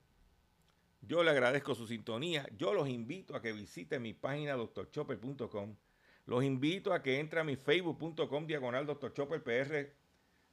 Yo 1.02 1.22
le 1.22 1.30
agradezco 1.30 1.74
su 1.74 1.86
sintonía. 1.86 2.48
Yo 2.56 2.72
los 2.72 2.88
invito 2.88 3.36
a 3.36 3.42
que 3.42 3.52
visiten 3.52 4.00
mi 4.00 4.14
página 4.14 4.54
doctorchopper.com. 4.54 5.76
Los 6.24 6.42
invito 6.42 6.94
a 6.94 7.02
que 7.02 7.20
entren 7.20 7.42
a 7.42 7.44
mi 7.44 7.56
facebook.com 7.56 8.46
diagonal 8.46 8.86
doctorchopperpr, 8.86 9.92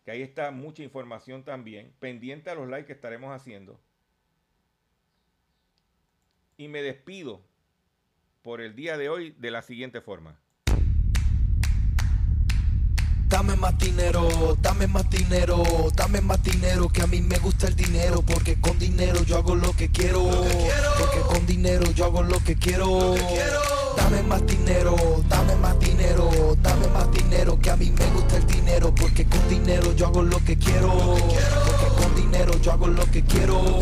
que 0.03 0.11
ahí 0.11 0.21
está 0.21 0.51
mucha 0.51 0.83
información 0.83 1.45
también. 1.45 1.95
Pendiente 1.97 2.49
a 2.49 2.55
los 2.55 2.67
likes 2.67 2.87
que 2.87 2.93
estaremos 2.93 3.33
haciendo. 3.33 3.79
Y 6.57 6.67
me 6.67 6.81
despido 6.81 7.41
por 8.41 8.59
el 8.59 8.75
día 8.75 8.97
de 8.97 9.07
hoy 9.07 9.31
de 9.39 9.49
la 9.49 9.61
siguiente 9.61 10.01
forma. 10.01 10.42
Dame 13.33 13.55
más 13.55 13.75
dinero, 13.79 14.55
dame 14.61 14.85
más 14.85 15.09
dinero, 15.09 15.63
dame 15.95 16.21
más 16.21 16.43
dinero, 16.43 16.87
que 16.87 17.01
a 17.01 17.07
mí 17.07 17.19
me 17.19 17.39
gusta 17.39 17.65
el 17.65 17.75
dinero, 17.75 18.21
porque 18.21 18.61
con 18.61 18.77
dinero 18.77 19.23
yo 19.23 19.37
hago 19.37 19.55
lo 19.55 19.73
que 19.75 19.89
quiero, 19.89 20.23
porque 20.99 21.19
con 21.27 21.43
dinero 21.47 21.91
yo 21.93 22.05
hago 22.05 22.21
lo 22.21 22.37
que 22.43 22.55
quiero. 22.55 23.15
Dame 23.97 24.21
más 24.21 24.45
dinero, 24.45 24.95
dame 25.27 25.55
más 25.55 25.79
dinero, 25.79 26.29
dame 26.61 26.87
más 26.89 27.11
dinero, 27.11 27.57
que 27.59 27.71
a 27.71 27.75
mí 27.75 27.89
me 27.89 28.05
gusta 28.11 28.37
el 28.37 28.45
dinero, 28.45 28.93
porque 28.93 29.25
con 29.25 29.49
dinero 29.49 29.93
yo 29.93 30.05
hago 30.05 30.21
lo 30.21 30.37
que 30.45 30.55
quiero, 30.55 30.89
porque 30.93 32.03
con 32.03 32.15
dinero 32.15 32.53
yo 32.61 32.71
hago 32.71 32.85
lo 32.85 33.03
que 33.09 33.23
quiero. 33.23 33.79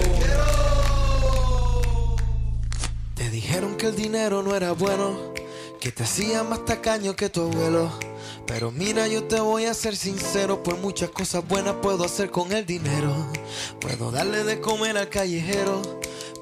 Te 3.15 3.29
dijeron 3.29 3.75
que 3.75 3.87
el 3.87 3.97
dinero 3.97 4.43
no 4.43 4.55
era 4.55 4.71
bueno, 4.71 5.33
que 5.81 5.91
te 5.91 6.03
hacía 6.03 6.41
más 6.43 6.63
tacaño 6.63 7.17
que 7.17 7.29
tu 7.29 7.41
abuelo. 7.41 8.10
Pero 8.53 8.69
mira, 8.69 9.07
yo 9.07 9.23
te 9.23 9.39
voy 9.39 9.63
a 9.63 9.73
ser 9.73 9.95
sincero, 9.95 10.61
por 10.61 10.77
muchas 10.77 11.09
cosas 11.09 11.47
buenas 11.47 11.75
puedo 11.81 12.03
hacer 12.03 12.29
con 12.29 12.51
el 12.51 12.65
dinero. 12.65 13.15
Puedo 13.79 14.11
darle 14.11 14.43
de 14.43 14.59
comer 14.59 14.97
al 14.97 15.07
callejero. 15.07 15.81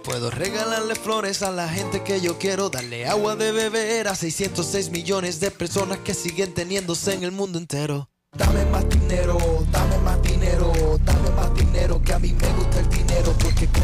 Puedo 0.04 0.32
regalarle 0.32 0.96
flores 0.96 1.44
a 1.44 1.52
la 1.52 1.70
gente 1.70 2.02
que 2.04 2.20
yo 2.20 2.40
quiero, 2.40 2.72
darle 2.72 3.08
agua 3.08 3.36
de 3.36 3.52
beber 3.52 4.08
a 4.08 4.16
606 4.16 4.90
millones 4.90 5.40
de 5.40 5.52
personas 5.52 6.00
que 6.00 6.16
siguen 6.16 6.52
teniéndose 6.52 7.14
en 7.14 7.24
el 7.24 7.32
mundo 7.32 7.60
entero. 7.60 8.10
Dame 8.36 8.66
más 8.66 8.90
dinero, 8.90 9.38
dame 9.72 10.00
más 10.00 10.20
dinero, 10.24 10.74
dame 11.06 11.30
más 11.36 11.54
dinero, 11.54 12.02
que 12.02 12.14
a 12.14 12.18
mí 12.18 12.34
me 12.34 12.48
gusta 12.54 12.80
el 12.80 12.90
dinero, 12.90 13.36
porque 13.40 13.68